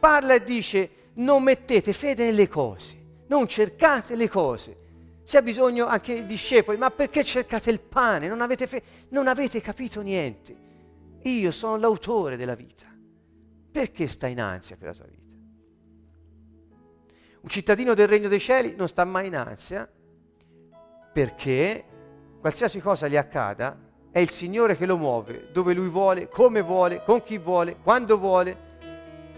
parla 0.00 0.34
e 0.34 0.42
dice 0.42 0.90
non 1.14 1.42
mettete 1.42 1.92
fede 1.92 2.24
nelle 2.24 2.48
cose, 2.48 2.96
non 3.28 3.46
cercate 3.46 4.16
le 4.16 4.28
cose. 4.28 4.76
Ha 5.34 5.42
bisogno 5.42 5.86
anche 5.86 6.12
i 6.12 6.26
discepoli, 6.26 6.76
ma 6.76 6.90
perché 6.90 7.24
cercate 7.24 7.70
il 7.70 7.80
pane? 7.80 8.28
Non 8.28 8.40
avete, 8.40 8.66
fe- 8.66 8.82
non 9.08 9.26
avete 9.26 9.60
capito 9.60 10.02
niente. 10.02 10.54
Io 11.22 11.50
sono 11.52 11.76
l'autore 11.76 12.36
della 12.36 12.54
vita. 12.54 12.86
Perché 13.70 14.08
stai 14.08 14.32
in 14.32 14.40
ansia 14.40 14.76
per 14.76 14.88
la 14.88 14.94
tua 14.94 15.06
vita? 15.06 15.20
Un 17.40 17.48
cittadino 17.48 17.94
del 17.94 18.06
regno 18.06 18.28
dei 18.28 18.38
cieli 18.38 18.74
non 18.76 18.86
sta 18.86 19.04
mai 19.04 19.26
in 19.26 19.36
ansia 19.36 19.90
perché 21.12 21.84
qualsiasi 22.40 22.80
cosa 22.80 23.08
gli 23.08 23.16
accada 23.16 23.76
è 24.10 24.18
il 24.18 24.30
Signore 24.30 24.76
che 24.76 24.86
lo 24.86 24.96
muove, 24.96 25.48
dove 25.52 25.72
lui 25.72 25.88
vuole, 25.88 26.28
come 26.28 26.60
vuole, 26.60 27.02
con 27.04 27.22
chi 27.22 27.38
vuole, 27.38 27.78
quando 27.82 28.18
vuole 28.18 28.70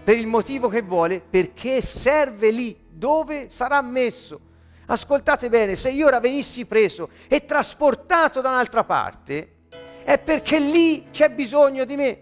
per 0.03 0.19
il 0.19 0.27
motivo 0.27 0.69
che 0.69 0.83
vuole, 0.83 1.21
perché 1.21 1.81
serve 1.81 2.51
lì 2.51 2.77
dove 2.91 3.49
sarà 3.49 3.81
messo. 3.81 4.53
Ascoltate 4.86 5.48
bene, 5.48 5.77
se 5.77 5.90
io 5.90 6.06
ora 6.06 6.20
venissi 6.20 6.66
preso 6.66 7.09
e 7.28 7.44
trasportato 7.44 8.40
da 8.40 8.51
un'altra 8.51 8.85
parte, 8.85 9.52
è 10.05 10.19
perché 10.19 10.59
lì 10.59 11.06
c'è 11.11 11.31
bisogno 11.31 11.85
di 11.85 11.97
me. 11.97 12.19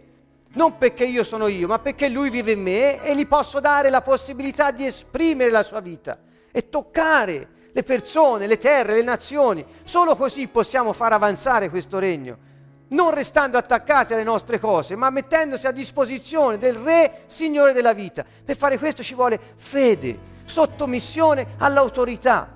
Non 0.55 0.77
perché 0.77 1.05
io 1.05 1.25
sono 1.25 1.47
io, 1.47 1.67
ma 1.67 1.79
perché 1.79 2.09
lui 2.09 2.29
vive 2.29 2.53
in 2.53 2.61
me 2.61 3.03
e 3.03 3.17
gli 3.17 3.27
posso 3.27 3.59
dare 3.59 3.89
la 3.89 4.03
possibilità 4.03 4.71
di 4.71 4.85
esprimere 4.85 5.51
la 5.51 5.63
sua 5.63 5.81
vita 5.81 6.19
e 6.51 6.69
toccare 6.69 7.49
le 7.73 7.83
persone, 7.83 8.47
le 8.47 8.59
terre, 8.59 8.95
le 8.95 9.03
nazioni. 9.03 9.65
Solo 9.83 10.15
così 10.15 10.49
possiamo 10.49 10.93
far 10.93 11.15
avanzare 11.15 11.71
questo 11.71 11.99
regno. 11.99 12.51
Non 12.89 13.15
restando 13.15 13.57
attaccati 13.57 14.13
alle 14.13 14.23
nostre 14.23 14.61
cose, 14.61 14.95
ma 14.95 15.09
mettendosi 15.09 15.67
a 15.67 15.71
disposizione 15.71 16.59
del 16.59 16.75
Re, 16.75 17.23
Signore 17.27 17.73
della 17.73 17.95
vita. 17.95 18.23
Per 18.45 18.55
fare 18.55 18.79
questo 18.79 19.03
ci 19.03 19.15
vuole 19.15 19.41
fede, 19.57 20.19
sottomissione 20.53 21.55
all'autorità. 21.57 22.47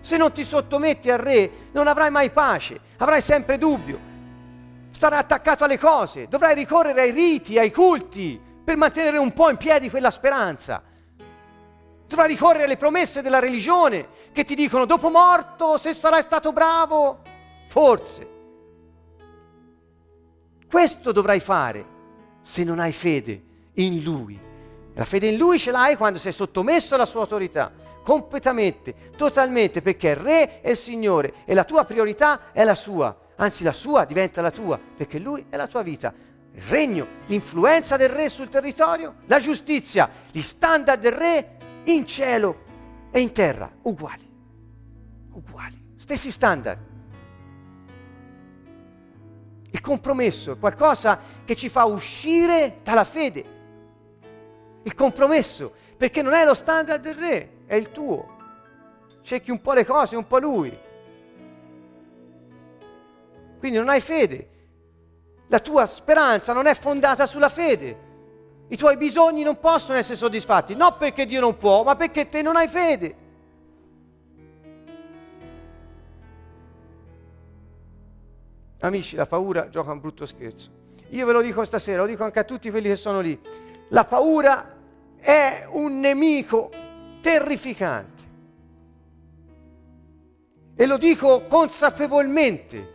Se 0.00 0.16
non 0.16 0.32
ti 0.32 0.42
sottometti 0.42 1.10
al 1.10 1.18
Re, 1.18 1.50
non 1.72 1.86
avrai 1.86 2.10
mai 2.10 2.30
pace, 2.30 2.80
avrai 2.96 3.20
sempre 3.20 3.58
dubbio. 3.58 4.14
Starai 4.90 5.18
attaccato 5.18 5.64
alle 5.64 5.78
cose, 5.78 6.28
dovrai 6.28 6.54
ricorrere 6.54 7.02
ai 7.02 7.10
riti, 7.10 7.58
ai 7.58 7.70
culti, 7.70 8.40
per 8.64 8.76
mantenere 8.76 9.18
un 9.18 9.34
po' 9.34 9.50
in 9.50 9.58
piedi 9.58 9.90
quella 9.90 10.10
speranza. 10.10 10.82
Dovrai 12.08 12.28
ricorrere 12.28 12.64
alle 12.64 12.78
promesse 12.78 13.20
della 13.20 13.40
religione 13.40 14.08
che 14.32 14.44
ti 14.44 14.54
dicono 14.54 14.86
dopo 14.86 15.10
morto, 15.10 15.76
se 15.76 15.92
sarai 15.92 16.22
stato 16.22 16.52
bravo, 16.52 17.20
forse. 17.66 18.34
Questo 20.70 21.12
dovrai 21.12 21.40
fare 21.40 21.84
se 22.40 22.64
non 22.64 22.78
hai 22.78 22.92
fede 22.92 23.42
in 23.74 24.02
Lui. 24.02 24.45
La 24.96 25.04
fede 25.04 25.26
in 25.26 25.36
Lui 25.36 25.58
ce 25.58 25.70
l'hai 25.70 25.94
quando 25.94 26.18
sei 26.18 26.32
sottomesso 26.32 26.94
alla 26.94 27.04
sua 27.04 27.20
autorità, 27.20 27.70
completamente, 28.02 28.94
totalmente, 29.14 29.82
perché 29.82 30.12
è 30.12 30.16
Re 30.16 30.62
e 30.62 30.74
Signore 30.74 31.34
e 31.44 31.52
la 31.52 31.64
tua 31.64 31.84
priorità 31.84 32.50
è 32.50 32.64
la 32.64 32.74
sua, 32.74 33.14
anzi 33.36 33.62
la 33.62 33.74
sua 33.74 34.06
diventa 34.06 34.40
la 34.40 34.50
tua, 34.50 34.80
perché 34.96 35.18
Lui 35.18 35.44
è 35.50 35.56
la 35.56 35.66
tua 35.66 35.82
vita. 35.82 36.14
Il 36.50 36.62
regno, 36.62 37.06
l'influenza 37.26 37.98
del 37.98 38.08
Re 38.08 38.30
sul 38.30 38.48
territorio, 38.48 39.16
la 39.26 39.38
giustizia, 39.38 40.08
gli 40.30 40.40
standard 40.40 40.98
del 40.98 41.12
Re 41.12 41.56
in 41.84 42.06
cielo 42.06 42.64
e 43.10 43.20
in 43.20 43.32
terra, 43.32 43.70
uguali, 43.82 44.26
uguali, 45.32 45.92
stessi 45.96 46.32
standard. 46.32 46.82
Il 49.72 49.80
compromesso 49.82 50.52
è 50.52 50.58
qualcosa 50.58 51.20
che 51.44 51.54
ci 51.54 51.68
fa 51.68 51.84
uscire 51.84 52.78
dalla 52.82 53.04
fede. 53.04 53.55
Il 54.86 54.94
compromesso, 54.94 55.72
perché 55.96 56.22
non 56.22 56.32
è 56.32 56.44
lo 56.44 56.54
standard 56.54 57.02
del 57.02 57.16
re, 57.16 57.50
è 57.66 57.74
il 57.74 57.90
tuo. 57.90 58.34
Cerchi 59.22 59.50
un 59.50 59.60
po' 59.60 59.72
le 59.72 59.84
cose, 59.84 60.14
un 60.14 60.28
po' 60.28 60.38
lui. 60.38 60.78
Quindi 63.58 63.78
non 63.78 63.88
hai 63.88 64.00
fede. 64.00 64.48
La 65.48 65.58
tua 65.58 65.86
speranza 65.86 66.52
non 66.52 66.66
è 66.66 66.74
fondata 66.74 67.26
sulla 67.26 67.48
fede. 67.48 68.04
I 68.68 68.76
tuoi 68.76 68.96
bisogni 68.96 69.42
non 69.42 69.58
possono 69.58 69.98
essere 69.98 70.14
soddisfatti, 70.14 70.76
non 70.76 70.96
perché 70.96 71.26
Dio 71.26 71.40
non 71.40 71.56
può, 71.56 71.82
ma 71.82 71.96
perché 71.96 72.28
te 72.28 72.42
non 72.42 72.54
hai 72.54 72.68
fede. 72.68 73.16
Amici, 78.78 79.16
la 79.16 79.26
paura 79.26 79.68
gioca 79.68 79.90
un 79.90 79.98
brutto 79.98 80.26
scherzo. 80.26 80.70
Io 81.08 81.26
ve 81.26 81.32
lo 81.32 81.40
dico 81.40 81.64
stasera, 81.64 82.02
lo 82.02 82.06
dico 82.06 82.22
anche 82.22 82.38
a 82.38 82.44
tutti 82.44 82.70
quelli 82.70 82.86
che 82.86 82.96
sono 82.96 83.18
lì. 83.18 83.36
La 83.88 84.04
paura 84.04 84.75
è 85.26 85.66
un 85.72 85.98
nemico 85.98 86.70
terrificante. 87.20 88.22
E 90.76 90.86
lo 90.86 90.96
dico 90.98 91.46
consapevolmente. 91.48 92.94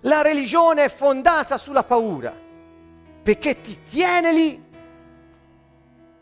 La 0.00 0.20
religione 0.20 0.84
è 0.84 0.88
fondata 0.90 1.56
sulla 1.56 1.82
paura, 1.82 2.36
perché 3.22 3.62
ti 3.62 3.78
tiene 3.88 4.32
lì, 4.34 4.62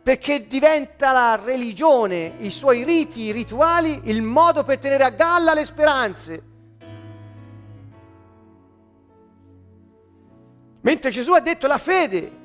perché 0.01 0.47
diventa 0.47 1.11
la 1.11 1.41
religione, 1.43 2.35
i 2.39 2.51
suoi 2.51 2.85
riti, 2.85 3.23
i 3.23 3.33
rituali, 3.33 4.03
il 4.05 4.23
modo 4.23 4.63
per 4.63 4.79
tenere 4.79 5.03
a 5.03 5.11
galla 5.11 5.53
le 5.53 5.65
speranze. 5.65 6.43
Mentre 10.83 11.11
Gesù 11.11 11.33
ha 11.33 11.41
detto 11.41 11.67
la 11.67 11.79
fede. 11.79 12.39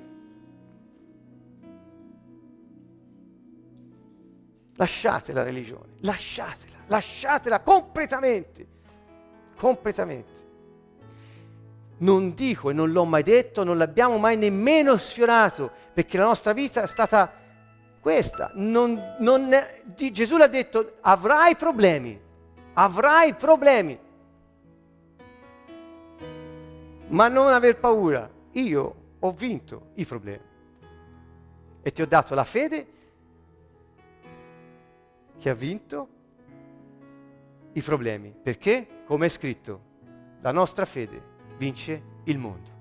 Lasciate 4.76 5.32
la 5.32 5.44
religione, 5.44 5.94
lasciatela, 6.02 6.78
lasciatela 6.88 7.62
completamente, 7.62 8.68
completamente. 9.58 10.44
Non 11.98 12.34
dico 12.34 12.70
e 12.70 12.74
non 12.74 12.92
l'ho 12.92 13.06
mai 13.06 13.24
detto, 13.24 13.64
non 13.64 13.78
l'abbiamo 13.78 14.18
mai 14.18 14.36
nemmeno 14.36 14.98
sfiorato, 14.98 15.72
perché 15.94 16.18
la 16.18 16.26
nostra 16.26 16.52
vita 16.52 16.84
è 16.84 16.88
stata 16.88 17.32
questa. 18.02 18.52
Non, 18.56 19.16
non, 19.20 19.50
Gesù 19.96 20.36
l'ha 20.36 20.48
detto, 20.48 20.98
avrai 21.02 21.56
problemi, 21.56 22.20
avrai 22.74 23.34
problemi 23.34 24.00
ma 27.08 27.28
non 27.28 27.48
aver 27.48 27.78
paura. 27.78 28.30
Io 28.54 28.96
ho 29.20 29.32
vinto 29.32 29.90
i 29.96 30.06
problemi 30.06 30.44
e 31.82 31.92
ti 31.92 32.02
ho 32.02 32.08
dato 32.08 32.34
la 32.34 32.44
fede 32.44 32.88
che 35.46 35.52
ha 35.52 35.54
vinto 35.54 36.08
i 37.74 37.82
problemi. 37.84 38.34
Perché, 38.42 39.04
come 39.06 39.28
è 39.28 39.30
scritto, 39.30 39.80
la 40.42 40.52
nostra 40.52 40.86
fede 40.86 41.22
vince 41.58 42.02
il 42.24 42.40
mondo. 42.40 42.72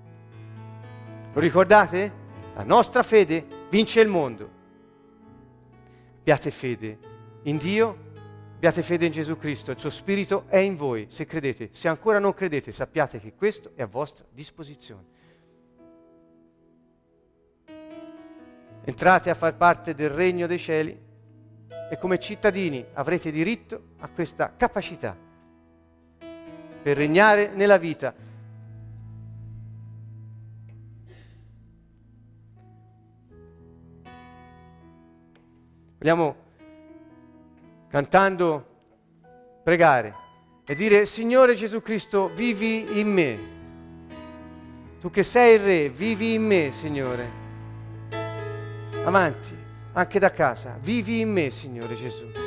Lo 1.31 1.39
ricordate? 1.39 2.11
La 2.55 2.63
nostra 2.63 3.03
fede 3.03 3.45
vince 3.69 4.01
il 4.01 4.07
mondo. 4.07 4.49
Abbiate 6.21 6.49
fede 6.49 6.97
in 7.43 7.57
Dio 7.57 8.03
Abbiate 8.55 8.81
fede 8.81 9.05
in 9.05 9.11
Gesù 9.11 9.37
Cristo, 9.37 9.69
il 9.69 9.79
suo 9.79 9.91
Spirito 9.91 10.45
è 10.47 10.57
in 10.57 10.75
voi, 10.75 11.05
se 11.09 11.27
credete. 11.27 11.69
Se 11.71 11.87
ancora 11.87 12.17
non 12.17 12.33
credete, 12.33 12.71
sappiate 12.71 13.19
che 13.19 13.35
questo 13.35 13.73
è 13.75 13.83
a 13.83 13.85
vostra 13.85 14.25
disposizione. 14.31 15.05
Entrate 18.85 19.29
a 19.29 19.35
far 19.35 19.55
parte 19.55 19.93
del 19.93 20.09
regno 20.09 20.47
dei 20.47 20.57
cieli 20.57 21.04
e 21.89 21.97
come 21.97 22.19
cittadini 22.19 22.85
avrete 22.93 23.31
diritto 23.31 23.81
a 23.99 24.07
questa 24.07 24.53
capacità 24.55 25.15
per 26.81 26.97
regnare 26.97 27.51
nella 27.53 27.77
vita. 27.77 28.13
Vogliamo 35.97 36.35
cantando, 37.87 38.65
pregare 39.63 40.13
e 40.65 40.75
dire 40.75 41.05
Signore 41.07 41.55
Gesù 41.55 41.81
Cristo, 41.81 42.29
vivi 42.33 42.99
in 42.99 43.11
me. 43.11 43.39
Tu 44.99 45.09
che 45.09 45.23
sei 45.23 45.55
il 45.55 45.61
Re, 45.61 45.89
vivi 45.89 46.33
in 46.33 46.45
me, 46.45 46.71
Signore. 46.71 47.29
Avanti, 49.03 49.54
anche 49.95 50.19
da 50.19 50.31
casa, 50.31 50.77
vivi 50.81 51.21
in 51.21 51.31
me, 51.31 51.49
Signore 51.51 51.95
Gesù. 51.95 52.44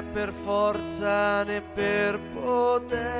Per 0.00 0.32
forza 0.32 1.44
né 1.44 1.60
per 1.60 2.18
potenza 2.18 3.12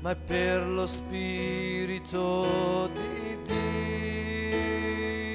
ma 0.00 0.12
è 0.12 0.16
per 0.16 0.66
lo 0.66 0.86
Spirito 0.86 2.88
di 2.94 3.38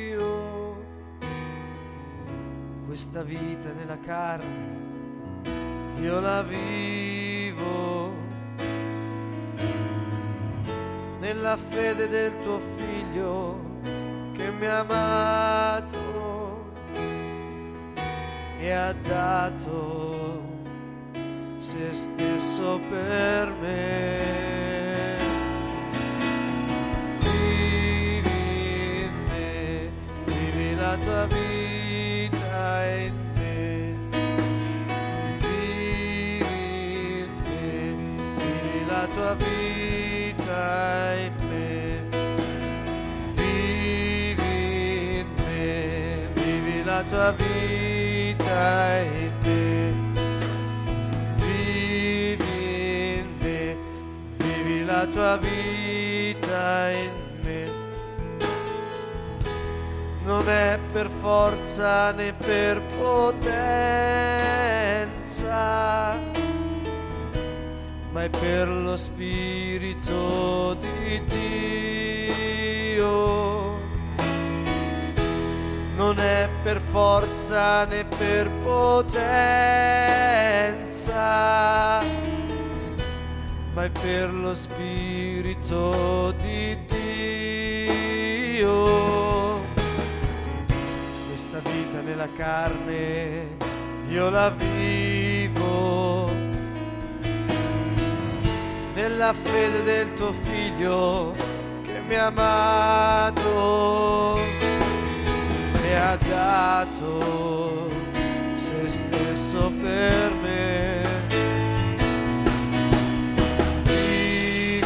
Dio. 0.10 0.84
Questa 2.88 3.22
vita 3.22 3.72
nella 3.74 4.00
carne, 4.00 5.54
io 6.00 6.20
la 6.20 6.42
vivo 6.42 8.14
nella 11.20 11.58
fede 11.58 12.08
del 12.08 12.42
tuo 12.42 12.60
figlio 12.76 13.62
che 14.34 14.50
mi 14.52 14.66
ha 14.66 14.80
amato 14.80 15.85
e 18.66 18.72
ha 18.72 18.94
dato 18.94 20.42
se 21.60 21.92
stesso 21.92 22.80
per 22.90 23.54
me. 23.62 25.18
Vivi 27.20 28.28
in 29.04 29.14
me, 29.30 29.90
vivi 30.26 30.76
la 30.76 30.98
tua 30.98 31.28
vita 31.28 32.86
in 32.88 33.14
me. 33.36 33.94
Vivi 35.38 36.44
in 37.22 37.30
me, 37.44 37.94
vivi 38.36 38.86
la 38.88 39.08
tua 39.14 39.36
vita 39.36 41.14
in 41.24 41.34
me. 41.50 41.74
In 43.38 45.28
me, 45.36 46.30
vivi 46.34 46.84
la 46.84 47.04
tua 47.04 47.32
vita 47.32 47.75
Vivi 51.36 52.76
vivi 54.38 54.86
la 54.86 55.06
tua 55.06 55.38
vita 55.38 56.90
in 56.92 57.12
me. 57.44 57.70
Non 60.24 60.50
è 60.50 60.80
per 60.92 61.10
forza 61.10 62.12
né 62.12 62.34
per 62.34 62.82
potenza, 62.98 63.44
ma 68.12 68.24
è 68.24 68.30
per 68.30 68.68
lo 68.68 68.96
Spirito 68.96 70.76
di 70.80 71.22
Dio. 71.28 72.64
Non 75.96 76.20
è 76.20 76.50
per 76.64 76.82
forza 76.82 77.35
né 77.50 78.06
per 78.18 78.50
potenza, 78.64 79.14
ma 83.74 83.84
è 83.84 83.90
per 83.92 84.34
lo 84.34 84.56
Spirito 84.56 86.34
di 86.42 86.78
Dio. 88.56 88.74
Questa 91.28 91.60
vita 91.60 92.02
nella 92.02 92.30
carne 92.36 93.58
io 94.08 94.30
la 94.30 94.50
vivo 94.50 96.30
nella 98.96 99.34
fede 99.34 99.84
del 99.84 100.14
tuo 100.14 100.32
figlio 100.32 101.36
che 101.84 102.02
mi 102.08 102.16
ha 102.16 102.26
amato 102.28 103.36
e 105.86 105.94
ha 105.94 106.18
dato 106.18 107.90
se 108.56 108.88
stesso 108.88 109.72
per 109.82 110.34
me. 110.42 111.04
Vivi 113.84 114.84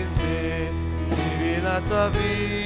in 0.00 0.08
me, 0.16 0.70
vivi 1.08 1.60
la 1.60 1.80
tua 1.80 2.08
vita 2.10 2.61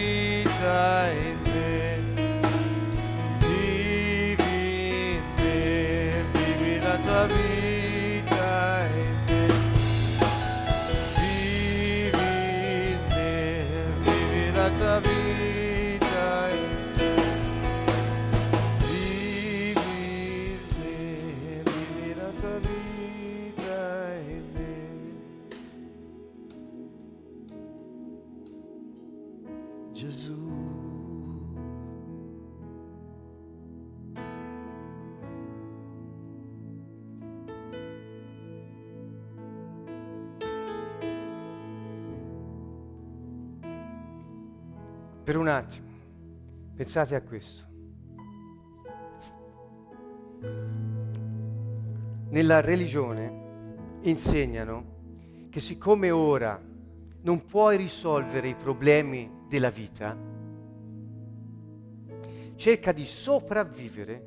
Per 45.26 45.36
un 45.36 45.48
attimo, 45.48 45.88
pensate 46.76 47.16
a 47.16 47.20
questo. 47.20 47.64
Nella 52.28 52.60
religione 52.60 53.98
insegnano 54.02 55.48
che 55.50 55.58
siccome 55.58 56.12
ora 56.12 56.62
non 57.22 57.44
puoi 57.44 57.76
risolvere 57.76 58.46
i 58.46 58.54
problemi 58.54 59.46
della 59.48 59.70
vita, 59.70 60.16
cerca 62.54 62.92
di 62.92 63.04
sopravvivere 63.04 64.26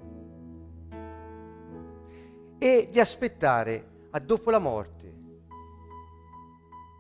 e 2.58 2.90
di 2.92 3.00
aspettare 3.00 4.08
a 4.10 4.20
dopo 4.20 4.52
la 4.52 4.60
morte 4.60 5.16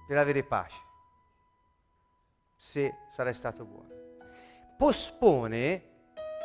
per 0.07 0.17
avere 0.17 0.43
pace, 0.43 0.88
se 2.59 2.93
sarai 3.09 3.33
stato 3.33 3.63
buono. 3.63 3.87
Pospone 4.77 5.83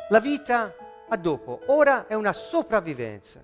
la 0.09 0.19
vita 0.19 0.73
a 1.07 1.17
dopo, 1.17 1.61
ora 1.67 2.07
è 2.07 2.13
una 2.13 2.33
sopravvivenza 2.33 3.43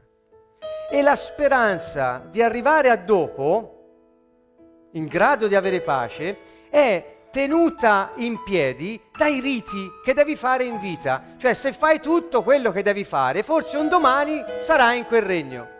e 0.89 1.01
la 1.01 1.15
speranza 1.15 2.25
di 2.29 2.41
arrivare 2.41 2.89
a 2.89 2.95
dopo, 2.95 4.87
in 4.91 5.05
grado 5.05 5.47
di 5.47 5.55
avere 5.55 5.81
pace, 5.81 6.37
è 6.69 7.19
tenuta 7.29 8.11
in 8.17 8.41
piedi 8.43 9.01
dai 9.17 9.39
riti 9.39 9.89
che 10.03 10.13
devi 10.13 10.35
fare 10.35 10.63
in 10.63 10.79
vita. 10.79 11.23
Cioè 11.37 11.53
se 11.53 11.71
fai 11.71 11.99
tutto 11.99 12.43
quello 12.43 12.71
che 12.71 12.83
devi 12.83 13.03
fare, 13.03 13.43
forse 13.43 13.77
un 13.77 13.87
domani 13.87 14.43
sarai 14.59 14.99
in 14.99 15.05
quel 15.05 15.21
regno. 15.21 15.79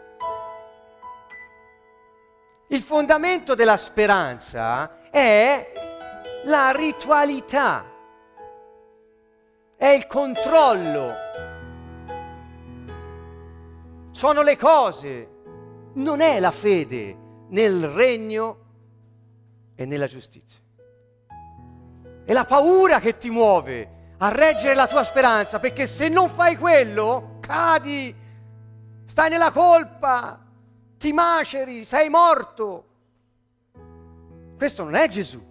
Il 2.68 2.81
fondamento 2.81 3.53
della 3.53 3.76
speranza 3.76 5.09
è 5.09 5.90
la 6.45 6.72
ritualità, 6.72 7.85
è 9.76 9.88
il 9.88 10.07
controllo, 10.07 11.13
sono 14.11 14.41
le 14.41 14.57
cose, 14.57 15.30
non 15.93 16.22
è 16.22 16.39
la 16.39 16.51
fede 16.51 17.18
nel 17.49 17.88
regno 17.88 18.57
e 19.76 19.85
nella 19.85 20.07
giustizia. 20.07 20.61
È 22.23 22.34
la 22.34 22.45
paura 22.45 22.99
che 22.99 23.18
ti 23.18 23.30
muove 23.30 23.99
a 24.18 24.30
reggere 24.30 24.76
la 24.76 24.88
tua 24.88 25.03
speranza, 25.03 25.59
perché 25.59 25.88
se 25.88 26.07
non 26.07 26.30
fai 26.30 26.55
quello, 26.55 27.38
cadi, 27.39 28.15
stai 29.05 29.30
nella 29.30 29.51
colpa, 29.51 30.39
ti 30.97 31.11
maceri, 31.11 31.84
sei 31.84 32.09
morto. 32.09 32.85
Questo 34.55 34.84
non 34.84 34.93
è 34.93 35.07
Gesù. 35.07 35.51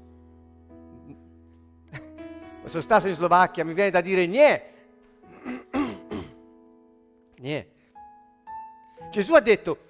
Sono 2.64 2.82
stato 2.82 3.08
in 3.08 3.14
Slovacchia, 3.14 3.64
mi 3.64 3.72
viene 3.72 3.90
da 3.90 4.00
dire 4.00 4.26
niente. 4.26 4.68
Niente. 7.38 7.78
Gesù 9.10 9.34
ha 9.34 9.40
detto, 9.40 9.88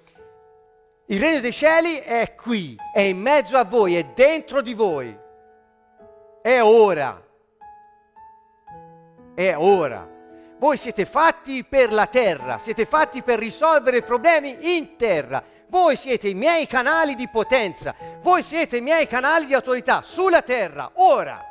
il 1.07 1.19
regno 1.19 1.41
dei 1.41 1.51
cieli 1.51 1.97
è 1.97 2.35
qui, 2.35 2.77
è 2.93 3.01
in 3.01 3.19
mezzo 3.19 3.57
a 3.57 3.65
voi, 3.65 3.97
è 3.97 4.05
dentro 4.15 4.61
di 4.61 4.73
voi. 4.73 5.15
È 6.41 6.61
ora. 6.61 7.21
È 9.35 9.55
ora. 9.55 10.07
Voi 10.57 10.77
siete 10.77 11.05
fatti 11.05 11.63
per 11.65 11.91
la 11.91 12.07
terra, 12.07 12.57
siete 12.57 12.85
fatti 12.85 13.21
per 13.23 13.39
risolvere 13.39 14.03
problemi 14.03 14.77
in 14.77 14.95
terra. 14.95 15.43
Voi 15.67 15.95
siete 15.97 16.29
i 16.29 16.33
miei 16.33 16.67
canali 16.67 17.15
di 17.15 17.27
potenza, 17.27 17.95
voi 18.21 18.43
siete 18.43 18.77
i 18.77 18.81
miei 18.81 19.07
canali 19.07 19.45
di 19.45 19.53
autorità 19.53 20.01
sulla 20.03 20.41
terra, 20.41 20.91
ora. 20.95 21.50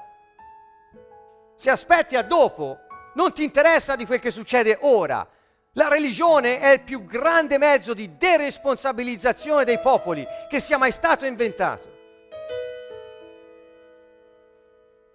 Se 1.61 1.69
aspetti 1.69 2.17
a 2.17 2.23
dopo, 2.23 2.79
non 3.17 3.35
ti 3.35 3.45
interessa 3.45 3.95
di 3.95 4.07
quel 4.07 4.19
che 4.19 4.31
succede 4.31 4.79
ora. 4.81 5.29
La 5.73 5.89
religione 5.89 6.59
è 6.59 6.71
il 6.71 6.81
più 6.81 7.05
grande 7.05 7.59
mezzo 7.59 7.93
di 7.93 8.17
deresponsabilizzazione 8.17 9.65
dei 9.65 9.79
popoli 9.79 10.27
che 10.49 10.59
sia 10.59 10.79
mai 10.79 10.91
stato 10.91 11.27
inventato. 11.27 11.87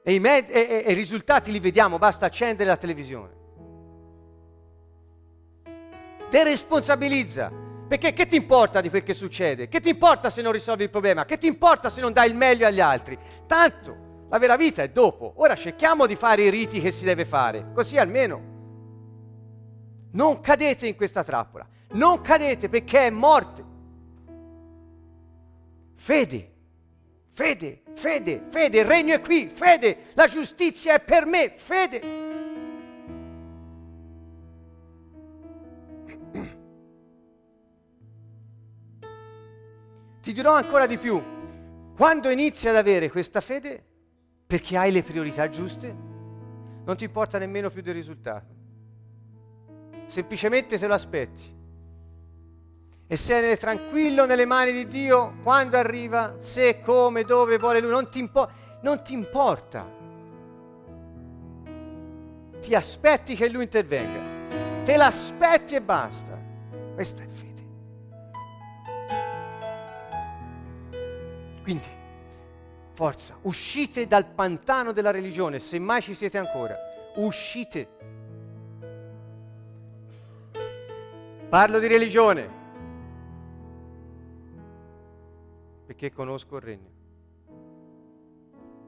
E 0.03 0.13
i, 0.13 0.19
med- 0.19 0.51
e- 0.51 0.83
e- 0.85 0.91
i 0.91 0.93
risultati 0.93 1.51
li 1.51 1.59
vediamo, 1.59 1.97
basta 1.97 2.27
accendere 2.27 2.69
la 2.69 2.77
televisione. 2.77 3.33
Deresponsabilizza. 6.29 7.51
Perché 7.87 8.13
che 8.13 8.27
ti 8.27 8.35
importa 8.35 8.81
di 8.81 8.91
quel 8.91 9.01
che 9.01 9.15
succede? 9.15 9.67
Che 9.67 9.81
ti 9.81 9.89
importa 9.89 10.29
se 10.29 10.43
non 10.43 10.51
risolvi 10.51 10.83
il 10.83 10.91
problema? 10.91 11.25
Che 11.25 11.39
ti 11.39 11.47
importa 11.47 11.89
se 11.89 12.01
non 12.01 12.13
dai 12.13 12.29
il 12.29 12.35
meglio 12.35 12.67
agli 12.67 12.81
altri? 12.81 13.17
Tanto, 13.47 14.04
la 14.27 14.37
vera 14.37 14.55
vita 14.55 14.81
è 14.81 14.89
dopo. 14.89 15.33
Ora 15.37 15.55
cerchiamo 15.55 16.05
di 16.05 16.15
fare 16.15 16.43
i 16.43 16.49
riti 16.49 16.81
che 16.81 16.91
si 16.91 17.05
deve 17.05 17.25
fare, 17.25 17.71
così 17.73 17.97
almeno. 17.97 18.53
Non 20.11 20.39
cadete 20.39 20.87
in 20.87 20.95
questa 20.95 21.23
trappola, 21.23 21.67
non 21.91 22.21
cadete 22.21 22.69
perché 22.69 23.07
è 23.07 23.09
morte. 23.09 23.63
Fede, 25.93 26.53
fede, 27.31 27.83
fede, 27.93 28.43
fede, 28.49 28.79
il 28.79 28.85
regno 28.85 29.13
è 29.15 29.19
qui, 29.19 29.49
fede, 29.53 29.97
la 30.13 30.27
giustizia 30.27 30.95
è 30.95 30.99
per 30.99 31.25
me, 31.25 31.49
fede. 31.49 32.23
Ti 40.21 40.33
dirò 40.33 40.53
ancora 40.53 40.87
di 40.87 40.97
più, 40.97 41.21
quando 41.95 42.29
inizi 42.29 42.67
ad 42.67 42.75
avere 42.75 43.11
questa 43.11 43.41
fede, 43.41 43.83
perché 44.47 44.77
hai 44.77 44.91
le 44.91 45.03
priorità 45.03 45.49
giuste, 45.49 45.93
non 46.85 46.95
ti 46.95 47.03
importa 47.03 47.37
nemmeno 47.39 47.69
più 47.69 47.81
del 47.81 47.95
risultato. 47.95 48.53
Semplicemente 50.07 50.77
te 50.77 50.87
lo 50.87 50.93
aspetti. 50.93 51.53
E 53.07 53.15
sei 53.17 53.57
tranquillo 53.57 54.25
nelle 54.25 54.45
mani 54.45 54.71
di 54.71 54.87
Dio 54.87 55.35
quando 55.43 55.77
arriva, 55.77 56.37
se, 56.39 56.81
come, 56.81 57.23
dove 57.23 57.57
vuole 57.57 57.79
Lui, 57.79 57.91
non 57.91 58.09
ti, 58.09 58.19
impo- 58.19 58.49
non 58.81 59.01
ti 59.03 59.13
importa. 59.13 59.87
Ti 62.61 62.75
aspetti 62.75 63.35
che 63.35 63.49
Lui 63.49 63.63
intervenga. 63.63 64.83
Te 64.83 64.95
l'aspetti 64.95 65.75
e 65.75 65.81
basta. 65.81 66.39
Questa 66.93 67.23
è 67.23 67.27
fede. 67.27 67.53
Quindi, 71.61 71.87
forza, 72.95 73.37
uscite 73.41 74.07
dal 74.07 74.25
pantano 74.25 74.93
della 74.93 75.11
religione, 75.11 75.59
se 75.59 75.77
mai 75.77 76.01
ci 76.01 76.15
siete 76.15 76.37
ancora. 76.37 76.75
Uscite. 77.17 77.87
Parlo 81.49 81.77
di 81.79 81.87
religione 81.87 82.63
perché 85.85 86.11
conosco 86.11 86.55
il 86.55 86.61
regno 86.61 86.89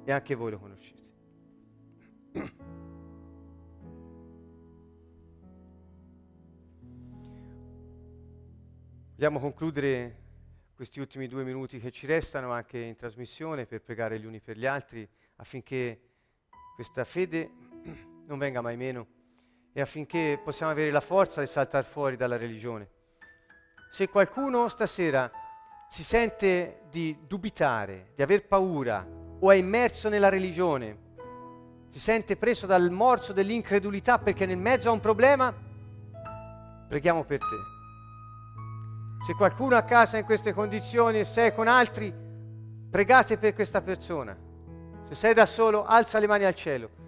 e 0.04 0.12
anche 0.12 0.36
voi 0.36 0.52
lo 0.52 0.60
conoscete. 0.60 1.06
Vogliamo 9.16 9.40
concludere 9.40 10.27
questi 10.78 11.00
ultimi 11.00 11.26
due 11.28 11.44
minuti 11.44 11.80
che 11.80 11.90
ci 11.90 12.06
restano 12.06 12.52
anche 12.52 12.78
in 12.78 12.96
trasmissione 12.96 13.66
per 13.66 13.82
pregare 13.82 14.20
gli 14.20 14.26
uni 14.26 14.40
per 14.40 14.58
gli 14.58 14.68
altri 14.68 15.10
affinché 15.38 16.00
questa 16.76 17.04
fede 17.04 17.50
non 18.28 18.38
venga 18.38 18.62
mai 18.62 18.78
meno 18.78 19.08
e 19.74 19.82
affinché 19.82 20.40
possiamo 20.44 20.72
avere 20.72 20.92
la 20.92 21.00
forza 21.00 21.42
di 21.42 21.48
saltare 21.48 21.84
fuori 21.84 22.16
dalla 22.16 22.38
religione. 22.38 22.90
Se 23.90 24.08
qualcuno 24.08 24.68
stasera 24.68 25.32
si 25.90 26.04
sente 26.04 26.82
di 26.92 27.18
dubitare, 27.26 28.12
di 28.16 28.22
aver 28.22 28.46
paura 28.46 29.04
o 29.40 29.50
è 29.50 29.56
immerso 29.56 30.10
nella 30.10 30.30
religione, 30.30 31.06
si 31.90 32.00
sente 32.00 32.36
preso 32.36 32.68
dal 32.68 32.92
morso 32.92 33.34
dell'incredulità 33.34 34.20
perché 34.20 34.46
nel 34.46 34.58
mezzo 34.58 34.90
ha 34.90 34.92
un 34.92 35.00
problema, 35.00 35.52
preghiamo 36.88 37.24
per 37.24 37.40
te. 37.40 37.77
Se 39.26 39.34
qualcuno 39.34 39.76
a 39.76 39.84
casa 39.84 40.18
è 40.18 40.20
in 40.20 40.26
queste 40.26 40.54
condizioni 40.54 41.20
e 41.20 41.26
sei 41.26 41.54
con 41.54 41.68
altri, 41.68 42.14
pregate 42.90 43.38
per 43.38 43.54
questa 43.54 43.82
persona. 43.82 44.36
Se 45.04 45.16
sei 45.16 45.34
da 45.34 45.46
solo, 45.46 45.86
alza 45.86 46.20
le 46.20 46.28
mani 46.28 46.46
al 46.46 46.56
cielo 46.56 47.06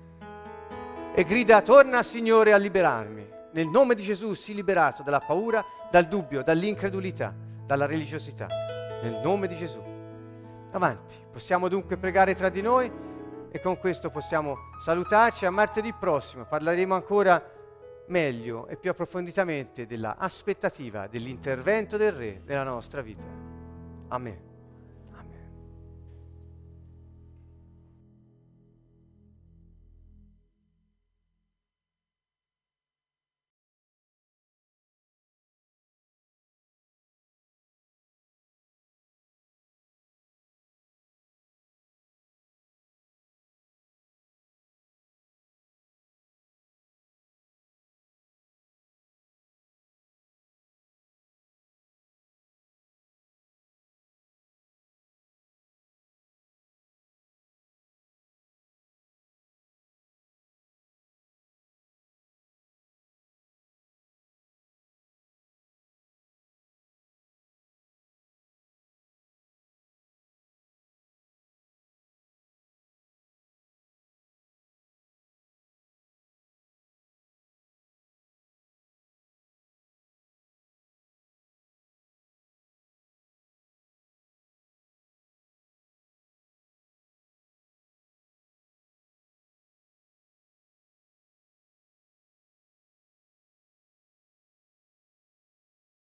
e 1.19 1.23
grida, 1.23 1.61
torna 1.61 2.02
Signore 2.03 2.53
a 2.53 2.57
liberarmi. 2.57 3.27
Nel 3.52 3.68
nome 3.68 3.95
di 3.95 4.03
Gesù 4.03 4.34
sii 4.34 4.56
liberato 4.56 5.03
dalla 5.03 5.19
paura, 5.19 5.65
dal 5.91 6.06
dubbio, 6.06 6.44
dall'incredulità, 6.44 7.34
dalla 7.65 7.86
religiosità. 7.86 8.48
Nel 9.02 9.19
nome 9.23 9.48
di 9.48 9.57
Gesù. 9.57 9.81
Avanti. 10.72 11.15
Possiamo 11.31 11.68
dunque 11.68 11.98
pregare 11.98 12.36
tra 12.36 12.49
di 12.49 12.61
noi 12.61 12.91
e 13.52 13.60
con 13.60 13.77
questo 13.80 14.10
possiamo 14.11 14.56
salutarci. 14.80 15.45
A 15.45 15.52
martedì 15.52 15.94
prossimo 15.94 16.45
parleremo 16.45 16.94
ancora 16.94 17.44
meglio 18.10 18.68
e 18.68 18.76
più 18.76 18.91
approfonditamente 18.91 19.86
della 19.86 20.18
aspettativa 20.18 21.07
dell'intervento 21.07 21.98
del 21.98 22.11
Re 22.11 22.41
nella 22.45 22.64
nostra 22.64 23.02
vita. 23.02 23.23
Amen. 24.10 24.48